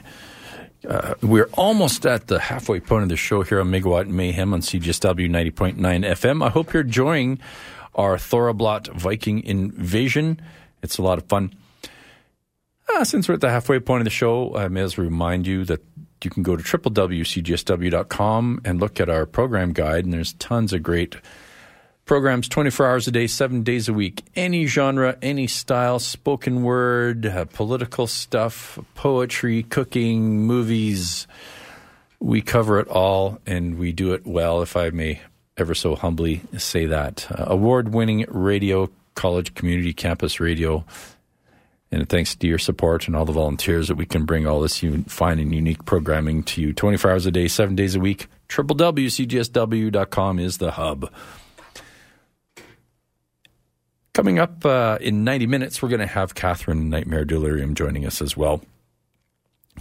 Uh, 0.87 1.13
we're 1.21 1.49
almost 1.53 2.07
at 2.07 2.25
the 2.25 2.39
halfway 2.39 2.79
point 2.79 3.03
of 3.03 3.09
the 3.09 3.15
show 3.15 3.43
here 3.43 3.59
on 3.59 3.67
Megawatt 3.67 4.07
Mayhem 4.07 4.51
on 4.51 4.61
CJSW 4.61 5.29
90.9 5.29 5.75
FM. 5.77 6.43
I 6.43 6.49
hope 6.49 6.73
you're 6.73 6.81
enjoying 6.81 7.37
our 7.93 8.17
Thorrablot 8.17 8.87
Viking 8.95 9.43
invasion. 9.43 10.41
It's 10.81 10.97
a 10.97 11.03
lot 11.03 11.19
of 11.19 11.25
fun. 11.25 11.55
Uh, 12.89 13.03
since 13.03 13.27
we're 13.27 13.35
at 13.35 13.41
the 13.41 13.51
halfway 13.51 13.79
point 13.79 14.01
of 14.01 14.05
the 14.05 14.09
show, 14.09 14.55
I 14.55 14.69
may 14.69 14.81
as 14.81 14.97
well 14.97 15.05
remind 15.05 15.45
you 15.45 15.65
that 15.65 15.83
you 16.23 16.31
can 16.31 16.41
go 16.41 16.55
to 16.55 16.63
www.cjsw.com 16.63 18.61
and 18.65 18.79
look 18.79 18.99
at 18.99 19.07
our 19.07 19.27
program 19.27 19.71
guide, 19.71 20.03
and 20.03 20.13
there's 20.13 20.33
tons 20.33 20.73
of 20.73 20.81
great 20.81 21.17
programs 22.05 22.47
24 22.47 22.85
hours 22.85 23.07
a 23.07 23.11
day, 23.11 23.27
seven 23.27 23.63
days 23.63 23.89
a 23.89 23.93
week. 23.93 24.23
Any 24.35 24.67
genre, 24.67 25.17
any 25.21 25.47
style, 25.47 25.99
spoken 25.99 26.63
word, 26.63 27.25
uh, 27.25 27.45
political 27.45 28.07
stuff, 28.07 28.79
poetry, 28.93 29.63
cooking, 29.63 30.39
movies. 30.41 31.27
We 32.19 32.41
cover 32.41 32.79
it 32.79 32.87
all, 32.87 33.39
and 33.45 33.77
we 33.77 33.91
do 33.91 34.13
it 34.13 34.25
well, 34.25 34.61
if 34.61 34.77
I 34.77 34.89
may 34.91 35.21
ever 35.57 35.73
so 35.73 35.95
humbly 35.95 36.41
say 36.57 36.85
that. 36.85 37.27
Uh, 37.31 37.45
Award 37.47 37.93
winning 37.93 38.25
radio, 38.29 38.89
college, 39.15 39.53
community, 39.55 39.93
campus 39.93 40.39
radio. 40.39 40.85
And 41.91 42.09
thanks 42.09 42.35
to 42.35 42.47
your 42.47 42.57
support 42.57 43.07
and 43.07 43.15
all 43.15 43.25
the 43.25 43.31
volunteers 43.31 43.87
that 43.87 43.95
we 43.95 44.05
can 44.05 44.25
bring 44.25 44.45
all 44.45 44.59
this 44.59 44.83
fine 45.07 45.39
and 45.39 45.55
unique 45.55 45.85
programming 45.85 46.43
to 46.43 46.61
you 46.61 46.73
24 46.73 47.11
hours 47.11 47.25
a 47.25 47.31
day, 47.31 47.47
seven 47.47 47.75
days 47.75 47.95
a 47.95 47.99
week. 47.99 48.27
www.cjsw.com 48.49 50.39
is 50.39 50.57
the 50.57 50.71
hub. 50.71 51.09
Coming 54.15 54.39
up 54.39 54.65
uh, 54.65 54.97
in 55.01 55.25
90 55.25 55.45
minutes, 55.45 55.81
we're 55.81 55.89
going 55.89 55.99
to 55.99 56.07
have 56.07 56.35
Catherine 56.35 56.89
Nightmare 56.89 57.25
Delirium 57.25 57.75
joining 57.75 58.05
us 58.05 58.21
as 58.21 58.37
well. 58.37 58.61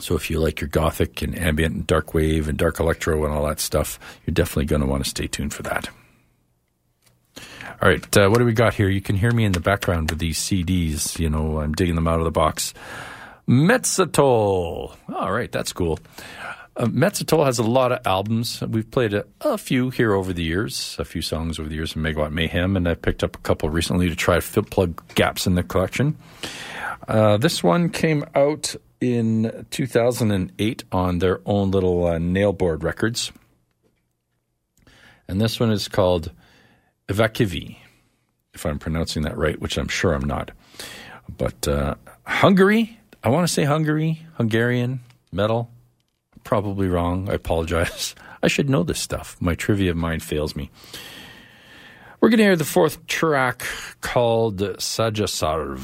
So 0.01 0.16
if 0.16 0.28
you 0.28 0.40
like 0.40 0.61
your 0.61 0.66
gothic 0.66 1.23
and 1.23 1.39
ambient 1.39 1.73
and 1.73 1.86
dark 1.86 2.15
wave 2.15 2.48
and 2.48 2.59
dark 2.59 2.81
electro 2.81 3.24
and 3.24 3.32
all 3.32 3.47
that 3.47 3.61
stuff, 3.61 3.97
you're 4.27 4.35
definitely 4.35 4.65
going 4.65 4.82
to 4.82 4.89
want 4.89 5.05
to 5.05 5.09
stay 5.09 5.28
tuned 5.28 5.55
for 5.55 5.62
that. 5.62 5.89
All 7.81 7.89
right, 7.89 8.16
uh, 8.16 8.28
what 8.28 8.39
do 8.39 8.44
we 8.44 8.55
got 8.55 8.74
here? 8.74 8.89
You 8.89 9.01
can 9.01 9.15
hear 9.15 9.31
me 9.31 9.44
in 9.44 9.52
the 9.52 9.61
background 9.61 10.11
with 10.11 10.19
these 10.19 10.40
CDs. 10.40 11.16
You 11.16 11.31
know, 11.31 11.61
I'm 11.61 11.73
digging 11.73 11.94
them 11.94 12.09
out 12.09 12.19
of 12.19 12.24
the 12.24 12.32
box. 12.32 12.74
Metsatoll. 13.48 14.97
All 15.15 15.31
right, 15.32 15.52
that's 15.52 15.73
cool. 15.73 16.01
Uh, 16.76 16.86
Metsatoll 16.86 17.46
has 17.46 17.59
a 17.59 17.62
lot 17.62 17.92
of 17.92 18.01
albums. 18.05 18.60
We've 18.62 18.90
played 18.90 19.14
a, 19.14 19.24
a 19.40 19.56
few 19.56 19.90
here 19.90 20.12
over 20.12 20.32
the 20.32 20.42
years, 20.42 20.96
a 20.98 21.05
few 21.05 21.22
songs 21.22 21.60
over 21.60 21.68
the 21.68 21.74
years 21.76 21.94
in 21.94 22.02
Megawatt 22.02 22.32
Mayhem, 22.32 22.76
and 22.76 22.88
I 22.88 22.94
picked 22.94 23.22
up 23.22 23.36
a 23.36 23.40
couple 23.40 23.68
recently 23.68 24.09
to 24.09 24.16
try 24.16 24.34
to 24.34 24.40
fill, 24.40 24.64
plug 24.64 25.01
gaps 25.14 25.46
in 25.46 25.55
the 25.55 25.62
collection. 25.62 26.16
Uh, 27.06 27.36
this 27.36 27.62
one 27.62 27.90
came 27.90 28.24
out 28.34 28.74
in 29.01 29.66
2008 29.70 30.84
on 30.90 31.18
their 31.18 31.40
own 31.46 31.70
little 31.70 32.06
uh, 32.06 32.18
Nailboard 32.18 32.82
Records. 32.82 33.30
And 35.28 35.40
this 35.40 35.60
one 35.60 35.70
is 35.70 35.86
called 35.88 36.32
Evakivi, 37.09 37.76
if 38.52 38.66
I'm 38.66 38.78
pronouncing 38.78 39.22
that 39.22 39.36
right, 39.36 39.60
which 39.60 39.78
I'm 39.78 39.88
sure 39.88 40.12
I'm 40.12 40.26
not. 40.26 40.51
But 41.28 41.68
uh, 41.68 41.94
Hungary, 42.24 42.98
I 43.22 43.28
want 43.28 43.46
to 43.46 43.52
say 43.52 43.64
Hungary, 43.64 44.26
Hungarian, 44.34 45.01
metal. 45.32 45.70
Probably 46.45 46.89
wrong. 46.89 47.29
I 47.29 47.35
apologize. 47.35 48.15
I 48.43 48.49
should 48.49 48.69
know 48.69 48.83
this 48.83 49.01
stuff. 49.01 49.37
My 49.41 49.55
trivia 49.55 49.95
mind 49.95 50.23
fails 50.23 50.55
me. 50.55 50.71
We're 52.21 52.29
going 52.29 52.39
to 52.39 52.45
hear 52.45 52.57
the 52.57 52.65
fourth 52.65 53.07
track 53.07 53.66
called 54.01 54.59
Sojasarv 54.59 55.79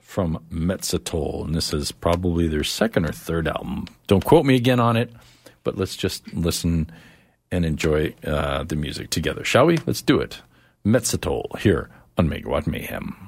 from 0.00 0.42
Metsatoll, 0.50 1.44
and 1.44 1.54
this 1.54 1.72
is 1.72 1.92
probably 1.92 2.46
their 2.46 2.64
second 2.64 3.04
or 3.04 3.12
third 3.12 3.48
album. 3.48 3.86
Don't 4.06 4.24
quote 4.24 4.46
me 4.46 4.54
again 4.54 4.80
on 4.80 4.96
it, 4.96 5.10
but 5.62 5.76
let's 5.76 5.96
just 5.96 6.32
listen 6.32 6.90
and 7.50 7.64
enjoy 7.64 8.14
uh, 8.26 8.64
the 8.64 8.76
music 8.76 9.10
together, 9.10 9.44
shall 9.44 9.66
we? 9.66 9.78
Let's 9.86 10.02
do 10.02 10.20
it. 10.20 10.40
Metsatoll 10.86 11.58
here 11.58 11.90
on 12.16 12.28
Megawatt 12.28 12.66
Mayhem. 12.66 13.23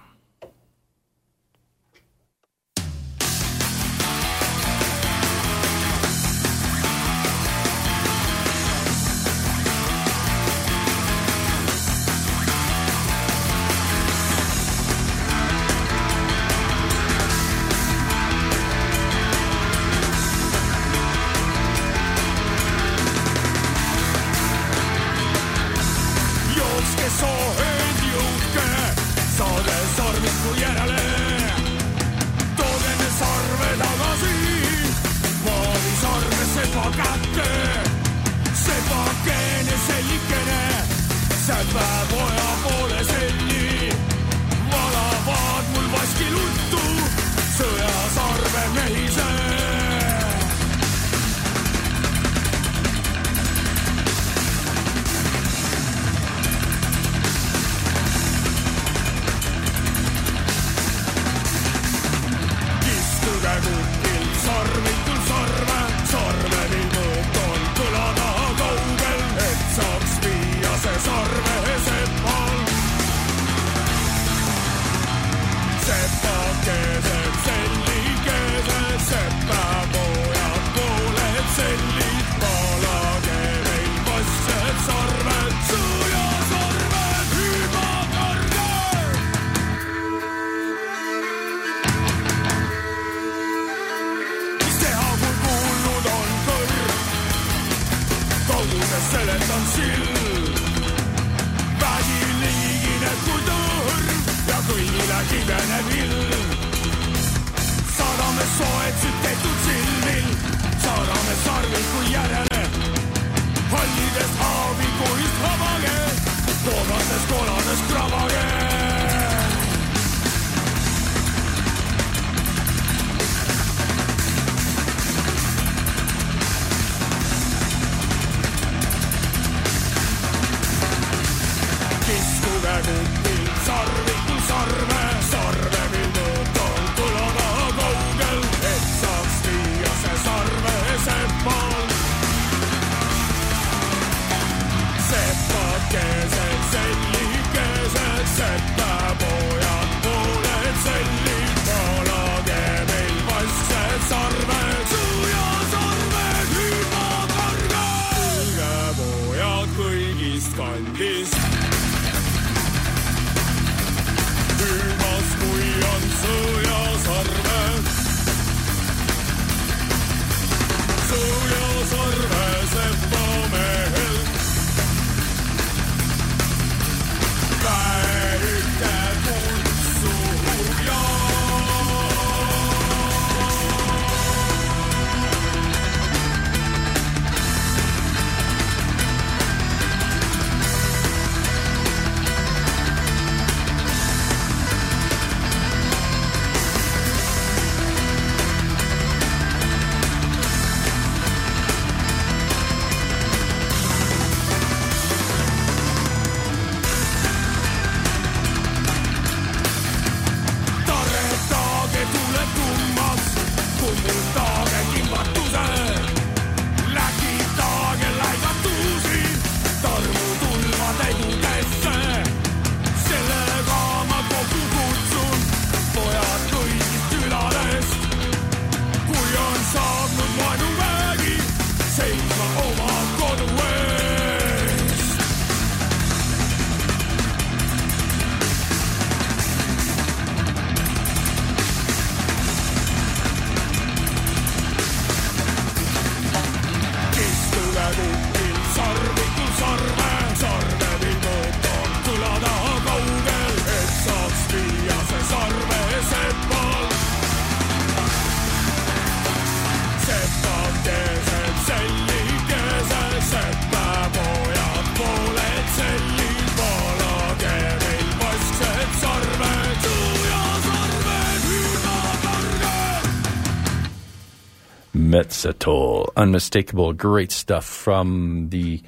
Metsatoll. 275.36 276.08
Unmistakable, 276.16 276.92
great 276.92 277.30
stuff 277.30 277.64
from 277.64 278.48
the. 278.48 278.82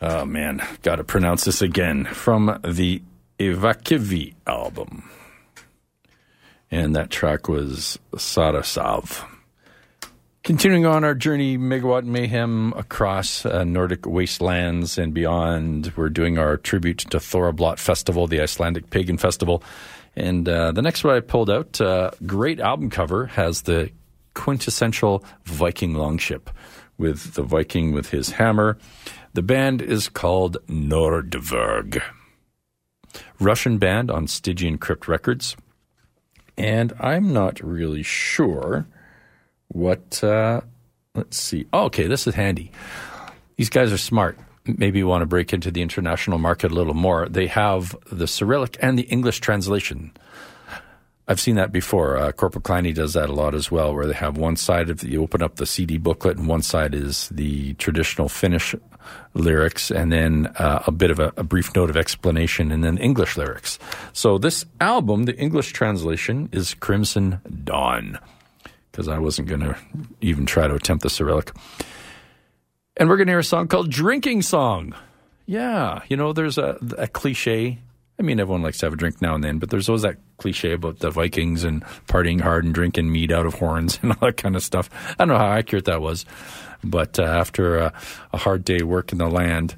Oh 0.00 0.24
man, 0.24 0.62
gotta 0.82 1.04
pronounce 1.04 1.44
this 1.44 1.60
again. 1.60 2.04
From 2.04 2.60
the 2.64 3.02
Evakivi 3.38 4.34
album. 4.46 5.10
And 6.70 6.94
that 6.94 7.10
track 7.10 7.48
was 7.48 7.98
Sojasarv. 8.12 9.26
Continuing 10.44 10.86
on 10.86 11.04
our 11.04 11.14
journey, 11.14 11.58
Megawatt 11.58 12.04
Mayhem 12.04 12.72
across 12.74 13.44
uh, 13.44 13.64
Nordic 13.64 14.06
wastelands 14.06 14.96
and 14.96 15.12
beyond, 15.12 15.92
we're 15.96 16.08
doing 16.08 16.38
our 16.38 16.56
tribute 16.56 16.98
to 16.98 17.18
Thorrablot 17.18 17.78
Festival, 17.78 18.26
the 18.26 18.40
Icelandic 18.40 18.88
pagan 18.88 19.18
festival. 19.18 19.62
And 20.16 20.48
uh, 20.48 20.72
the 20.72 20.80
next 20.80 21.04
one 21.04 21.14
I 21.14 21.20
pulled 21.20 21.50
out, 21.50 21.78
uh, 21.80 22.12
great 22.24 22.58
album 22.60 22.88
cover, 22.88 23.26
has 23.26 23.62
the 23.62 23.90
quintessential 24.34 25.24
Viking 25.44 25.94
longship 25.94 26.50
with 26.98 27.34
the 27.34 27.42
Viking 27.42 27.92
with 27.92 28.10
his 28.10 28.30
hammer. 28.30 28.78
The 29.32 29.42
band 29.42 29.80
is 29.80 30.08
called 30.08 30.58
Nordverg. 30.66 32.02
Russian 33.38 33.78
band 33.78 34.10
on 34.10 34.26
Stygian 34.26 34.78
Crypt 34.78 35.08
Records. 35.08 35.56
And 36.56 36.92
I'm 37.00 37.32
not 37.32 37.60
really 37.60 38.02
sure 38.02 38.86
what 39.68 40.22
uh, 40.22 40.60
let's 41.14 41.36
see 41.36 41.66
oh, 41.72 41.84
okay 41.84 42.06
this 42.06 42.26
is 42.26 42.34
handy 42.34 42.70
these 43.56 43.70
guys 43.70 43.92
are 43.92 43.98
smart 43.98 44.38
maybe 44.64 44.98
you 44.98 45.06
want 45.06 45.22
to 45.22 45.26
break 45.26 45.52
into 45.52 45.70
the 45.70 45.82
international 45.82 46.38
market 46.38 46.70
a 46.70 46.74
little 46.74 46.94
more 46.94 47.28
they 47.28 47.46
have 47.46 47.96
the 48.10 48.26
cyrillic 48.26 48.76
and 48.80 48.98
the 48.98 49.04
english 49.04 49.40
translation 49.40 50.12
i've 51.30 51.40
seen 51.40 51.54
that 51.54 51.72
before 51.72 52.18
uh, 52.18 52.32
Korpiklaani 52.32 52.94
does 52.94 53.14
that 53.14 53.30
a 53.30 53.32
lot 53.32 53.54
as 53.54 53.70
well 53.70 53.94
where 53.94 54.06
they 54.06 54.12
have 54.12 54.36
one 54.36 54.56
side 54.56 54.90
of 54.90 55.00
the, 55.00 55.08
you 55.08 55.22
open 55.22 55.42
up 55.42 55.56
the 55.56 55.66
cd 55.66 55.96
booklet 55.96 56.36
and 56.36 56.46
one 56.46 56.62
side 56.62 56.94
is 56.94 57.28
the 57.30 57.72
traditional 57.74 58.28
finnish 58.28 58.74
lyrics 59.32 59.90
and 59.90 60.12
then 60.12 60.46
uh, 60.56 60.82
a 60.86 60.92
bit 60.92 61.10
of 61.10 61.18
a, 61.18 61.32
a 61.38 61.42
brief 61.42 61.74
note 61.74 61.88
of 61.88 61.96
explanation 61.96 62.70
and 62.70 62.84
then 62.84 62.98
english 62.98 63.38
lyrics 63.38 63.78
so 64.12 64.36
this 64.36 64.66
album 64.80 65.24
the 65.24 65.36
english 65.38 65.72
translation 65.72 66.48
is 66.52 66.74
crimson 66.74 67.40
dawn 67.64 68.18
because 68.90 69.08
I 69.08 69.18
wasn't 69.18 69.48
going 69.48 69.60
to 69.60 69.76
even 70.20 70.46
try 70.46 70.66
to 70.66 70.74
attempt 70.74 71.02
the 71.02 71.10
Cyrillic. 71.10 71.52
And 72.96 73.08
we're 73.08 73.16
going 73.16 73.28
to 73.28 73.32
hear 73.32 73.38
a 73.38 73.44
song 73.44 73.68
called 73.68 73.90
Drinking 73.90 74.42
Song. 74.42 74.94
Yeah, 75.46 76.02
you 76.08 76.16
know, 76.16 76.32
there's 76.32 76.58
a, 76.58 76.78
a 76.98 77.08
cliche. 77.08 77.78
I 78.18 78.22
mean, 78.22 78.38
everyone 78.38 78.62
likes 78.62 78.78
to 78.78 78.86
have 78.86 78.92
a 78.92 78.96
drink 78.96 79.22
now 79.22 79.34
and 79.34 79.42
then, 79.42 79.58
but 79.58 79.70
there's 79.70 79.88
always 79.88 80.02
that 80.02 80.18
cliche 80.40 80.72
about 80.72 80.98
the 80.98 81.10
Vikings 81.10 81.62
and 81.62 81.84
partying 82.08 82.40
hard 82.40 82.64
and 82.64 82.74
drinking 82.74 83.12
mead 83.12 83.30
out 83.30 83.46
of 83.46 83.54
horns 83.54 83.98
and 84.02 84.12
all 84.12 84.18
that 84.22 84.36
kind 84.36 84.56
of 84.56 84.62
stuff. 84.62 84.90
I 85.12 85.24
don't 85.24 85.28
know 85.28 85.38
how 85.38 85.52
accurate 85.52 85.84
that 85.84 86.00
was, 86.00 86.24
but 86.82 87.18
uh, 87.18 87.24
after 87.24 87.78
a, 87.78 87.92
a 88.32 88.38
hard 88.38 88.64
day 88.64 88.82
working 88.82 89.18
the 89.18 89.28
land, 89.28 89.76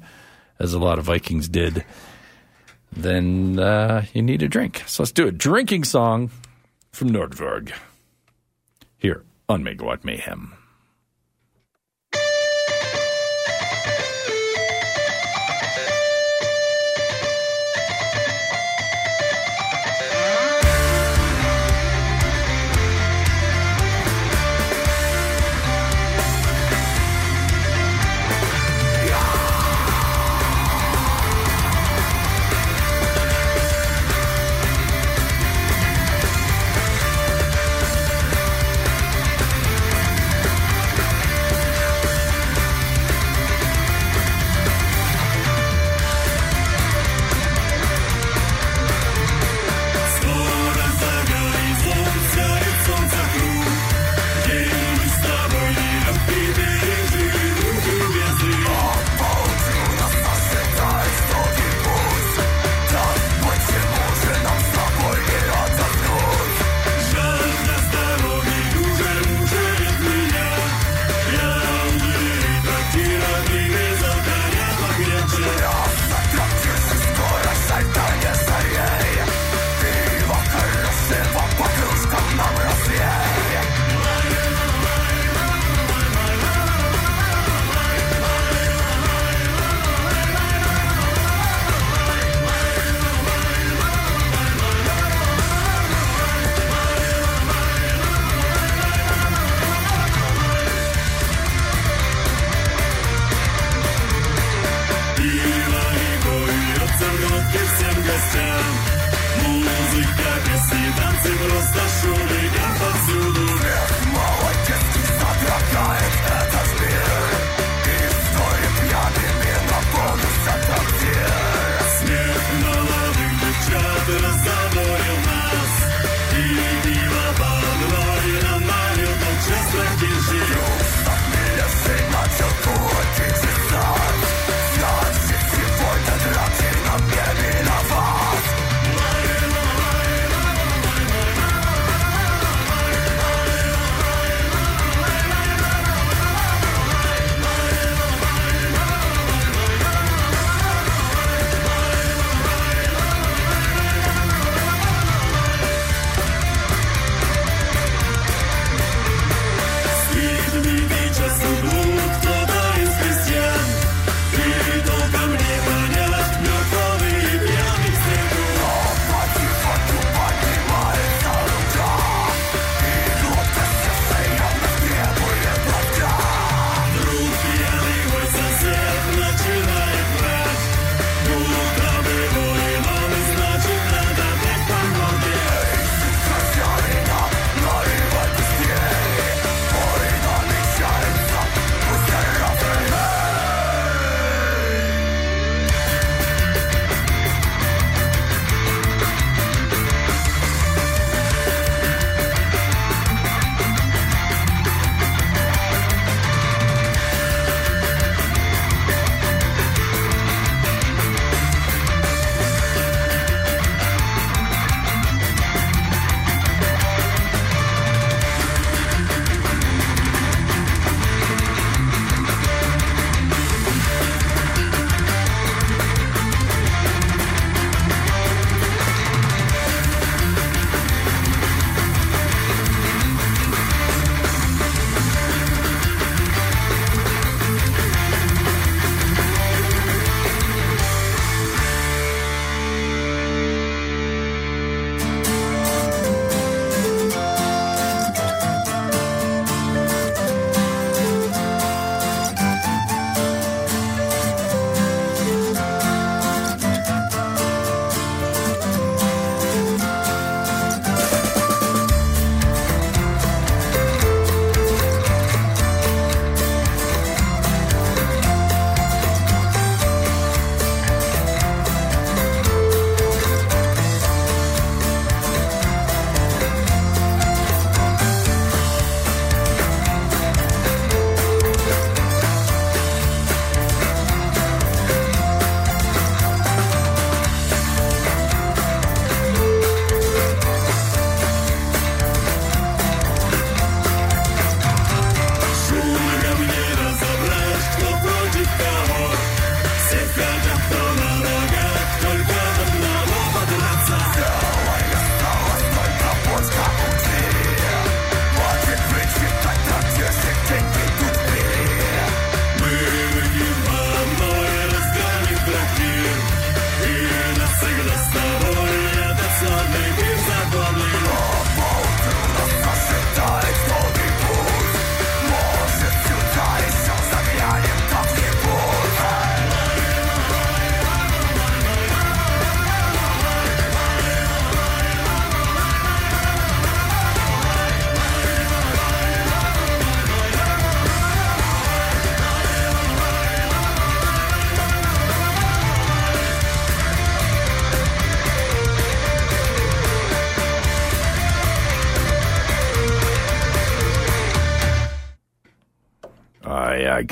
as 0.59 0.73
a 0.73 0.79
lot 0.79 0.97
of 0.97 1.05
Vikings 1.05 1.49
did, 1.49 1.83
then 2.91 3.59
uh, 3.59 4.05
you 4.13 4.21
need 4.21 4.41
a 4.41 4.47
drink. 4.47 4.83
So 4.87 5.03
let's 5.03 5.11
do 5.11 5.27
a 5.27 5.31
Drinking 5.31 5.83
song 5.83 6.31
from 6.91 7.09
Nordverg 7.09 7.73
here 8.97 9.23
on 9.49 9.63
Megawatt 9.63 10.03
Mayhem. 10.03 10.53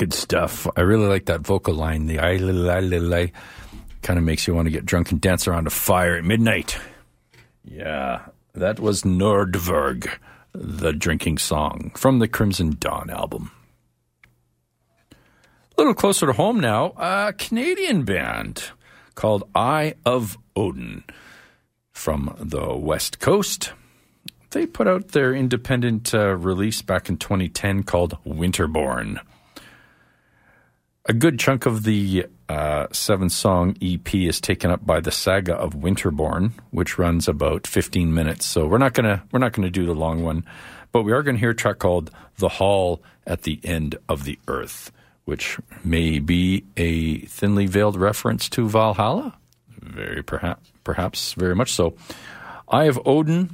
Good 0.02 0.14
stuff. 0.14 0.66
I 0.76 0.80
really 0.80 1.06
like 1.06 1.26
that 1.26 1.42
vocal 1.42 1.74
line. 1.74 2.06
The 2.06 2.18
I 2.18 2.34
la 2.34 2.80
la 2.80 2.98
la 2.98 3.26
kind 4.02 4.18
of 4.18 4.24
makes 4.24 4.48
you 4.48 4.52
want 4.52 4.66
to 4.66 4.72
get 4.72 4.84
drunk 4.84 5.12
and 5.12 5.20
dance 5.20 5.46
around 5.46 5.68
a 5.68 5.70
fire 5.70 6.16
at 6.16 6.24
midnight. 6.24 6.76
Yeah, 7.62 8.22
that 8.52 8.80
was 8.80 9.04
Nordverg, 9.04 10.10
the 10.52 10.92
drinking 10.92 11.38
song 11.38 11.92
from 11.94 12.18
the 12.18 12.26
Crimson 12.26 12.74
Dawn 12.80 13.10
album. 13.10 13.52
A 15.12 15.14
little 15.78 15.94
closer 15.94 16.26
to 16.26 16.32
home 16.32 16.58
now, 16.58 16.94
a 16.96 17.32
Canadian 17.32 18.02
band 18.02 18.70
called 19.14 19.44
Eye 19.54 19.94
of 20.04 20.36
Odin 20.56 21.04
from 21.92 22.34
the 22.40 22.74
West 22.74 23.20
Coast. 23.20 23.72
They 24.50 24.66
put 24.66 24.88
out 24.88 25.12
their 25.12 25.32
independent 25.32 26.12
uh, 26.12 26.34
release 26.34 26.82
back 26.82 27.08
in 27.08 27.18
2010 27.18 27.84
called 27.84 28.18
Winterborn. 28.26 29.20
A 31.06 31.12
good 31.12 31.40
chunk 31.40 31.66
of 31.66 31.82
the 31.82 32.26
uh, 32.48 32.86
seven 32.92 33.28
song 33.28 33.76
EP 33.82 34.14
is 34.14 34.40
taken 34.40 34.70
up 34.70 34.86
by 34.86 35.00
the 35.00 35.10
saga 35.10 35.52
of 35.52 35.74
Winterborn, 35.74 36.52
which 36.70 36.96
runs 36.96 37.26
about 37.26 37.66
15 37.66 38.14
minutes. 38.14 38.46
So 38.46 38.68
we're 38.68 38.78
not 38.78 38.94
gonna 38.94 39.24
we're 39.32 39.40
not 39.40 39.52
gonna 39.52 39.68
do 39.68 39.84
the 39.84 39.96
long 39.96 40.22
one, 40.22 40.44
but 40.92 41.02
we 41.02 41.10
are 41.10 41.24
gonna 41.24 41.38
hear 41.38 41.50
a 41.50 41.56
track 41.56 41.80
called 41.80 42.12
"The 42.36 42.50
Hall 42.50 43.02
at 43.26 43.42
the 43.42 43.58
End 43.64 43.96
of 44.08 44.22
the 44.22 44.38
Earth," 44.46 44.92
which 45.24 45.58
may 45.82 46.20
be 46.20 46.66
a 46.76 47.22
thinly 47.22 47.66
veiled 47.66 47.96
reference 47.96 48.48
to 48.50 48.68
Valhalla. 48.68 49.36
Very 49.80 50.22
perhaps 50.22 50.70
perhaps 50.84 51.32
very 51.32 51.56
much 51.56 51.72
so. 51.72 51.94
Eye 52.68 52.84
of 52.84 53.00
Odin 53.04 53.50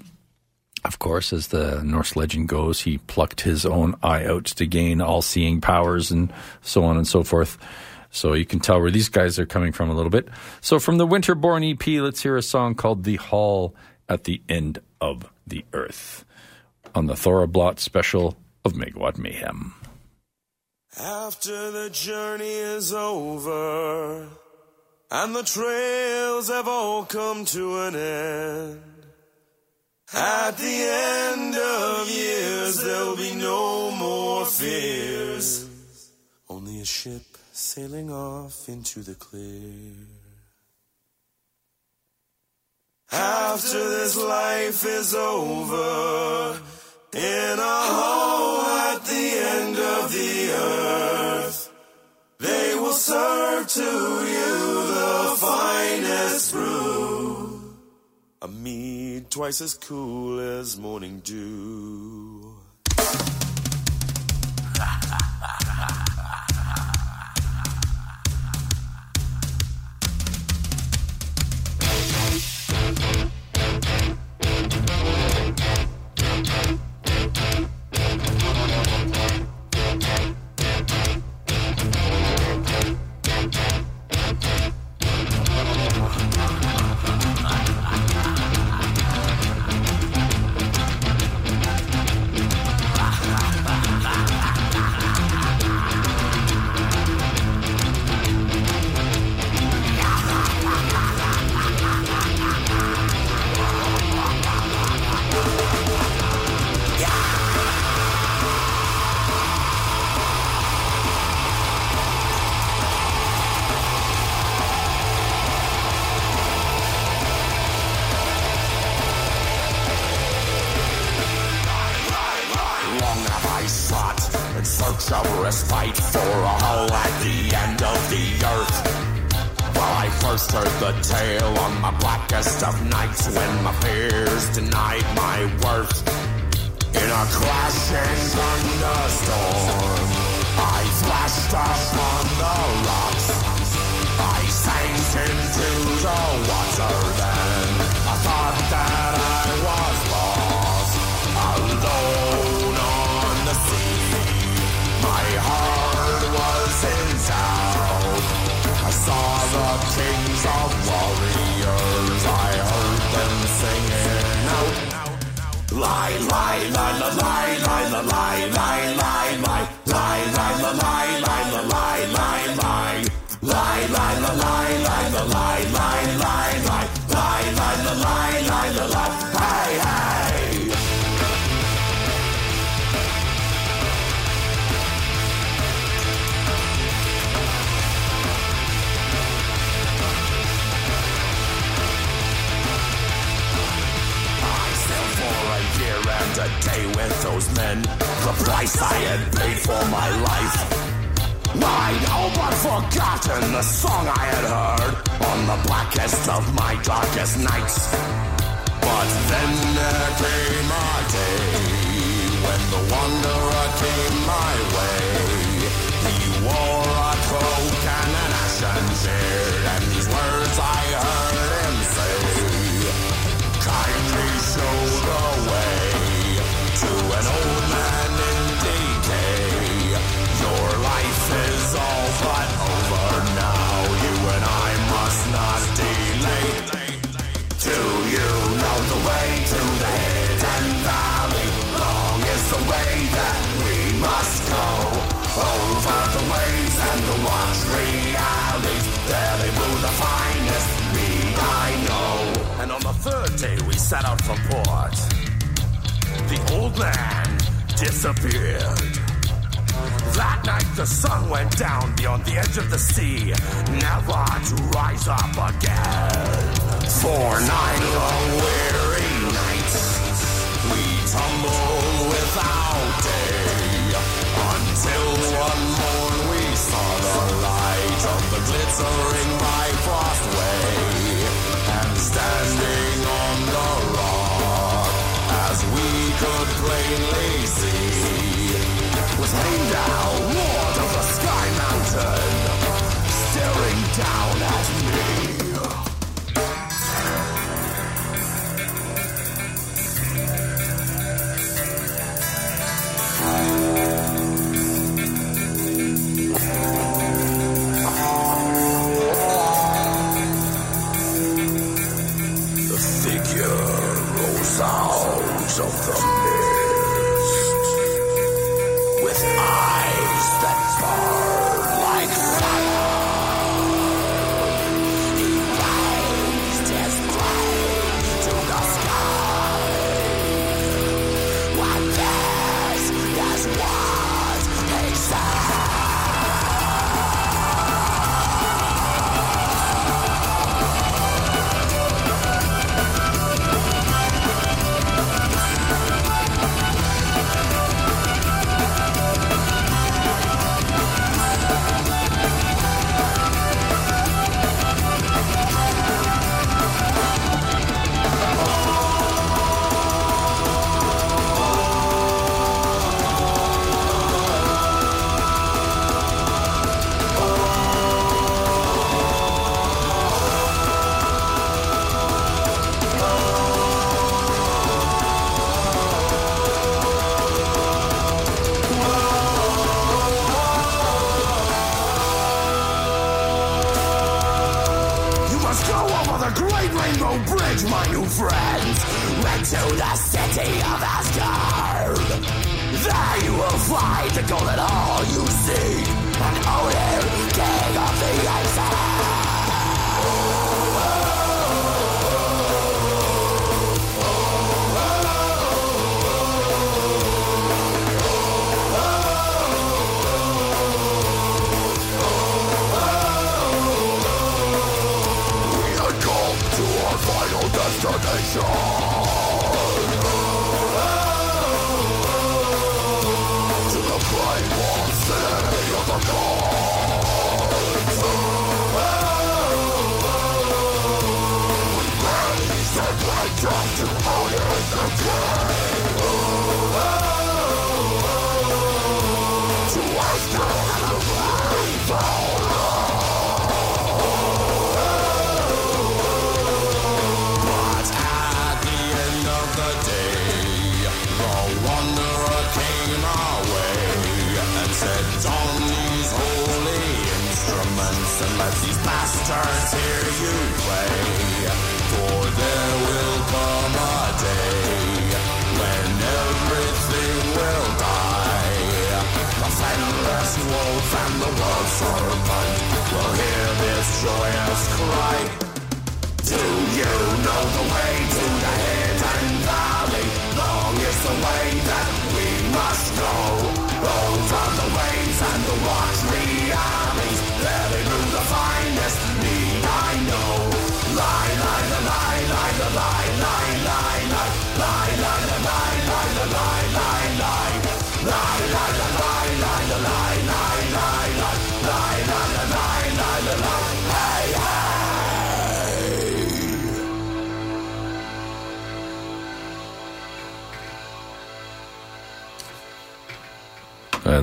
of 0.84 0.98
course, 0.98 1.32
as 1.32 1.48
the 1.48 1.82
Norse 1.82 2.16
legend 2.16 2.48
goes, 2.48 2.80
he 2.80 2.98
plucked 2.98 3.42
his 3.42 3.66
own 3.66 3.94
eye 4.02 4.24
out 4.24 4.44
to 4.46 4.66
gain 4.66 5.00
all 5.00 5.22
seeing 5.22 5.60
powers 5.60 6.10
and 6.10 6.32
so 6.62 6.84
on 6.84 6.96
and 6.96 7.06
so 7.06 7.22
forth. 7.22 7.58
So 8.10 8.32
you 8.32 8.46
can 8.46 8.60
tell 8.60 8.80
where 8.80 8.90
these 8.90 9.08
guys 9.08 9.38
are 9.38 9.46
coming 9.46 9.72
from 9.72 9.90
a 9.90 9.94
little 9.94 10.10
bit. 10.10 10.28
So 10.60 10.78
from 10.78 10.98
the 10.98 11.06
Winterborn 11.06 11.72
EP, 11.72 12.02
let's 12.02 12.22
hear 12.22 12.36
a 12.36 12.42
song 12.42 12.74
called 12.74 13.04
The 13.04 13.16
Hall 13.16 13.74
at 14.08 14.24
the 14.24 14.40
End 14.48 14.80
of 15.00 15.30
the 15.46 15.64
Earth 15.72 16.24
on 16.94 17.06
the 17.06 17.14
Thorrablot 17.14 17.78
special 17.78 18.36
of 18.64 18.72
Megawatt 18.72 19.18
Mayhem. 19.18 19.74
After 20.98 21.70
the 21.70 21.90
journey 21.90 22.46
is 22.46 22.92
over 22.92 24.26
and 25.10 25.34
the 25.34 25.42
trails 25.42 26.48
have 26.48 26.66
all 26.66 27.04
come 27.04 27.44
to 27.46 27.78
an 27.80 27.94
end. 27.94 28.97
At 30.12 30.56
the 30.56 30.64
end 30.64 31.54
of 31.54 32.08
years, 32.08 32.82
there'll 32.82 33.16
be 33.16 33.34
no 33.34 33.90
more 33.90 34.46
fears. 34.46 35.68
Only 36.48 36.80
a 36.80 36.84
ship 36.86 37.24
sailing 37.52 38.10
off 38.10 38.70
into 38.70 39.00
the 39.00 39.14
clear. 39.14 39.92
After 43.12 43.88
this 43.88 44.16
life 44.16 44.84
is 44.86 45.14
over, 45.14 46.58
in 47.12 47.58
a 47.58 47.80
hole 47.98 48.66
at 48.92 49.04
the 49.04 49.30
end 49.56 49.76
of 49.76 50.12
the 50.12 50.50
earth, 50.52 51.70
they 52.38 52.74
will 52.76 52.92
serve 52.92 53.68
to 53.68 53.82
you 53.82 54.86
the 54.94 55.36
finest 55.36 56.52
brew. 56.52 56.77
A 58.40 58.46
mead 58.46 59.32
twice 59.32 59.60
as 59.60 59.74
cool 59.74 60.38
as 60.38 60.78
morning 60.78 61.18
dew. 61.24 62.54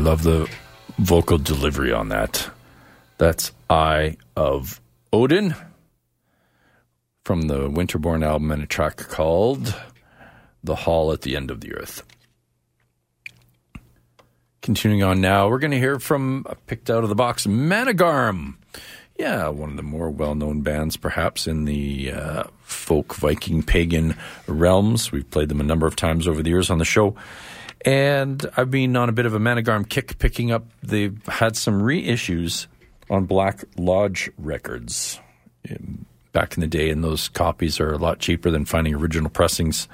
love 0.06 0.22
the 0.22 0.48
vocal 1.00 1.40
delivery 1.40 1.92
on 1.92 2.10
that. 2.10 2.48
That's 3.18 3.52
Eye 3.72 4.18
of 4.36 4.80
Odin 5.12 5.56
from 7.24 7.48
the 7.48 7.68
Winterborn 7.68 8.24
album 8.24 8.52
and 8.52 8.62
a 8.62 8.68
track 8.68 8.98
called 8.98 9.76
The 10.64 10.76
Hall 10.76 11.12
at 11.12 11.22
the 11.22 11.36
End 11.36 11.50
of 11.50 11.62
the 11.62 11.74
Earth. 11.74 12.04
Continuing 14.62 15.02
on 15.02 15.22
now, 15.22 15.50
we're 15.50 15.58
going 15.58 15.72
to 15.72 15.80
hear 15.80 15.98
from 15.98 16.46
a 16.48 16.54
picked 16.54 16.92
out 16.92 17.02
of 17.02 17.10
the 17.10 17.16
box 17.16 17.48
Manegarm. 17.48 18.58
Yeah, 19.18 19.48
one 19.48 19.72
of 19.72 19.76
the 19.76 19.82
more 19.82 20.12
well 20.12 20.36
known 20.36 20.62
bands, 20.62 20.98
perhaps, 20.98 21.48
in 21.48 21.66
the 21.66 22.12
uh, 22.12 22.44
folk, 22.62 23.16
Viking, 23.16 23.64
pagan 23.64 24.16
realms. 24.46 25.12
We've 25.12 25.30
played 25.32 25.50
them 25.50 25.62
a 25.62 25.64
number 25.64 25.88
of 25.88 25.96
times 25.96 26.28
over 26.28 26.44
the 26.44 26.52
years 26.52 26.70
on 26.70 26.78
the 26.78 26.86
show. 26.86 27.16
And 27.86 28.44
I've 28.58 28.72
been 28.72 28.98
on 28.98 29.10
a 29.10 29.12
bit 29.12 29.28
of 29.28 29.36
a 29.36 29.40
Manegarm 29.40 29.88
kick, 29.88 30.18
picking 30.18 30.52
up. 30.52 30.66
They've 30.82 31.24
had 31.28 31.56
some 31.56 31.82
reissues 31.82 32.66
on 33.12 33.26
Black 33.26 33.64
Lodge 33.78 34.32
records 34.40 35.20
back 36.32 36.58
in 36.58 36.62
the 36.62 36.68
day, 36.68 36.90
and 36.90 37.04
those 37.04 37.30
copies 37.30 37.80
are 37.80 37.94
a 37.94 37.98
lot 37.98 38.18
cheaper 38.18 38.50
than 38.50 38.66
finding 38.66 38.96
original 38.96 39.30
pressings. 39.30 39.88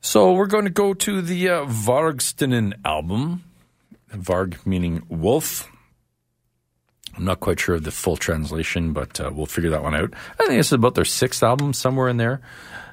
So 0.00 0.32
we're 0.32 0.46
going 0.46 0.64
to 0.64 0.70
go 0.70 0.94
to 0.94 1.20
the 1.20 1.48
uh, 1.48 1.64
Vargstenen 1.66 2.74
album. 2.84 3.44
Varg 4.12 4.64
meaning 4.66 5.02
wolf. 5.08 5.68
I'm 7.16 7.24
not 7.24 7.40
quite 7.40 7.58
sure 7.58 7.76
of 7.76 7.84
the 7.84 7.90
full 7.90 8.16
translation, 8.16 8.92
but 8.92 9.20
uh, 9.20 9.30
we'll 9.32 9.46
figure 9.46 9.70
that 9.70 9.82
one 9.82 9.94
out. 9.94 10.14
I 10.38 10.46
think 10.46 10.58
this 10.58 10.68
is 10.68 10.72
about 10.72 10.94
their 10.94 11.04
sixth 11.04 11.42
album, 11.42 11.72
somewhere 11.72 12.08
in 12.08 12.16
there. 12.16 12.40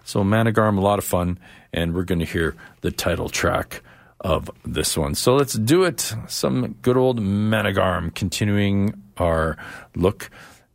So 0.03 0.23
Manegarm, 0.23 0.77
a 0.77 0.81
lot 0.81 0.99
of 0.99 1.05
fun 1.05 1.37
and 1.73 1.93
we're 1.93 2.03
going 2.03 2.19
to 2.19 2.25
hear 2.25 2.55
the 2.81 2.91
title 2.91 3.29
track 3.29 3.81
of 4.21 4.49
this 4.65 4.97
one. 4.97 5.15
So 5.15 5.35
let's 5.35 5.53
do 5.53 5.83
it. 5.83 6.13
Some 6.27 6.75
good 6.81 6.97
old 6.97 7.19
Manegarm, 7.19 8.13
continuing 8.13 8.93
our 9.17 9.57
look 9.95 10.29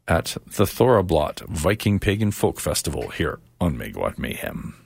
at 0.06 0.36
the 0.46 0.64
Thorrablot 0.64 1.46
Viking 1.48 1.98
Pagan 1.98 2.30
Folk 2.30 2.60
Festival 2.60 3.08
here 3.08 3.40
on 3.60 3.76
Megawatt 3.76 4.18
Mayhem. 4.18 4.83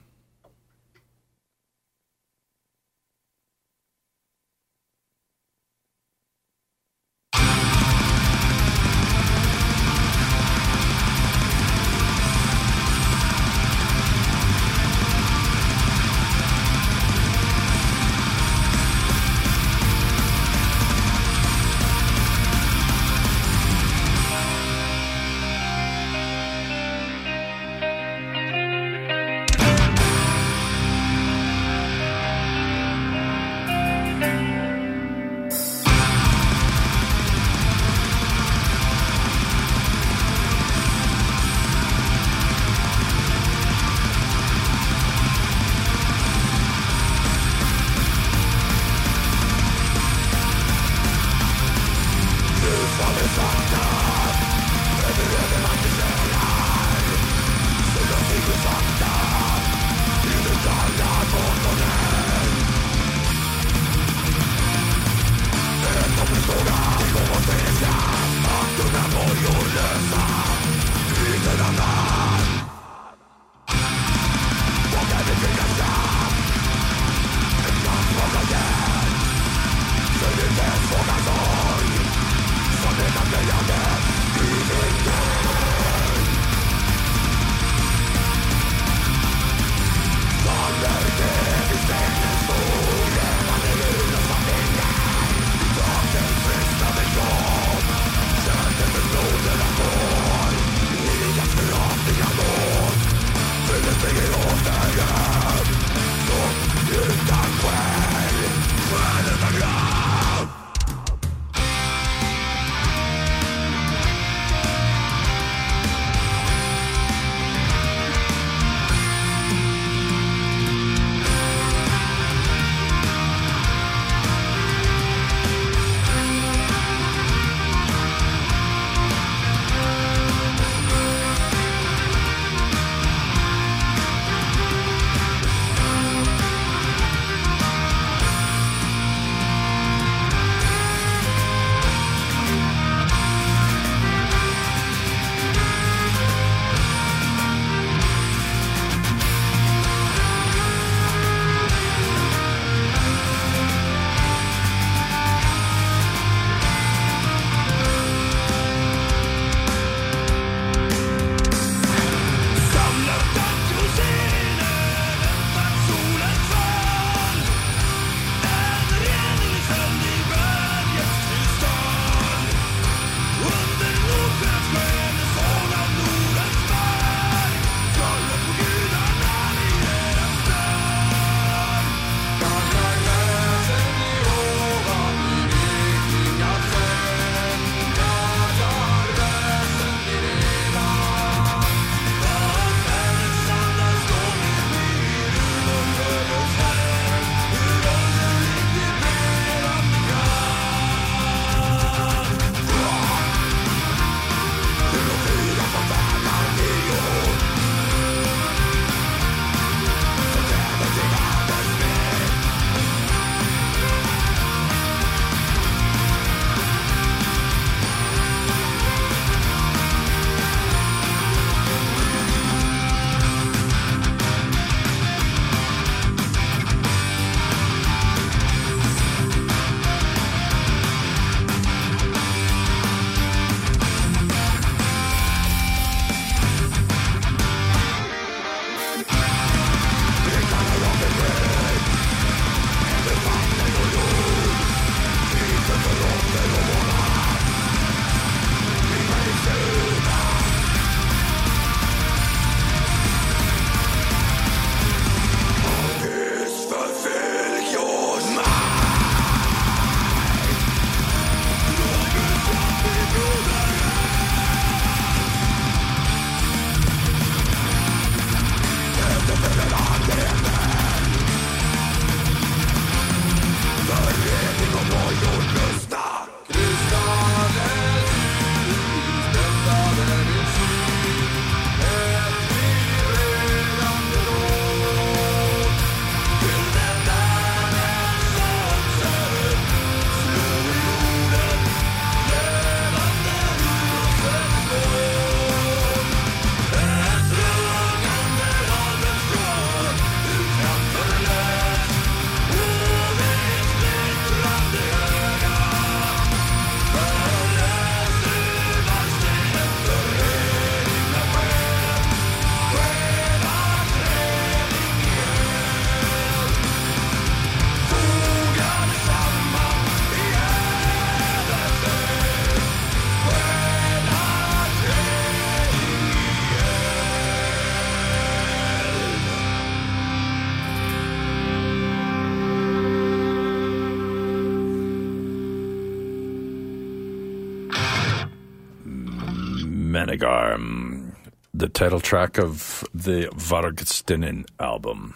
Title 341.79 342.01
track 342.01 342.39
of 342.39 342.83
the 342.93 343.29
Vargstenen 343.37 344.45
album. 344.59 345.15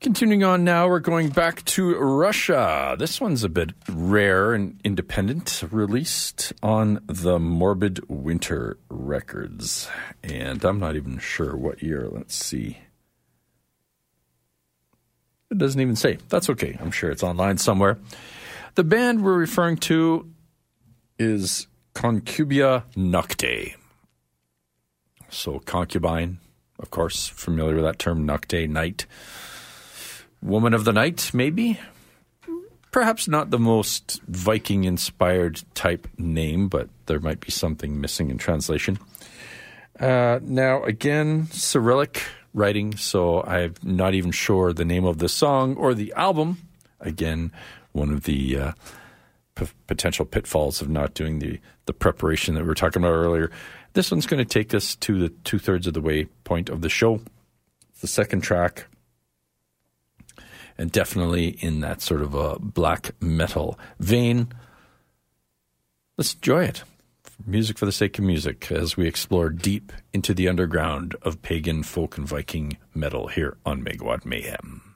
Continuing 0.00 0.44
on 0.44 0.62
now, 0.62 0.86
we're 0.86 1.00
going 1.00 1.30
back 1.30 1.64
to 1.64 1.96
Russia. 1.96 2.94
This 2.96 3.20
one's 3.20 3.42
a 3.42 3.48
bit 3.48 3.70
rare 3.88 4.54
and 4.54 4.80
independent, 4.84 5.64
released 5.72 6.52
on 6.62 7.02
the 7.08 7.40
Morbid 7.40 8.08
Winter 8.08 8.78
Records. 8.88 9.88
And 10.22 10.64
I'm 10.64 10.78
not 10.78 10.94
even 10.94 11.18
sure 11.18 11.56
what 11.56 11.82
year. 11.82 12.06
Let's 12.08 12.36
see. 12.36 12.78
It 15.50 15.58
doesn't 15.58 15.80
even 15.80 15.96
say. 15.96 16.18
That's 16.28 16.48
okay. 16.50 16.78
I'm 16.80 16.92
sure 16.92 17.10
it's 17.10 17.24
online 17.24 17.58
somewhere. 17.58 17.98
The 18.76 18.84
band 18.84 19.24
we're 19.24 19.34
referring 19.34 19.78
to 19.78 20.30
is 21.18 21.66
Concubia 21.94 22.84
Nocte. 22.96 23.74
So, 25.28 25.60
concubine, 25.60 26.38
of 26.78 26.90
course, 26.90 27.28
familiar 27.28 27.76
with 27.76 27.84
that 27.84 27.98
term, 27.98 28.26
Nocte, 28.26 28.68
night. 28.68 29.06
Woman 30.42 30.74
of 30.74 30.84
the 30.84 30.92
Night, 30.92 31.30
maybe? 31.32 31.78
Perhaps 32.90 33.28
not 33.28 33.50
the 33.50 33.58
most 33.58 34.20
Viking 34.26 34.84
inspired 34.84 35.62
type 35.74 36.08
name, 36.18 36.68
but 36.68 36.88
there 37.06 37.20
might 37.20 37.40
be 37.40 37.50
something 37.50 38.00
missing 38.00 38.28
in 38.28 38.38
translation. 38.38 38.98
Uh, 39.98 40.40
now, 40.42 40.82
again, 40.82 41.46
Cyrillic 41.52 42.22
writing, 42.52 42.96
so 42.96 43.42
I'm 43.44 43.74
not 43.82 44.14
even 44.14 44.30
sure 44.30 44.72
the 44.72 44.84
name 44.84 45.04
of 45.04 45.18
the 45.18 45.28
song 45.28 45.76
or 45.76 45.94
the 45.94 46.12
album. 46.16 46.58
Again, 47.00 47.52
one 47.92 48.10
of 48.10 48.24
the 48.24 48.58
uh, 48.58 48.72
p- 49.54 49.66
potential 49.86 50.24
pitfalls 50.24 50.82
of 50.82 50.88
not 50.88 51.14
doing 51.14 51.38
the, 51.38 51.60
the 51.92 51.98
preparation 51.98 52.54
that 52.54 52.62
we 52.62 52.68
were 52.68 52.74
talking 52.74 53.02
about 53.02 53.12
earlier. 53.12 53.50
This 53.92 54.10
one's 54.10 54.26
going 54.26 54.42
to 54.42 54.48
take 54.48 54.72
us 54.72 54.96
to 54.96 55.18
the 55.18 55.28
two 55.28 55.58
thirds 55.58 55.86
of 55.86 55.92
the 55.92 56.00
way 56.00 56.24
point 56.44 56.70
of 56.70 56.80
the 56.80 56.88
show. 56.88 57.20
The 58.00 58.06
second 58.08 58.40
track, 58.40 58.86
and 60.76 60.90
definitely 60.90 61.48
in 61.60 61.80
that 61.80 62.00
sort 62.00 62.22
of 62.22 62.34
a 62.34 62.58
black 62.58 63.12
metal 63.20 63.78
vein. 64.00 64.48
Let's 66.16 66.34
enjoy 66.34 66.64
it. 66.64 66.82
Music 67.46 67.78
for 67.78 67.86
the 67.86 67.92
sake 67.92 68.18
of 68.18 68.24
music 68.24 68.72
as 68.72 68.96
we 68.96 69.06
explore 69.06 69.50
deep 69.50 69.92
into 70.12 70.34
the 70.34 70.48
underground 70.48 71.14
of 71.22 71.42
pagan, 71.42 71.84
folk, 71.84 72.18
and 72.18 72.26
Viking 72.26 72.76
metal 72.94 73.28
here 73.28 73.56
on 73.64 73.84
Megawatt 73.84 74.24
Mayhem. 74.24 74.91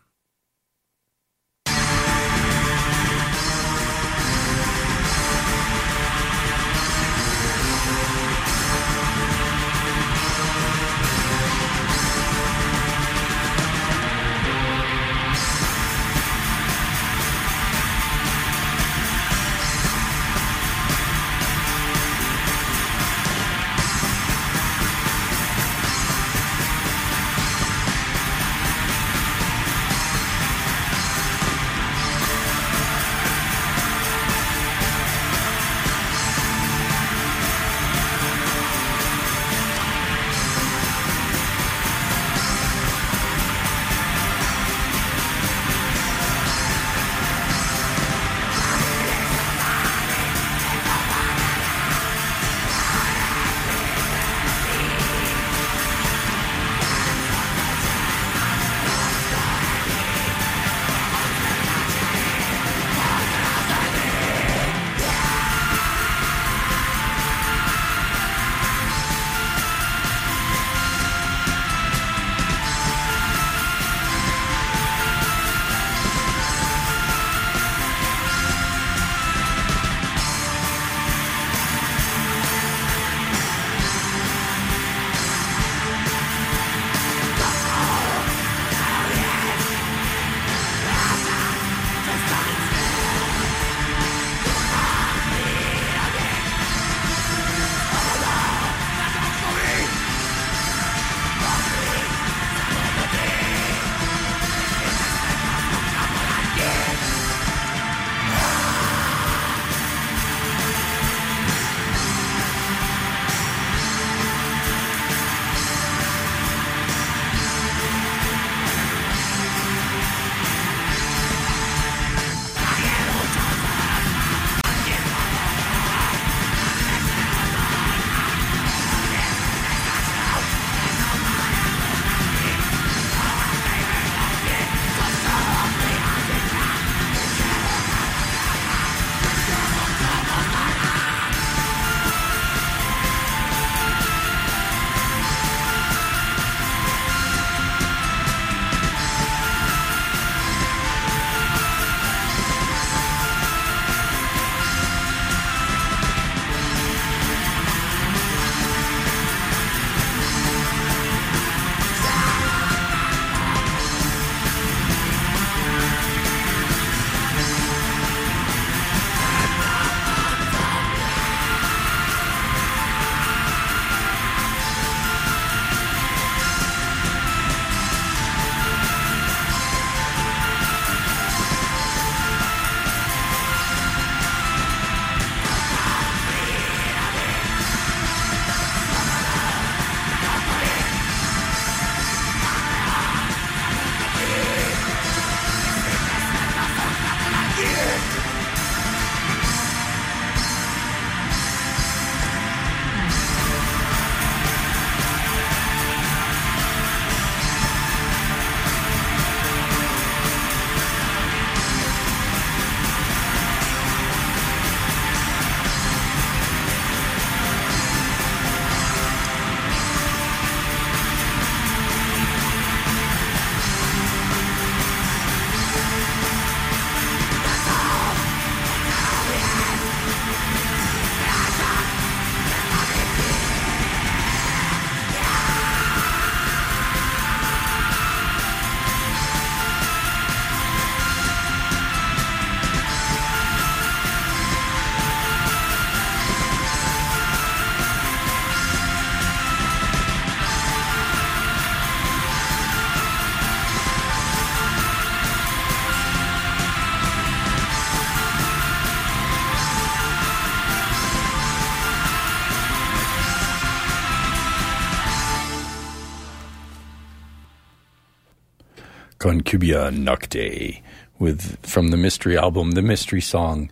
Concubia 269.26 269.90
Nocte 269.90 270.80
with 271.18 271.58
from 271.66 271.88
the 271.88 271.96
Mystery 271.96 272.38
album, 272.38 272.70
The 272.70 272.80
Mystery 272.82 273.20
Song. 273.20 273.68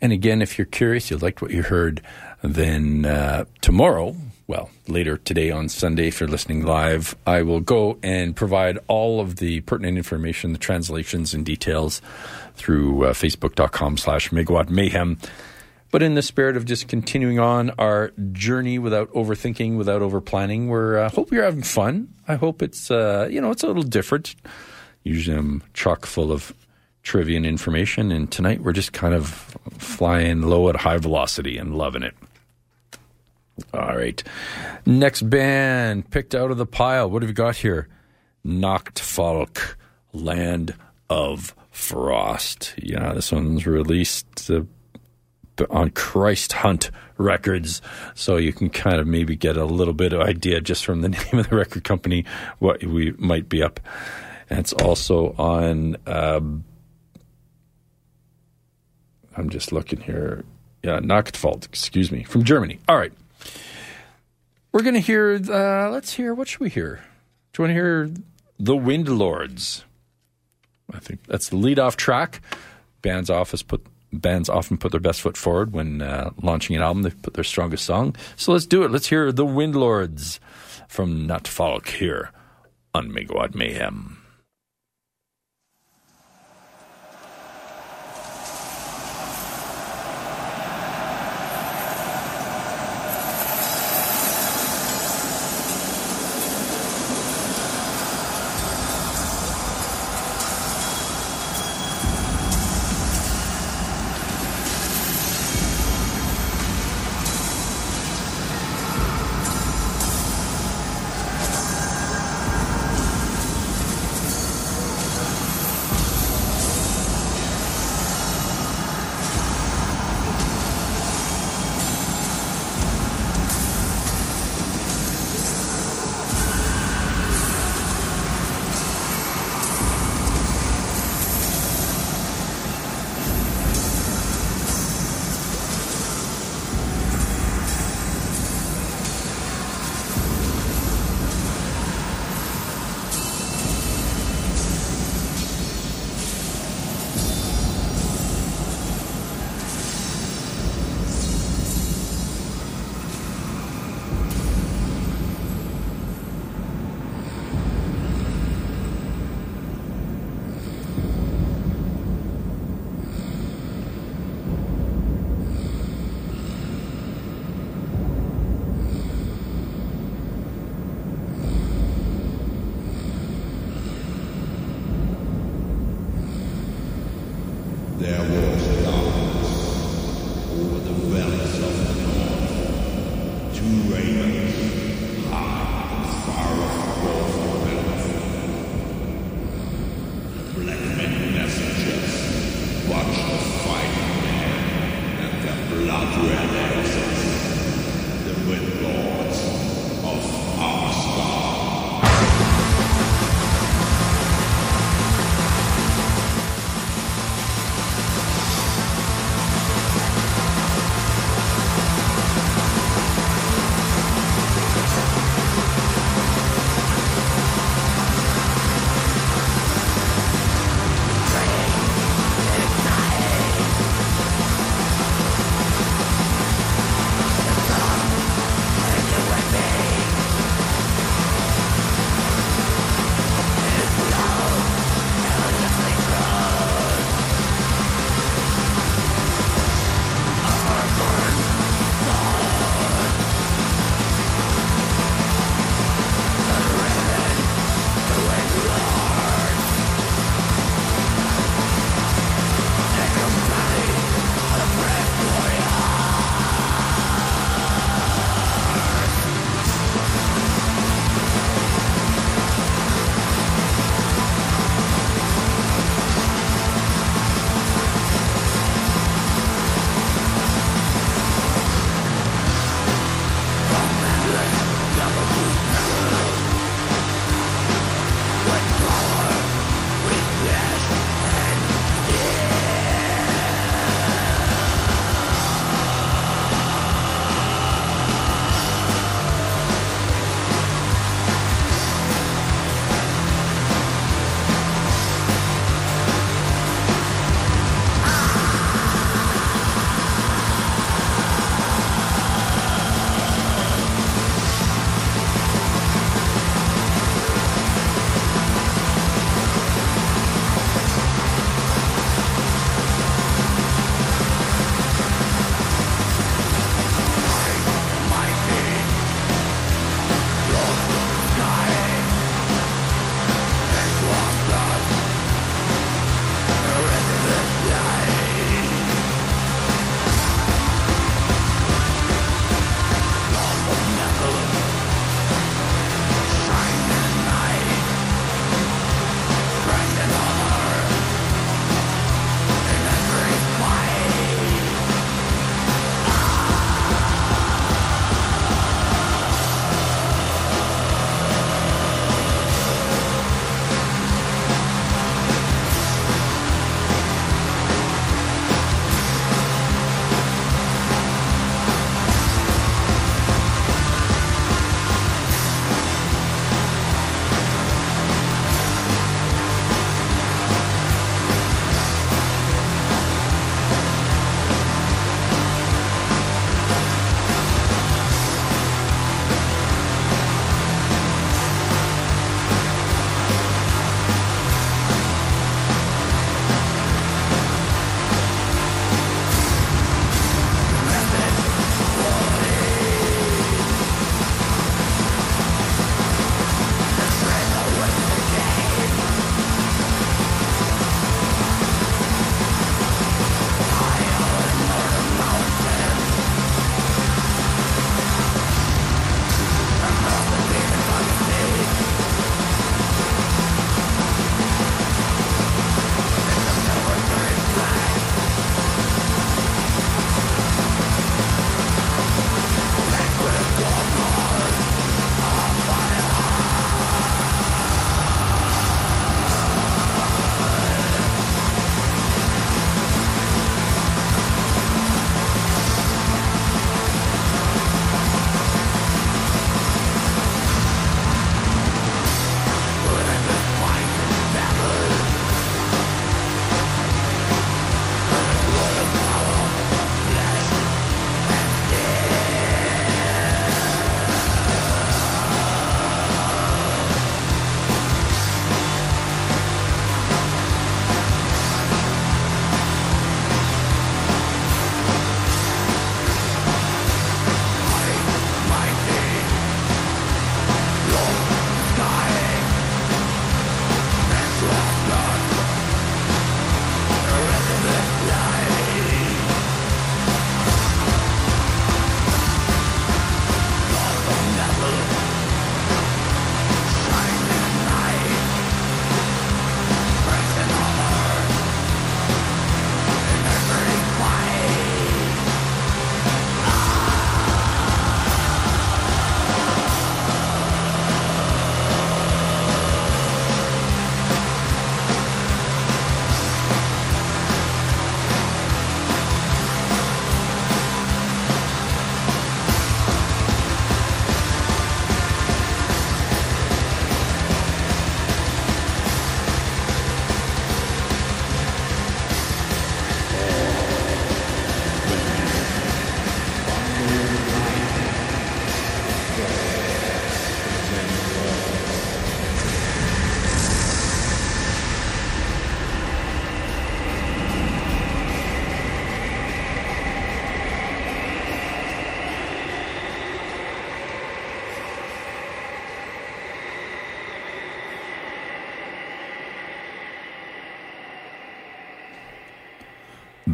And 0.00 0.12
again, 0.12 0.40
if 0.40 0.56
you're 0.56 0.64
curious, 0.64 1.10
you 1.10 1.16
liked 1.16 1.42
what 1.42 1.50
you 1.50 1.64
heard, 1.64 2.02
then 2.40 3.04
uh, 3.04 3.46
tomorrow, 3.62 4.14
well, 4.46 4.70
later 4.86 5.16
today 5.16 5.50
on 5.50 5.68
Sunday, 5.68 6.06
if 6.06 6.20
you're 6.20 6.28
listening 6.28 6.64
live, 6.64 7.16
I 7.26 7.42
will 7.42 7.58
go 7.58 7.98
and 8.04 8.36
provide 8.36 8.78
all 8.86 9.18
of 9.18 9.36
the 9.36 9.62
pertinent 9.62 9.98
information, 9.98 10.52
the 10.52 10.58
translations 10.60 11.34
and 11.34 11.44
details 11.44 12.00
through 12.54 13.06
uh, 13.06 13.12
facebook.com 13.12 13.96
slash 13.96 14.30
megawatt 14.30 14.70
mayhem. 14.70 15.18
But 15.90 16.04
in 16.04 16.14
the 16.14 16.22
spirit 16.22 16.56
of 16.56 16.64
just 16.64 16.86
continuing 16.86 17.40
on 17.40 17.70
our 17.70 18.12
journey 18.30 18.78
without 18.78 19.10
overthinking, 19.14 19.76
without 19.76 20.00
overplanning, 20.00 20.68
we're 20.68 20.98
uh, 20.98 21.10
hope 21.10 21.32
you're 21.32 21.42
having 21.42 21.64
fun. 21.64 22.14
I 22.28 22.36
hope 22.36 22.62
it's 22.62 22.88
uh, 22.88 23.26
you 23.28 23.40
know 23.40 23.50
it's 23.50 23.64
a 23.64 23.66
little 23.66 23.82
different. 23.82 24.36
Usually 25.04 25.36
I'm 25.36 25.62
chock 25.74 26.06
full 26.06 26.32
of 26.32 26.52
trivia 27.02 27.36
and 27.36 27.46
information, 27.46 28.12
and 28.12 28.30
tonight 28.30 28.62
we're 28.62 28.72
just 28.72 28.92
kind 28.92 29.14
of 29.14 29.56
flying 29.78 30.42
low 30.42 30.68
at 30.68 30.76
high 30.76 30.98
velocity 30.98 31.58
and 31.58 31.76
loving 31.76 32.02
it. 32.02 32.14
All 33.74 33.96
right, 33.96 34.22
next 34.86 35.22
band 35.22 36.10
picked 36.10 36.34
out 36.34 36.50
of 36.50 36.56
the 36.56 36.66
pile. 36.66 37.10
What 37.10 37.22
have 37.22 37.30
we 37.30 37.34
got 37.34 37.56
here? 37.56 37.88
Nachtfalk, 38.46 39.74
Land 40.12 40.74
of 41.10 41.54
Frost. 41.70 42.74
Yeah, 42.78 43.12
this 43.12 43.32
one's 43.32 43.66
released. 43.66 44.50
Uh, 44.50 44.62
on 45.70 45.90
Christhunt 45.90 46.90
Records, 47.18 47.82
so 48.14 48.36
you 48.36 48.52
can 48.52 48.70
kind 48.70 48.98
of 48.98 49.06
maybe 49.06 49.36
get 49.36 49.56
a 49.56 49.64
little 49.64 49.94
bit 49.94 50.12
of 50.12 50.20
idea 50.20 50.60
just 50.60 50.84
from 50.84 51.02
the 51.02 51.08
name 51.10 51.38
of 51.38 51.48
the 51.48 51.56
record 51.56 51.84
company 51.84 52.24
what 52.58 52.82
we 52.82 53.12
might 53.12 53.48
be 53.48 53.62
up. 53.62 53.78
It's 54.58 54.72
also 54.72 55.34
on. 55.38 55.96
Um, 56.06 56.64
I'm 59.36 59.50
just 59.50 59.72
looking 59.72 60.00
here. 60.00 60.44
Yeah, 60.82 60.98
Nachtwald, 60.98 61.64
excuse 61.64 62.10
me, 62.10 62.24
from 62.24 62.44
Germany. 62.44 62.78
All 62.88 62.96
right, 62.96 63.12
we're 64.72 64.82
gonna 64.82 65.00
hear. 65.00 65.34
Uh, 65.34 65.90
let's 65.90 66.12
hear. 66.14 66.34
What 66.34 66.48
should 66.48 66.60
we 66.60 66.70
hear? 66.70 67.02
Do 67.52 67.62
you 67.62 67.68
want 67.68 67.70
to 67.70 67.74
hear 67.74 68.10
the 68.58 68.76
Wind 68.76 69.08
Lords? 69.08 69.84
I 70.92 70.98
think 70.98 71.26
that's 71.26 71.48
the 71.48 71.56
lead 71.56 71.78
off 71.78 71.96
track. 71.96 72.40
Band's 73.00 73.30
office 73.30 73.62
put 73.62 73.86
bands 74.12 74.48
often 74.48 74.76
put 74.76 74.92
their 74.92 75.00
best 75.00 75.20
foot 75.22 75.36
forward 75.36 75.72
when 75.72 76.02
uh, 76.02 76.30
launching 76.42 76.76
an 76.76 76.82
album. 76.82 77.02
They 77.02 77.10
put 77.10 77.34
their 77.34 77.44
strongest 77.44 77.84
song. 77.84 78.14
So 78.36 78.52
let's 78.52 78.66
do 78.66 78.82
it. 78.84 78.90
Let's 78.90 79.08
hear 79.08 79.32
the 79.32 79.46
Windlords 79.46 80.38
from 80.88 81.26
Nachtfalk 81.26 81.88
here 81.88 82.30
on 82.94 83.10
Megawatt 83.10 83.54
Mayhem. 83.54 84.21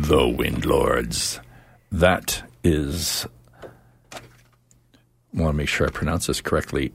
The 0.08 0.26
Windlords. 0.26 1.38
That 1.92 2.42
is. 2.64 3.26
I 4.10 4.18
want 5.34 5.52
to 5.52 5.56
make 5.56 5.68
sure 5.68 5.86
I 5.86 5.90
pronounce 5.90 6.28
this 6.28 6.40
correctly. 6.40 6.94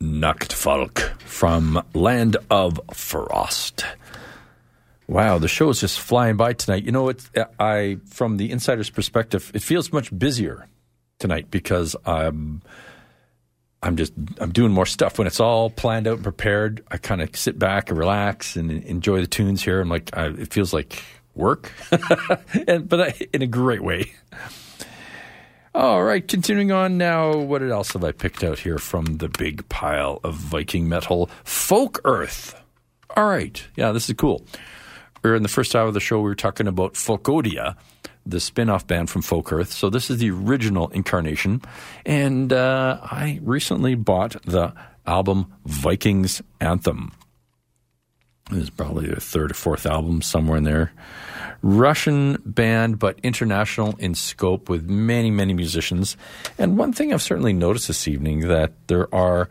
Nachtfalk 0.00 1.20
from 1.20 1.80
Land 1.94 2.36
of 2.50 2.80
Frost. 2.92 3.84
Wow, 5.06 5.38
the 5.38 5.46
show 5.46 5.68
is 5.68 5.80
just 5.80 6.00
flying 6.00 6.36
by 6.36 6.52
tonight. 6.52 6.82
You 6.82 6.90
know, 6.90 7.08
it's 7.10 7.30
I 7.60 7.98
from 8.06 8.38
the 8.38 8.50
insider's 8.50 8.90
perspective, 8.90 9.52
it 9.54 9.62
feels 9.62 9.92
much 9.92 10.16
busier 10.16 10.66
tonight 11.20 11.52
because 11.52 11.94
I'm 12.04 12.62
I'm 13.84 13.96
just 13.96 14.12
I'm 14.40 14.50
doing 14.50 14.72
more 14.72 14.86
stuff 14.86 15.16
when 15.16 15.28
it's 15.28 15.38
all 15.38 15.70
planned 15.70 16.08
out 16.08 16.14
and 16.14 16.24
prepared. 16.24 16.84
I 16.90 16.96
kind 16.96 17.22
of 17.22 17.36
sit 17.36 17.56
back 17.56 17.90
and 17.90 17.98
relax 17.98 18.56
and 18.56 18.72
enjoy 18.72 19.20
the 19.20 19.28
tunes 19.28 19.62
here. 19.62 19.80
I'm 19.80 19.88
like, 19.88 20.10
I, 20.16 20.26
it 20.26 20.52
feels 20.52 20.72
like 20.72 21.04
work, 21.38 21.72
and 22.66 22.88
but 22.88 23.20
in 23.32 23.42
a 23.42 23.46
great 23.46 23.82
way. 23.82 24.12
All 25.74 26.02
right, 26.02 26.26
continuing 26.26 26.72
on 26.72 26.98
now. 26.98 27.36
What 27.36 27.62
else 27.62 27.92
have 27.92 28.02
I 28.02 28.12
picked 28.12 28.42
out 28.42 28.58
here 28.58 28.78
from 28.78 29.18
the 29.18 29.28
big 29.28 29.68
pile 29.68 30.18
of 30.24 30.34
Viking 30.34 30.88
metal? 30.88 31.30
Folkearth. 31.44 32.54
All 33.16 33.26
right, 33.26 33.62
yeah, 33.76 33.92
this 33.92 34.08
is 34.08 34.16
cool. 34.16 34.44
Or 35.22 35.34
in 35.34 35.42
the 35.42 35.48
first 35.48 35.76
hour 35.76 35.86
of 35.86 35.94
the 35.94 36.00
show, 36.00 36.18
we 36.18 36.24
were 36.24 36.34
talking 36.34 36.66
about 36.66 36.94
Folkodia, 36.94 37.76
the 38.26 38.40
spin-off 38.40 38.86
band 38.86 39.10
from 39.10 39.22
Folkearth. 39.22 39.68
So 39.68 39.90
this 39.90 40.10
is 40.10 40.18
the 40.18 40.30
original 40.30 40.88
incarnation, 40.88 41.62
and 42.04 42.52
uh, 42.52 42.98
I 43.02 43.40
recently 43.42 43.94
bought 43.94 44.40
the 44.44 44.72
album 45.06 45.52
Vikings 45.64 46.42
Anthem. 46.60 47.12
This 48.50 48.64
is 48.64 48.70
probably 48.70 49.06
their 49.06 49.16
third 49.16 49.50
or 49.50 49.54
fourth 49.54 49.84
album, 49.84 50.22
somewhere 50.22 50.56
in 50.56 50.64
there. 50.64 50.92
Russian 51.60 52.40
band, 52.46 52.98
but 52.98 53.18
international 53.22 53.96
in 53.98 54.14
scope 54.14 54.68
with 54.68 54.88
many, 54.88 55.30
many 55.30 55.52
musicians. 55.52 56.16
And 56.56 56.78
one 56.78 56.92
thing 56.92 57.12
I've 57.12 57.22
certainly 57.22 57.52
noticed 57.52 57.88
this 57.88 58.08
evening 58.08 58.48
that 58.48 58.72
there 58.86 59.12
are 59.14 59.48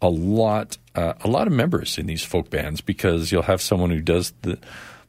a 0.00 0.08
lot, 0.08 0.78
uh, 0.94 1.14
a 1.22 1.28
lot 1.28 1.46
of 1.46 1.52
members 1.52 1.98
in 1.98 2.06
these 2.06 2.24
folk 2.24 2.48
bands 2.48 2.80
because 2.80 3.32
you'll 3.32 3.42
have 3.42 3.60
someone 3.60 3.90
who 3.90 4.00
does 4.00 4.32
the 4.42 4.58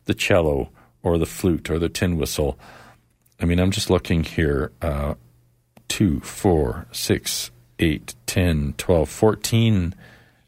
the 0.05 0.13
cello 0.15 0.69
or 1.03 1.17
the 1.19 1.25
flute 1.25 1.69
or 1.69 1.77
the 1.77 1.87
tin 1.87 2.17
whistle. 2.17 2.57
I 3.39 3.45
mean, 3.45 3.59
I'm 3.59 3.71
just 3.71 3.89
looking 3.89 4.23
here. 4.23 4.71
Uh, 4.81 5.13
two, 5.87 6.19
four, 6.21 6.87
six, 6.91 7.51
eight, 7.79 8.15
10, 8.25 8.73
12, 8.77 9.09
14 9.09 9.95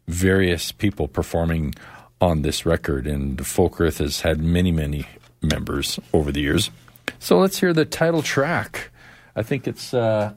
various 0.08 0.72
people 0.72 1.08
performing 1.08 1.74
on 2.22 2.42
this 2.42 2.64
record, 2.64 3.06
and 3.06 3.36
Folkearth 3.38 3.98
has 3.98 4.20
had 4.20 4.40
many, 4.40 4.70
many 4.70 5.06
members 5.42 5.98
over 6.12 6.30
the 6.30 6.40
years. 6.40 6.70
So 7.18 7.38
let's 7.38 7.58
hear 7.58 7.72
the 7.72 7.84
title 7.84 8.22
track. 8.22 8.90
I 9.34 9.42
think 9.42 9.66
it's 9.66 9.92
uh, 9.92 10.34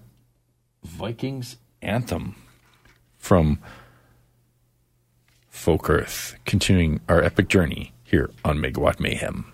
Vikings 0.84 1.58
Anthem 1.82 2.36
from 3.18 3.60
Folk 5.50 5.90
Earth, 5.90 6.36
continuing 6.46 7.02
our 7.08 7.22
epic 7.22 7.48
journey 7.48 7.94
here 8.04 8.32
on 8.44 8.58
Megawatt 8.58 9.00
Mayhem. 9.00 9.52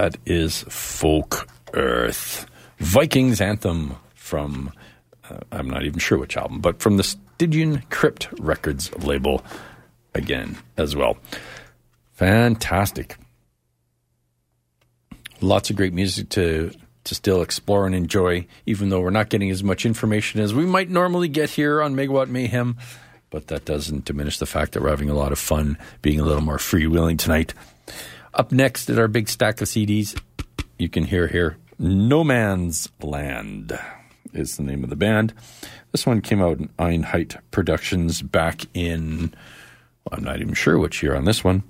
That 0.00 0.16
is 0.24 0.62
Folk 0.62 1.46
Earth. 1.74 2.46
Vikings 2.78 3.38
Anthem 3.38 3.96
from, 4.14 4.72
uh, 5.28 5.40
I'm 5.52 5.68
not 5.68 5.84
even 5.84 5.98
sure 5.98 6.16
which 6.16 6.38
album, 6.38 6.60
but 6.60 6.80
from 6.80 6.96
the 6.96 7.02
Stygian 7.02 7.82
Crypt 7.90 8.28
Records 8.38 8.90
label 9.04 9.44
again 10.14 10.56
as 10.78 10.96
well. 10.96 11.18
Fantastic. 12.12 13.18
Lots 15.42 15.68
of 15.68 15.76
great 15.76 15.92
music 15.92 16.30
to 16.30 16.72
to 17.04 17.14
still 17.14 17.42
explore 17.42 17.86
and 17.86 17.94
enjoy, 17.94 18.46
even 18.66 18.88
though 18.88 19.00
we're 19.00 19.10
not 19.10 19.28
getting 19.30 19.50
as 19.50 19.64
much 19.64 19.84
information 19.84 20.40
as 20.40 20.54
we 20.54 20.64
might 20.64 20.88
normally 20.88 21.28
get 21.28 21.50
here 21.50 21.82
on 21.82 21.94
Megawatt 21.94 22.28
Mayhem. 22.28 22.76
But 23.30 23.48
that 23.48 23.64
doesn't 23.64 24.06
diminish 24.06 24.38
the 24.38 24.46
fact 24.46 24.72
that 24.72 24.82
we're 24.82 24.90
having 24.90 25.10
a 25.10 25.14
lot 25.14 25.32
of 25.32 25.38
fun 25.38 25.78
being 26.02 26.20
a 26.20 26.24
little 26.24 26.42
more 26.42 26.58
freewheeling 26.58 27.18
tonight. 27.18 27.54
Up 28.32 28.52
next 28.52 28.88
at 28.88 28.98
our 28.98 29.08
big 29.08 29.28
stack 29.28 29.60
of 29.60 29.68
CDs, 29.68 30.20
you 30.78 30.88
can 30.88 31.04
hear 31.04 31.26
here 31.26 31.56
Nomans 31.80 32.88
Land 33.02 33.78
is 34.32 34.56
the 34.56 34.62
name 34.62 34.84
of 34.84 34.90
the 34.90 34.96
band. 34.96 35.34
This 35.92 36.06
one 36.06 36.20
came 36.20 36.40
out 36.40 36.58
in 36.58 36.68
Einheit 36.78 37.40
Productions 37.50 38.22
back 38.22 38.66
in, 38.72 39.34
well, 40.04 40.18
I'm 40.18 40.24
not 40.24 40.40
even 40.40 40.54
sure 40.54 40.78
which 40.78 41.02
year 41.02 41.16
on 41.16 41.24
this 41.24 41.42
one. 41.42 41.64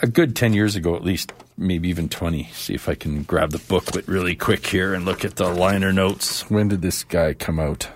A 0.00 0.06
good 0.06 0.34
10 0.34 0.54
years 0.54 0.76
ago, 0.76 0.96
at 0.96 1.04
least, 1.04 1.32
maybe 1.58 1.88
even 1.88 2.08
20. 2.08 2.44
See 2.52 2.74
if 2.74 2.88
I 2.88 2.94
can 2.94 3.24
grab 3.24 3.50
the 3.50 3.58
booklet 3.58 4.08
really 4.08 4.34
quick 4.34 4.66
here 4.66 4.94
and 4.94 5.04
look 5.04 5.24
at 5.24 5.36
the 5.36 5.48
liner 5.48 5.92
notes. 5.92 6.48
When 6.50 6.68
did 6.68 6.80
this 6.80 7.04
guy 7.04 7.34
come 7.34 7.60
out? 7.60 7.88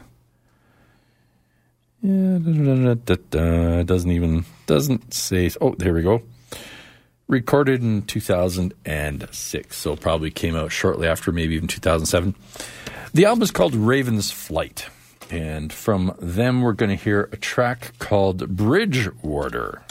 Yeah, 2.03 2.39
da, 2.39 2.95
da, 2.95 2.95
da, 2.95 3.17
da, 3.31 3.83
doesn't 3.83 4.13
even 4.13 4.45
doesn't 4.67 5.15
say. 5.15 5.51
Oh, 5.61 5.75
there 5.75 5.95
we 5.95 6.03
go. 6.03 6.23
Recorded 7.29 7.83
in 7.83 8.03
2006, 8.03 9.77
so 9.77 9.97
probably 9.97 10.31
came 10.31 10.55
out 10.55 10.71
shortly 10.71 11.09
after, 11.09 11.33
maybe 11.33 11.57
even 11.57 11.67
2007. 11.67 12.37
The 13.13 13.25
album 13.25 13.43
is 13.43 13.51
called 13.51 13.75
Raven's 13.75 14.31
Flight, 14.31 14.87
and 15.29 15.73
from 15.73 16.15
them 16.21 16.63
we're 16.63 16.73
going 16.73 16.97
to 16.97 17.03
hear 17.03 17.29
a 17.33 17.37
track 17.37 17.99
called 17.99 18.55
Bridge 18.55 19.13
Warder. 19.23 19.83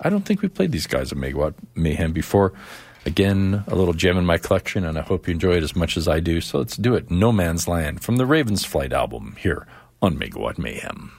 I 0.00 0.10
don't 0.10 0.24
think 0.24 0.42
we 0.42 0.48
played 0.48 0.72
these 0.72 0.88
guys 0.88 1.12
at 1.12 1.18
Megawatt 1.18 1.54
Mayhem 1.76 2.12
before. 2.12 2.52
Again, 3.06 3.62
a 3.68 3.76
little 3.76 3.94
gem 3.94 4.18
in 4.18 4.26
my 4.26 4.38
collection, 4.38 4.84
and 4.84 4.98
I 4.98 5.02
hope 5.02 5.28
you 5.28 5.34
enjoy 5.34 5.52
it 5.52 5.62
as 5.62 5.76
much 5.76 5.96
as 5.96 6.08
I 6.08 6.18
do. 6.18 6.40
So 6.40 6.58
let's 6.58 6.76
do 6.76 6.96
it. 6.96 7.10
Nomans 7.10 7.68
Land 7.68 8.02
from 8.02 8.16
the 8.16 8.26
Ravens 8.26 8.64
Flight 8.64 8.92
album 8.92 9.36
here 9.38 9.68
on 10.00 10.18
Megawatt 10.18 10.58
Mayhem. 10.58 11.12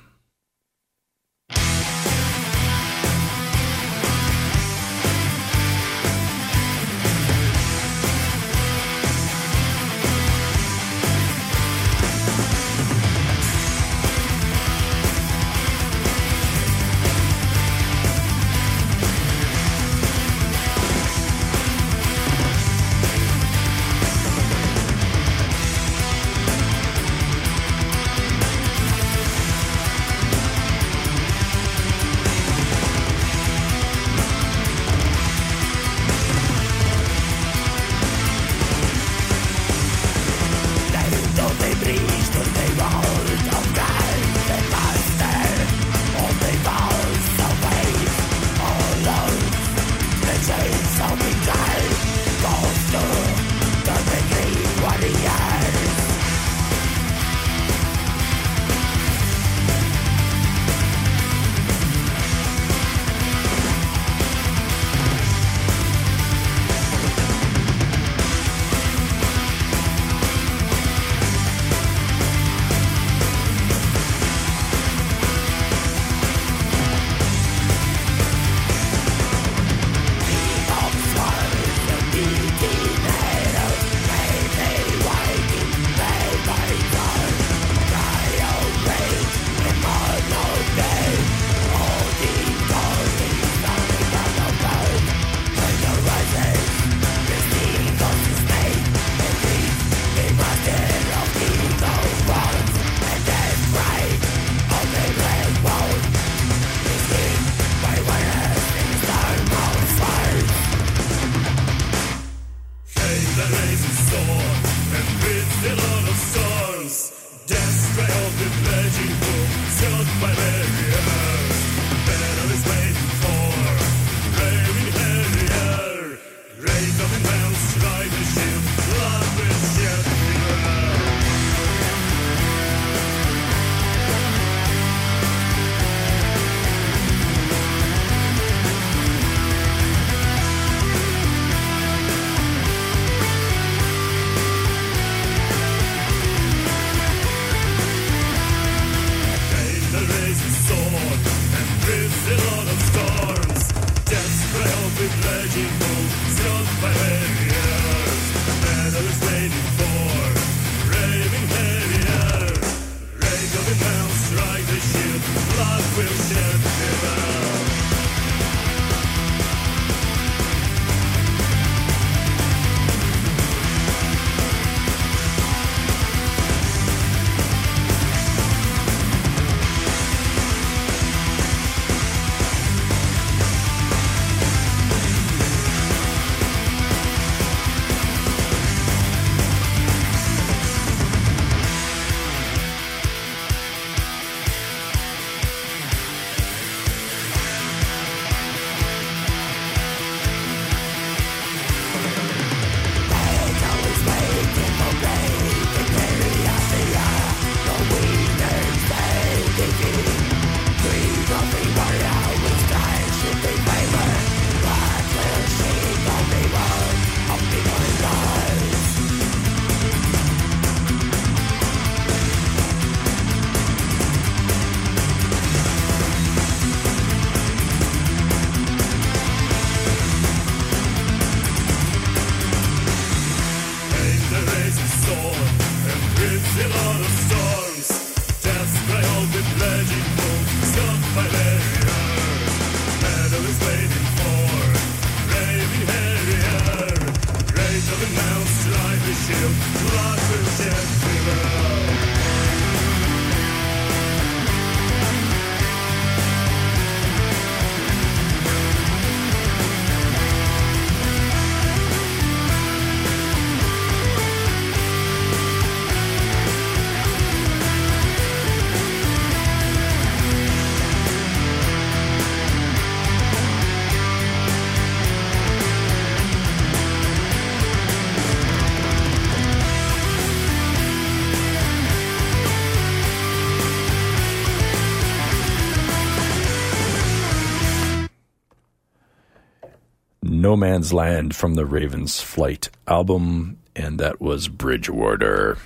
Nomans 290.53 290.93
Land 290.93 291.35
from 291.35 291.55
the 291.55 291.65
Ravens 291.65 292.21
Flight 292.21 292.69
album, 292.87 293.57
and 293.75 293.99
that 293.99 294.21
was 294.21 294.47
Bridge 294.47 294.87
Warder. 294.87 295.57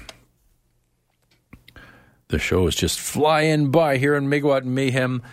The 2.30 2.40
show 2.40 2.68
is 2.68 2.76
just 2.76 2.98
flying 2.98 3.70
by 3.70 3.98
here 3.98 4.16
in 4.16 4.30
Megawatt 4.30 4.64
Mayhem. 4.64 5.24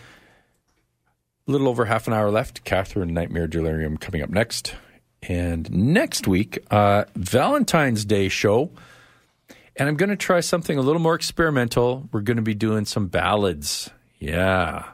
A 1.47 1.52
little 1.52 1.68
over 1.68 1.84
half 1.84 2.08
an 2.08 2.15
hour 2.15 2.33
left. 2.33 2.65
Catherine 2.65 3.15
Nightmare 3.15 3.47
Delirium 3.47 3.97
coming 3.97 4.23
up 4.23 4.31
next. 4.31 4.74
And 5.23 5.70
next 5.70 6.26
week, 6.26 6.58
uh, 6.73 7.05
Valentine's 7.15 8.05
Day 8.05 8.28
show. 8.28 8.73
And 9.76 9.89
I'm 9.89 9.94
going 9.94 10.10
to 10.10 10.16
try 10.16 10.41
something 10.41 10.76
a 10.76 10.83
little 10.83 11.00
more 11.00 11.15
experimental. 11.15 12.08
We're 12.10 12.23
going 12.23 12.39
to 12.39 12.42
be 12.42 12.55
doing 12.55 12.86
some 12.86 13.07
ballads. 13.07 13.89
Yeah. 14.18 14.86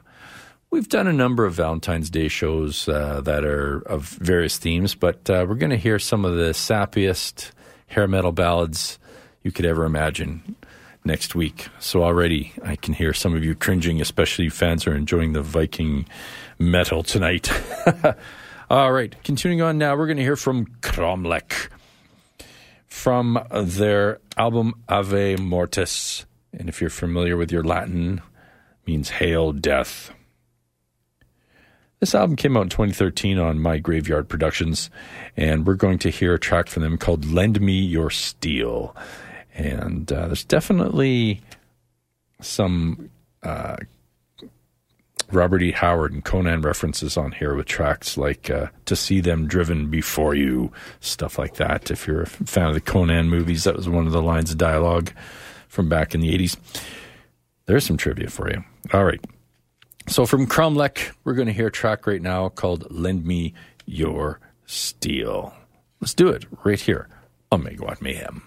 We've 0.71 0.87
done 0.87 1.05
a 1.05 1.13
number 1.13 1.45
of 1.45 1.53
Valentine's 1.53 2.09
Day 2.09 2.29
shows 2.29 2.87
uh, 2.87 3.19
that 3.25 3.43
are 3.43 3.81
of 3.81 4.07
various 4.07 4.57
themes, 4.57 4.95
but 4.95 5.29
uh, 5.29 5.45
we're 5.47 5.55
going 5.55 5.71
to 5.71 5.77
hear 5.77 5.99
some 5.99 6.23
of 6.23 6.37
the 6.37 6.53
sappiest 6.53 7.51
hair 7.87 8.07
metal 8.07 8.31
ballads 8.31 8.97
you 9.43 9.51
could 9.51 9.65
ever 9.65 9.83
imagine 9.83 10.55
next 11.03 11.35
week. 11.35 11.67
So 11.79 12.05
already 12.05 12.53
I 12.63 12.77
can 12.77 12.93
hear 12.93 13.13
some 13.13 13.35
of 13.35 13.43
you 13.43 13.53
cringing, 13.53 13.99
especially 13.99 14.47
fans 14.47 14.85
who 14.85 14.91
are 14.91 14.95
enjoying 14.95 15.33
the 15.33 15.41
Viking 15.41 16.07
metal 16.57 17.03
tonight. 17.03 17.51
All 18.69 18.93
right, 18.93 19.13
continuing 19.25 19.61
on 19.61 19.77
now, 19.77 19.97
we're 19.97 20.07
going 20.07 20.15
to 20.15 20.23
hear 20.23 20.37
from 20.37 20.67
Cromlech 20.79 21.67
from 22.87 23.45
their 23.51 24.21
album 24.37 24.75
Ave 24.87 25.35
Mortis. 25.35 26.25
And 26.53 26.69
if 26.69 26.79
you're 26.79 26.89
familiar 26.89 27.35
with 27.35 27.51
your 27.51 27.65
Latin, 27.65 28.21
means 28.85 29.09
Hail 29.09 29.51
Death. 29.51 30.13
This 32.01 32.15
album 32.15 32.35
came 32.35 32.57
out 32.57 32.63
in 32.63 32.69
2013 32.69 33.37
on 33.37 33.59
My 33.59 33.77
Graveyard 33.77 34.27
Productions, 34.27 34.89
and 35.37 35.67
we're 35.67 35.75
going 35.75 35.99
to 35.99 36.09
hear 36.09 36.33
a 36.33 36.39
track 36.39 36.67
from 36.67 36.81
them 36.81 36.97
called 36.97 37.25
Lend 37.25 37.61
Me 37.61 37.79
Your 37.79 38.09
Steel. 38.09 38.95
And 39.53 40.11
uh, 40.11 40.25
there's 40.25 40.43
definitely 40.43 41.41
some 42.41 43.11
uh, 43.43 43.75
Robert 45.31 45.61
E. 45.61 45.73
Howard 45.73 46.11
and 46.11 46.25
Conan 46.25 46.63
references 46.63 47.17
on 47.17 47.33
here 47.33 47.53
with 47.53 47.67
tracks 47.67 48.17
like 48.17 48.49
uh, 48.49 48.69
To 48.85 48.95
See 48.95 49.21
Them 49.21 49.45
Driven 49.45 49.91
Before 49.91 50.33
You, 50.33 50.71
stuff 51.01 51.37
like 51.37 51.57
that. 51.57 51.91
If 51.91 52.07
you're 52.07 52.23
a 52.23 52.25
fan 52.25 52.65
of 52.65 52.73
the 52.73 52.81
Conan 52.81 53.29
movies, 53.29 53.65
that 53.65 53.75
was 53.75 53.87
one 53.87 54.07
of 54.07 54.11
the 54.11 54.23
lines 54.23 54.49
of 54.49 54.57
dialogue 54.57 55.11
from 55.67 55.87
back 55.87 56.15
in 56.15 56.21
the 56.21 56.35
80s. 56.35 56.57
There's 57.67 57.85
some 57.85 57.97
trivia 57.97 58.31
for 58.31 58.49
you. 58.49 58.63
All 58.91 59.05
right. 59.05 59.23
So 60.11 60.25
from 60.25 60.45
Cromlech, 60.45 61.13
we're 61.23 61.35
going 61.35 61.47
to 61.47 61.53
hear 61.53 61.67
a 61.67 61.71
track 61.71 62.05
right 62.05 62.21
now 62.21 62.49
called 62.49 62.91
Lend 62.91 63.23
Me 63.23 63.53
Your 63.85 64.41
Steel. 64.65 65.53
Let's 66.01 66.13
do 66.13 66.27
it 66.27 66.43
right 66.65 66.81
here 66.81 67.07
on 67.49 67.63
Megawatt 67.63 68.01
Mayhem. 68.01 68.43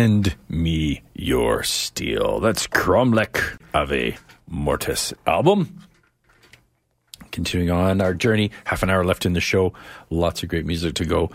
Lend 0.00 0.34
Me 0.48 1.02
Your 1.12 1.62
Steel. 1.62 2.40
That's 2.40 2.66
Cromlech 2.66 3.58
Ave 3.74 4.16
Mortis 4.46 5.12
album. 5.26 5.78
Continuing 7.30 7.70
on 7.70 8.00
our 8.00 8.14
journey, 8.14 8.50
half 8.64 8.82
an 8.82 8.88
hour 8.88 9.04
left 9.04 9.26
in 9.26 9.34
the 9.34 9.42
show, 9.42 9.74
lots 10.08 10.42
of 10.42 10.48
great 10.48 10.64
music 10.64 10.94
to 10.94 11.04
go. 11.04 11.30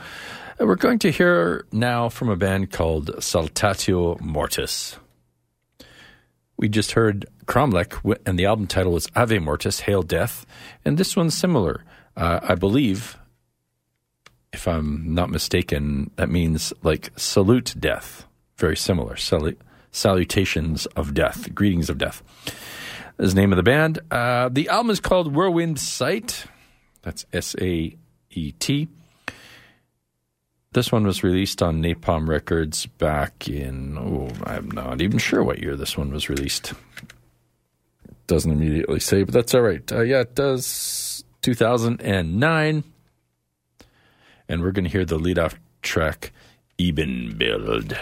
We're 0.59 0.77
going 0.77 0.97
to 0.97 1.11
hear 1.11 1.67
now 1.71 2.09
from 2.09 2.27
a 2.27 2.35
band 2.35 2.71
called 2.71 3.11
Saltatio 3.17 4.19
Mortis. 4.19 4.97
We 6.57 6.67
just 6.67 6.93
heard 6.93 7.27
Cromlech, 7.45 8.17
and 8.25 8.39
the 8.39 8.45
album 8.45 8.65
title 8.65 8.93
was 8.93 9.07
Ave 9.15 9.37
Mortis, 9.37 9.81
Hail 9.81 10.01
Death, 10.01 10.43
and 10.83 10.97
this 10.97 11.15
one's 11.15 11.37
similar. 11.37 11.83
Uh, 12.17 12.39
I 12.41 12.55
believe, 12.55 13.15
if 14.51 14.67
I'm 14.67 15.13
not 15.13 15.29
mistaken, 15.29 16.09
that 16.15 16.29
means 16.29 16.73
like 16.81 17.11
salute 17.15 17.75
death. 17.79 18.25
Very 18.57 18.77
similar. 18.77 19.15
Salu- 19.15 19.57
salutations 19.91 20.85
of 20.87 21.13
death, 21.13 21.53
greetings 21.53 21.89
of 21.89 21.97
death. 21.97 22.23
Is 23.17 23.33
the 23.33 23.39
name 23.39 23.53
of 23.53 23.57
the 23.57 23.63
band. 23.63 23.99
Uh, 24.11 24.49
the 24.51 24.67
album 24.67 24.89
is 24.89 24.99
called 24.99 25.33
Whirlwind 25.33 25.79
Sight. 25.79 26.45
That's 27.01 27.25
S 27.31 27.55
A 27.61 27.95
E 28.31 28.51
T. 28.59 28.89
This 30.73 30.91
one 30.91 31.05
was 31.05 31.23
released 31.23 31.61
on 31.63 31.81
Napalm 31.81 32.27
Records 32.27 32.85
back 32.85 33.47
in, 33.47 33.97
oh, 33.97 34.27
I'm 34.43 34.69
not 34.71 35.01
even 35.01 35.19
sure 35.19 35.41
what 35.41 35.59
year 35.59 35.77
this 35.77 35.97
one 35.97 36.11
was 36.11 36.27
released. 36.27 36.73
Doesn't 38.27 38.51
immediately 38.51 38.99
say, 38.99 39.23
but 39.23 39.33
that's 39.33 39.53
all 39.53 39.61
right. 39.61 39.89
Uh, 39.89 40.01
yeah, 40.01 40.19
it 40.19 40.35
does 40.35 41.23
2009. 41.43 42.83
And 44.49 44.61
we're 44.61 44.71
going 44.71 44.83
to 44.83 44.91
hear 44.91 45.05
the 45.05 45.17
lead 45.17 45.39
off 45.39 45.55
track, 45.81 46.33
Ebenbild. 46.77 47.97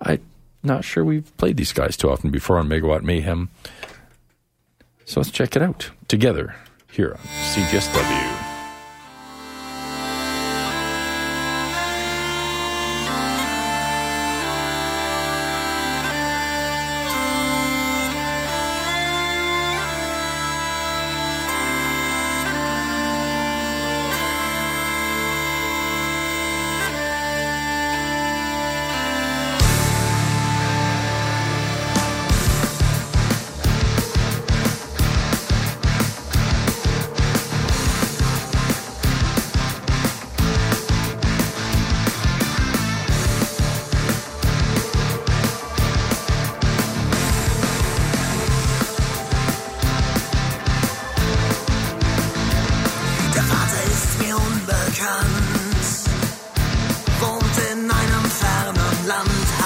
I'm 0.00 0.20
not 0.62 0.84
sure 0.84 1.04
we've 1.04 1.36
played 1.36 1.56
these 1.56 1.72
guys 1.72 1.96
too 1.96 2.10
often 2.10 2.30
before 2.30 2.58
on 2.58 2.68
Megawatt 2.68 3.02
Mayhem. 3.02 3.50
So 5.04 5.20
let's 5.20 5.30
check 5.30 5.56
it 5.56 5.62
out 5.62 5.90
together 6.08 6.56
here 6.90 7.12
on 7.12 7.20
CJSW. 7.52 8.37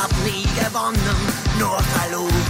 Hab 0.03 0.11
nie 0.25 0.43
gewonnen, 0.59 1.17
nur 1.59 1.81
verloren. 1.95 2.42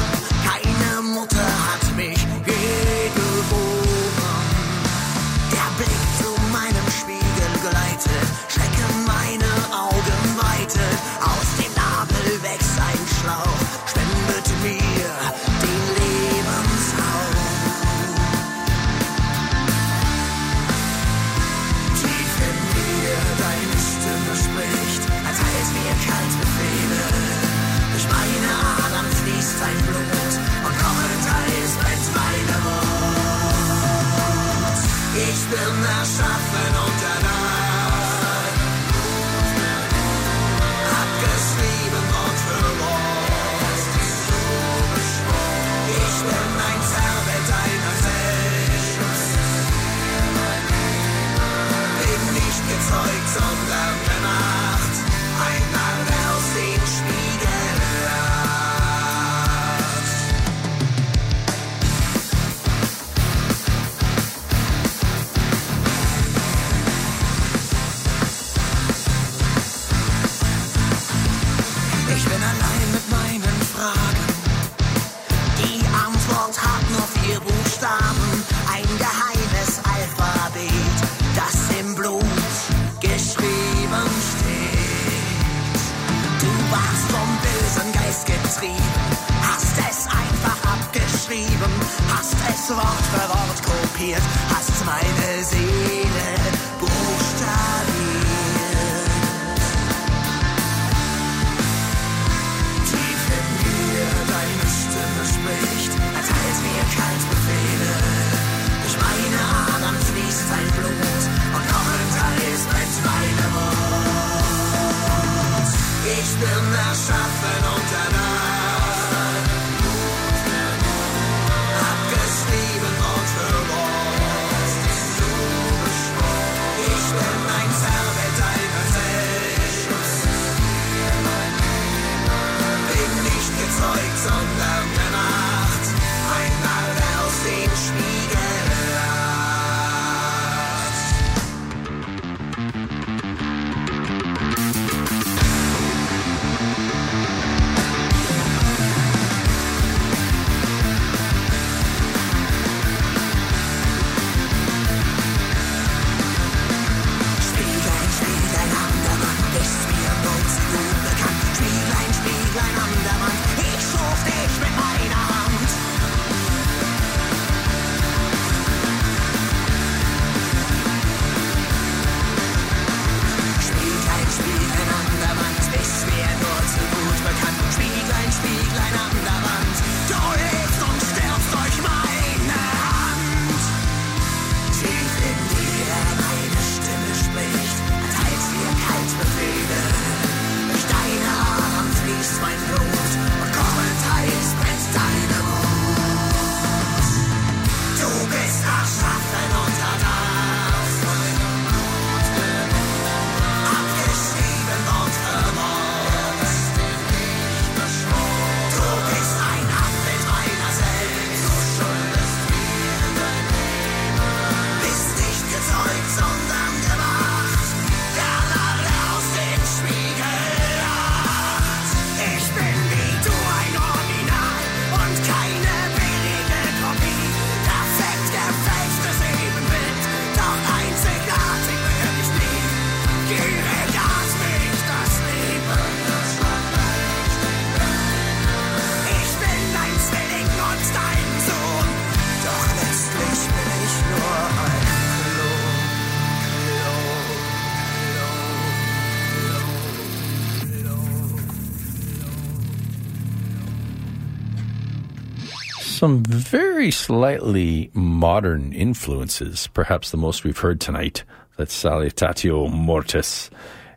Very 256.43 256.91
slightly 256.91 257.91
modern 257.95 258.73
influences. 258.73 259.69
Perhaps 259.69 260.11
the 260.11 260.17
most 260.17 260.43
we've 260.43 260.59
heard 260.59 260.81
tonight. 260.81 261.23
That's 261.57 261.73
Saltatio 261.81 262.69
Mortis 262.71 263.49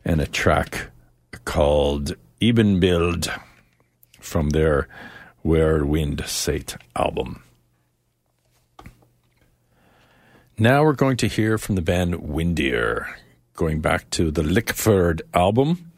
and 0.06 0.22
a 0.22 0.27
track 0.27 0.91
called 1.43 2.15
Ebenbild 2.40 3.35
from 4.19 4.51
their 4.51 4.88
Where 5.41 5.83
Wind 5.83 6.24
Sate 6.27 6.77
album. 6.95 7.41
Now 10.59 10.83
we're 10.83 10.93
going 10.93 11.17
to 11.17 11.27
hear 11.27 11.57
from 11.57 11.74
the 11.74 11.82
band 11.82 12.14
Windir, 12.14 13.07
going 13.56 13.82
back 13.82 14.09
to 14.11 14.30
the 14.30 14.43
Likferd 14.43 15.22
album. 15.33 15.91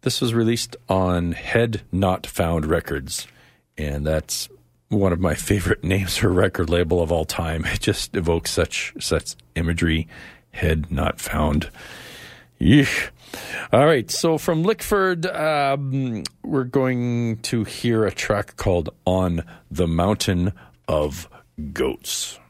This 0.00 0.22
was 0.22 0.32
released 0.32 0.76
on 0.88 1.32
Head 1.32 1.82
Not 1.92 2.26
Found 2.26 2.64
Records, 2.64 3.28
and 3.76 4.06
that's 4.06 4.48
one 4.90 5.12
of 5.12 5.20
my 5.20 5.34
favorite 5.34 5.84
names 5.84 6.16
for 6.16 6.28
record 6.28 6.68
label 6.68 7.00
of 7.00 7.10
all 7.10 7.24
time. 7.24 7.64
It 7.64 7.80
just 7.80 8.14
evokes 8.14 8.50
such 8.50 8.92
such 9.00 9.36
imagery. 9.54 10.06
Head 10.50 10.90
Not 10.90 11.20
Found. 11.20 11.70
Yeesh. 12.60 13.10
All 13.72 13.86
right, 13.86 14.10
so 14.10 14.36
from 14.36 14.64
Likferd, 14.64 15.24
um, 15.34 16.24
we're 16.42 16.64
going 16.64 17.38
to 17.42 17.62
hear 17.62 18.04
a 18.04 18.10
track 18.10 18.56
called 18.56 18.90
On 19.06 19.44
the 19.70 19.86
Mountain 19.86 20.52
of 20.88 21.28
Goats. 21.72 22.40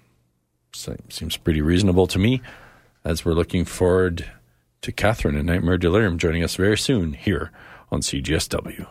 Seems 0.72 1.36
pretty 1.36 1.60
reasonable 1.60 2.06
to 2.06 2.18
me 2.18 2.40
as 3.04 3.24
we're 3.24 3.34
looking 3.34 3.66
forward 3.66 4.24
to 4.80 4.90
Catherine 4.90 5.36
and 5.36 5.46
Nightmare 5.46 5.76
Delirium 5.76 6.16
joining 6.16 6.42
us 6.42 6.56
very 6.56 6.78
soon 6.78 7.12
here 7.12 7.52
on 7.92 8.00
CJSW. 8.00 8.86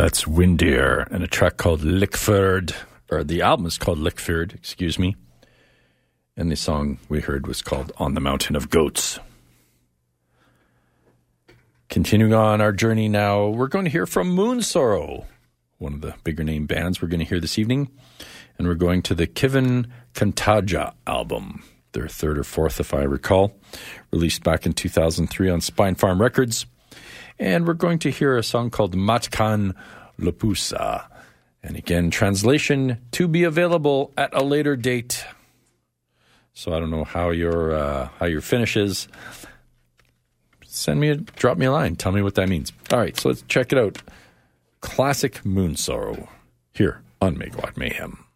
That's 0.00 0.24
Windir 0.24 1.06
and 1.10 1.22
a 1.22 1.26
track 1.26 1.58
called 1.58 1.82
Likferd, 1.82 2.74
or 3.10 3.22
the 3.22 3.42
album 3.42 3.66
is 3.66 3.76
called 3.76 3.98
Likferd, 3.98 4.54
excuse 4.54 4.98
me. 4.98 5.14
And 6.38 6.50
the 6.50 6.56
song 6.56 6.98
we 7.10 7.20
heard 7.20 7.46
was 7.46 7.60
called 7.60 7.92
On 7.98 8.14
the 8.14 8.20
Mountain 8.22 8.56
of 8.56 8.70
Goats. 8.70 9.18
Continuing 11.90 12.32
on 12.32 12.62
our 12.62 12.72
journey 12.72 13.10
now, 13.10 13.48
we're 13.48 13.68
going 13.68 13.84
to 13.84 13.90
hear 13.90 14.06
from 14.06 14.34
Moonsorrow, 14.34 15.26
one 15.76 15.92
of 15.92 16.00
the 16.00 16.14
bigger 16.24 16.44
name 16.44 16.64
bands 16.64 17.02
we're 17.02 17.08
going 17.08 17.20
to 17.20 17.26
hear 17.26 17.38
this 17.38 17.58
evening. 17.58 17.90
And 18.56 18.66
we're 18.66 18.76
going 18.76 19.02
to 19.02 19.14
the 19.14 19.26
Kivin 19.26 19.90
Kantaja 20.14 20.94
album, 21.06 21.62
their 21.92 22.08
third 22.08 22.38
or 22.38 22.44
fourth, 22.44 22.80
if 22.80 22.94
I 22.94 23.02
recall, 23.02 23.54
released 24.10 24.44
back 24.44 24.64
in 24.64 24.72
2003 24.72 25.50
on 25.50 25.60
Spinefarm 25.60 26.18
Records. 26.18 26.64
And 27.40 27.66
we're 27.66 27.72
going 27.72 27.98
to 28.00 28.10
hear 28.10 28.36
a 28.36 28.42
song 28.42 28.68
called 28.68 28.94
Matkan 28.94 29.74
Lopussa. 30.20 31.06
And 31.62 31.74
again, 31.74 32.10
translation 32.10 32.98
to 33.12 33.26
be 33.26 33.44
available 33.44 34.12
at 34.18 34.34
a 34.34 34.42
later 34.44 34.76
date. 34.76 35.24
So 36.52 36.74
I 36.74 36.80
don't 36.80 36.90
know 36.90 37.04
how 37.04 37.30
your 37.30 37.72
uh, 37.74 38.08
how 38.18 38.26
your 38.26 38.42
Finnish 38.42 38.76
is. 38.76 39.08
Send 40.66 41.00
me 41.00 41.08
a 41.08 41.16
drop 41.16 41.56
me 41.56 41.64
a 41.64 41.72
line. 41.72 41.96
Tell 41.96 42.12
me 42.12 42.20
what 42.20 42.34
that 42.34 42.48
means. 42.48 42.72
All 42.92 42.98
right, 42.98 43.16
so 43.16 43.30
let's 43.30 43.42
check 43.48 43.72
it 43.72 43.78
out. 43.78 44.02
Classic 44.82 45.40
Moonsorrow 45.42 46.28
here 46.74 47.00
on 47.22 47.36
Megawatt 47.36 47.76
Mayhem. 47.78 48.26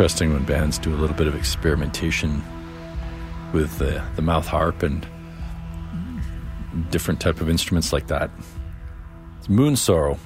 Interesting 0.00 0.32
when 0.32 0.44
bands 0.44 0.78
do 0.78 0.94
a 0.94 0.96
little 0.96 1.14
bit 1.14 1.26
of 1.26 1.34
experimentation 1.34 2.42
with 3.52 3.76
the, 3.76 4.02
the 4.16 4.22
mouth 4.22 4.46
harp 4.46 4.82
and 4.82 5.06
different 6.90 7.20
type 7.20 7.42
of 7.42 7.50
instruments 7.50 7.92
like 7.92 8.06
that. 8.06 8.30
It's 9.36 9.48
Moonsorrow, 9.48 10.18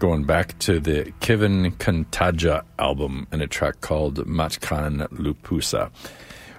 going 0.00 0.24
back 0.24 0.58
to 0.58 0.80
the 0.80 1.12
Kivenkantaja 1.20 2.64
album 2.80 3.28
and 3.30 3.40
a 3.40 3.46
track 3.46 3.82
called 3.82 4.16
Matkan 4.26 5.06
Lopussa. 5.10 5.92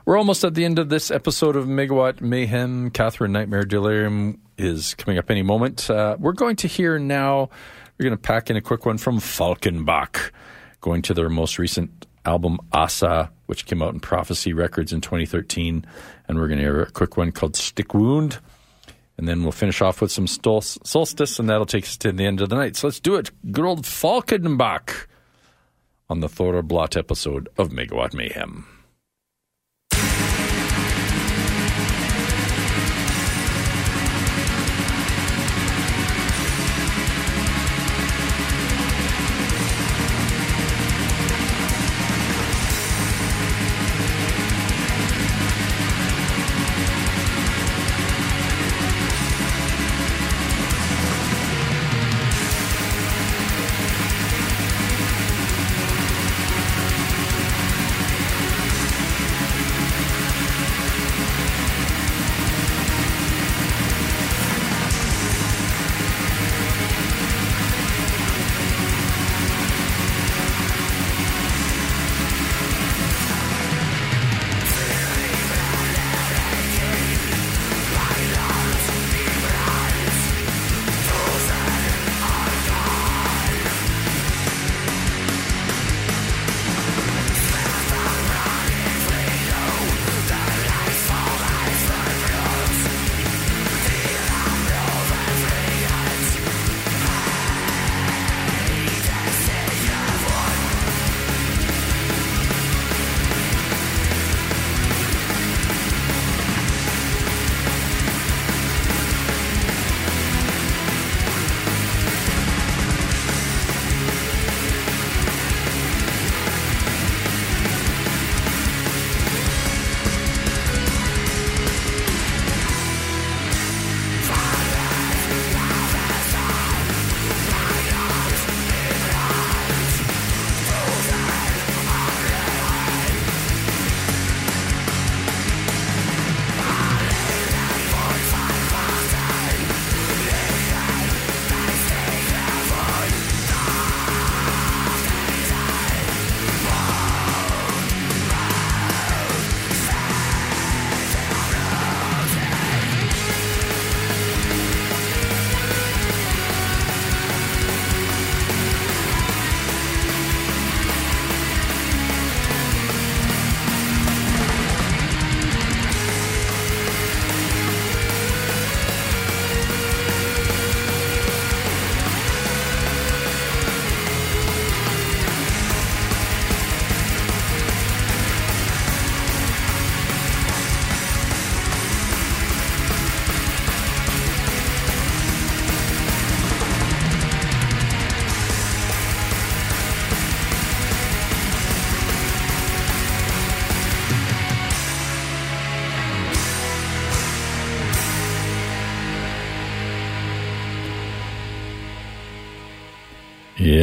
We're 0.05 0.17
almost 0.17 0.45
at 0.45 0.53
the 0.53 0.63
end 0.63 0.79
of 0.79 0.87
this 0.87 1.11
episode 1.11 1.57
of 1.57 1.65
Megawatt 1.65 2.21
Mayhem. 2.21 2.89
Catherine 2.89 3.33
Nightmare 3.33 3.65
Delirium 3.65 4.39
is 4.57 4.93
coming 4.93 5.17
up 5.17 5.29
any 5.29 5.43
moment. 5.43 5.89
Uh, 5.89 6.15
we're 6.21 6.31
going 6.31 6.55
to 6.55 6.69
hear 6.69 6.97
now, 6.97 7.49
we're 7.97 8.05
going 8.05 8.15
to 8.15 8.17
pack 8.17 8.49
in 8.49 8.55
a 8.55 8.61
quick 8.61 8.85
one 8.85 8.97
from 8.97 9.19
Falkenbach, 9.19 10.31
going 10.81 11.01
to 11.03 11.13
their 11.13 11.29
most 11.29 11.59
recent 11.59 12.05
album, 12.25 12.59
Asa, 12.71 13.31
which 13.47 13.65
came 13.65 13.81
out 13.81 13.93
in 13.93 13.99
Prophecy 13.99 14.53
Records 14.53 14.93
in 14.93 15.01
2013. 15.01 15.85
And 16.27 16.37
we're 16.37 16.47
going 16.47 16.59
to 16.59 16.63
hear 16.63 16.81
a 16.81 16.91
quick 16.91 17.17
one 17.17 17.31
called 17.31 17.53
Stikke 17.53 17.93
Wound. 17.97 18.39
And 19.17 19.27
then 19.27 19.43
we'll 19.43 19.51
finish 19.51 19.81
off 19.81 19.99
with 19.99 20.11
some 20.11 20.27
stol- 20.27 20.85
solstice, 20.87 21.39
and 21.39 21.49
that'll 21.49 21.65
take 21.65 21.83
us 21.83 21.97
to 21.97 22.11
the 22.13 22.25
end 22.25 22.39
of 22.39 22.47
the 22.47 22.55
night. 22.55 22.77
So 22.77 22.87
let's 22.87 23.01
do 23.01 23.15
it. 23.15 23.31
Good 23.51 23.65
old 23.65 23.83
Falkenbach 23.83 25.07
on 26.09 26.21
the 26.21 26.27
Thorrablot 26.27 26.95
episode 26.95 27.49
of 27.57 27.69
Megawatt 27.69 28.13
Mayhem. 28.13 28.78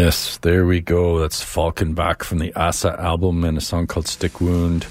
Yes, 0.07 0.36
there 0.36 0.65
we 0.65 0.81
go. 0.81 1.18
That's 1.18 1.43
Falkenbach 1.43 2.23
from 2.23 2.39
the 2.39 2.55
Asa 2.55 2.94
album 2.97 3.43
and 3.43 3.59
a 3.59 3.60
song 3.60 3.89
called 3.89 4.07
Stikke 4.07 4.41
Wound. 4.41 4.86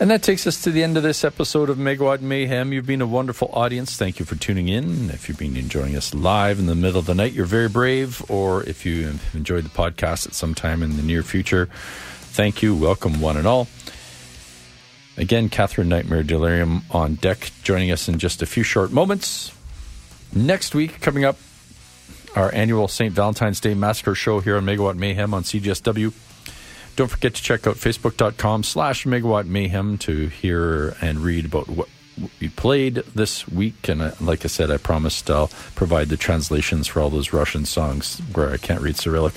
And 0.00 0.10
that 0.10 0.24
takes 0.24 0.44
us 0.44 0.60
to 0.62 0.72
the 0.72 0.82
end 0.82 0.96
of 0.96 1.04
this 1.04 1.22
episode 1.22 1.70
of 1.70 1.76
Megawatt 1.78 2.20
Mayhem. 2.20 2.72
You've 2.72 2.84
been 2.84 3.00
a 3.00 3.06
wonderful 3.06 3.48
audience. 3.52 3.96
Thank 3.96 4.18
you 4.18 4.26
for 4.26 4.34
tuning 4.34 4.66
in. 4.66 5.08
If 5.10 5.28
you've 5.28 5.38
been 5.38 5.56
enjoying 5.56 5.94
us 5.94 6.12
live 6.14 6.58
in 6.58 6.66
the 6.66 6.74
middle 6.74 6.98
of 6.98 7.06
the 7.06 7.14
night, 7.14 7.32
you're 7.32 7.46
very 7.46 7.68
brave. 7.68 8.28
Or 8.28 8.64
if 8.64 8.84
you 8.84 9.20
enjoyed 9.34 9.62
the 9.62 9.70
podcast 9.70 10.26
at 10.26 10.34
some 10.34 10.52
time 10.52 10.82
in 10.82 10.96
the 10.96 11.02
near 11.04 11.22
future, 11.22 11.66
thank 11.66 12.60
you. 12.60 12.74
Welcome, 12.74 13.20
one 13.20 13.36
and 13.36 13.46
all. 13.46 13.68
Again, 15.16 15.48
Catherine 15.48 15.88
Nightmare 15.88 16.24
Delirium 16.24 16.82
on 16.90 17.14
deck, 17.14 17.52
joining 17.62 17.92
us 17.92 18.08
in 18.08 18.18
just 18.18 18.42
a 18.42 18.46
few 18.46 18.64
short 18.64 18.90
moments. 18.90 19.52
Next 20.34 20.74
week, 20.74 21.00
coming 21.00 21.24
up, 21.24 21.36
our 22.34 22.52
annual 22.54 22.88
St. 22.88 23.12
Valentine's 23.12 23.60
Day 23.60 23.74
Massacre 23.74 24.14
show 24.14 24.40
here 24.40 24.56
on 24.56 24.64
Megawatt 24.64 24.96
Mayhem 24.96 25.34
on 25.34 25.42
CJSW. 25.42 26.12
Don't 26.94 27.08
forget 27.08 27.34
to 27.34 27.42
check 27.42 27.66
out 27.66 27.76
facebook.com 27.76 28.64
slash 28.64 29.04
megawatt 29.04 29.46
mayhem 29.46 29.96
to 29.98 30.28
hear 30.28 30.90
and 31.00 31.20
read 31.20 31.46
about 31.46 31.68
what 31.68 31.88
we 32.38 32.48
played 32.50 32.96
this 33.14 33.48
week. 33.48 33.88
And 33.88 34.02
uh, 34.02 34.12
like 34.20 34.44
I 34.44 34.48
said, 34.48 34.70
I 34.70 34.76
promised 34.76 35.30
I'll 35.30 35.48
provide 35.74 36.08
the 36.08 36.18
translations 36.18 36.86
for 36.86 37.00
all 37.00 37.08
those 37.08 37.32
Russian 37.32 37.64
songs 37.64 38.18
where 38.34 38.50
I 38.50 38.58
can't 38.58 38.82
read 38.82 38.96
Cyrillic. 38.96 39.34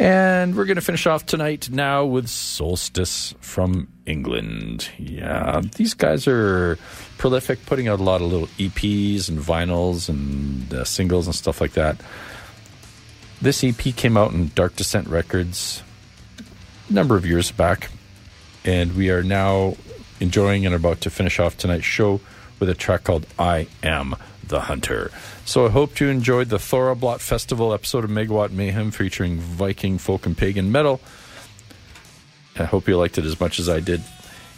And 0.00 0.56
we're 0.56 0.64
going 0.64 0.76
to 0.76 0.82
finish 0.82 1.06
off 1.06 1.26
tonight 1.26 1.70
now 1.70 2.04
with 2.04 2.26
Solstice 2.28 3.34
from 3.40 3.88
England. 4.10 4.90
Yeah, 4.98 5.62
these 5.76 5.94
guys 5.94 6.26
are 6.26 6.78
prolific, 7.16 7.64
putting 7.66 7.88
out 7.88 8.00
a 8.00 8.02
lot 8.02 8.20
of 8.20 8.30
little 8.30 8.48
EPs 8.58 9.28
and 9.28 9.38
vinyls 9.38 10.08
and 10.08 10.72
uh, 10.74 10.84
singles 10.84 11.26
and 11.26 11.34
stuff 11.34 11.60
like 11.60 11.72
that. 11.72 12.00
This 13.40 13.64
EP 13.64 13.78
came 13.96 14.16
out 14.16 14.32
in 14.32 14.50
Dark 14.54 14.76
Descent 14.76 15.08
Records 15.08 15.82
a 16.90 16.92
number 16.92 17.16
of 17.16 17.24
years 17.24 17.50
back, 17.50 17.90
and 18.64 18.94
we 18.96 19.10
are 19.10 19.22
now 19.22 19.76
enjoying 20.18 20.66
and 20.66 20.74
about 20.74 21.00
to 21.02 21.10
finish 21.10 21.38
off 21.38 21.56
tonight's 21.56 21.84
show 21.84 22.20
with 22.58 22.68
a 22.68 22.74
track 22.74 23.04
called 23.04 23.26
I 23.38 23.68
Am 23.82 24.14
the 24.46 24.60
Hunter. 24.60 25.10
So 25.44 25.66
I 25.66 25.70
hope 25.70 26.00
you 26.00 26.08
enjoyed 26.08 26.48
the 26.48 26.58
Thorrablot 26.58 27.20
Festival 27.20 27.72
episode 27.72 28.04
of 28.04 28.10
Megawatt 28.10 28.50
Mayhem 28.50 28.90
featuring 28.90 29.38
Viking 29.38 29.96
folk 29.96 30.26
and 30.26 30.36
pagan 30.36 30.70
metal. 30.70 31.00
I 32.58 32.64
hope 32.64 32.88
you 32.88 32.96
liked 32.96 33.18
it 33.18 33.24
as 33.24 33.38
much 33.40 33.58
as 33.58 33.68
I 33.68 33.80
did. 33.80 34.02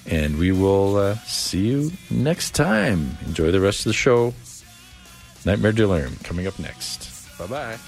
And 0.07 0.39
we 0.39 0.51
will 0.51 0.97
uh, 0.97 1.15
see 1.25 1.69
you 1.69 1.93
next 2.11 2.55
time. 2.55 3.19
Enjoy 3.27 3.51
the 3.51 3.61
rest 3.61 3.81
of 3.81 3.85
the 3.91 3.93
show. 3.93 4.35
Nightmare 5.45 5.73
Delirium 5.73 6.17
coming 6.23 6.47
up 6.47 6.59
next. 6.59 7.09
Bye 7.39 7.47
bye. 7.47 7.79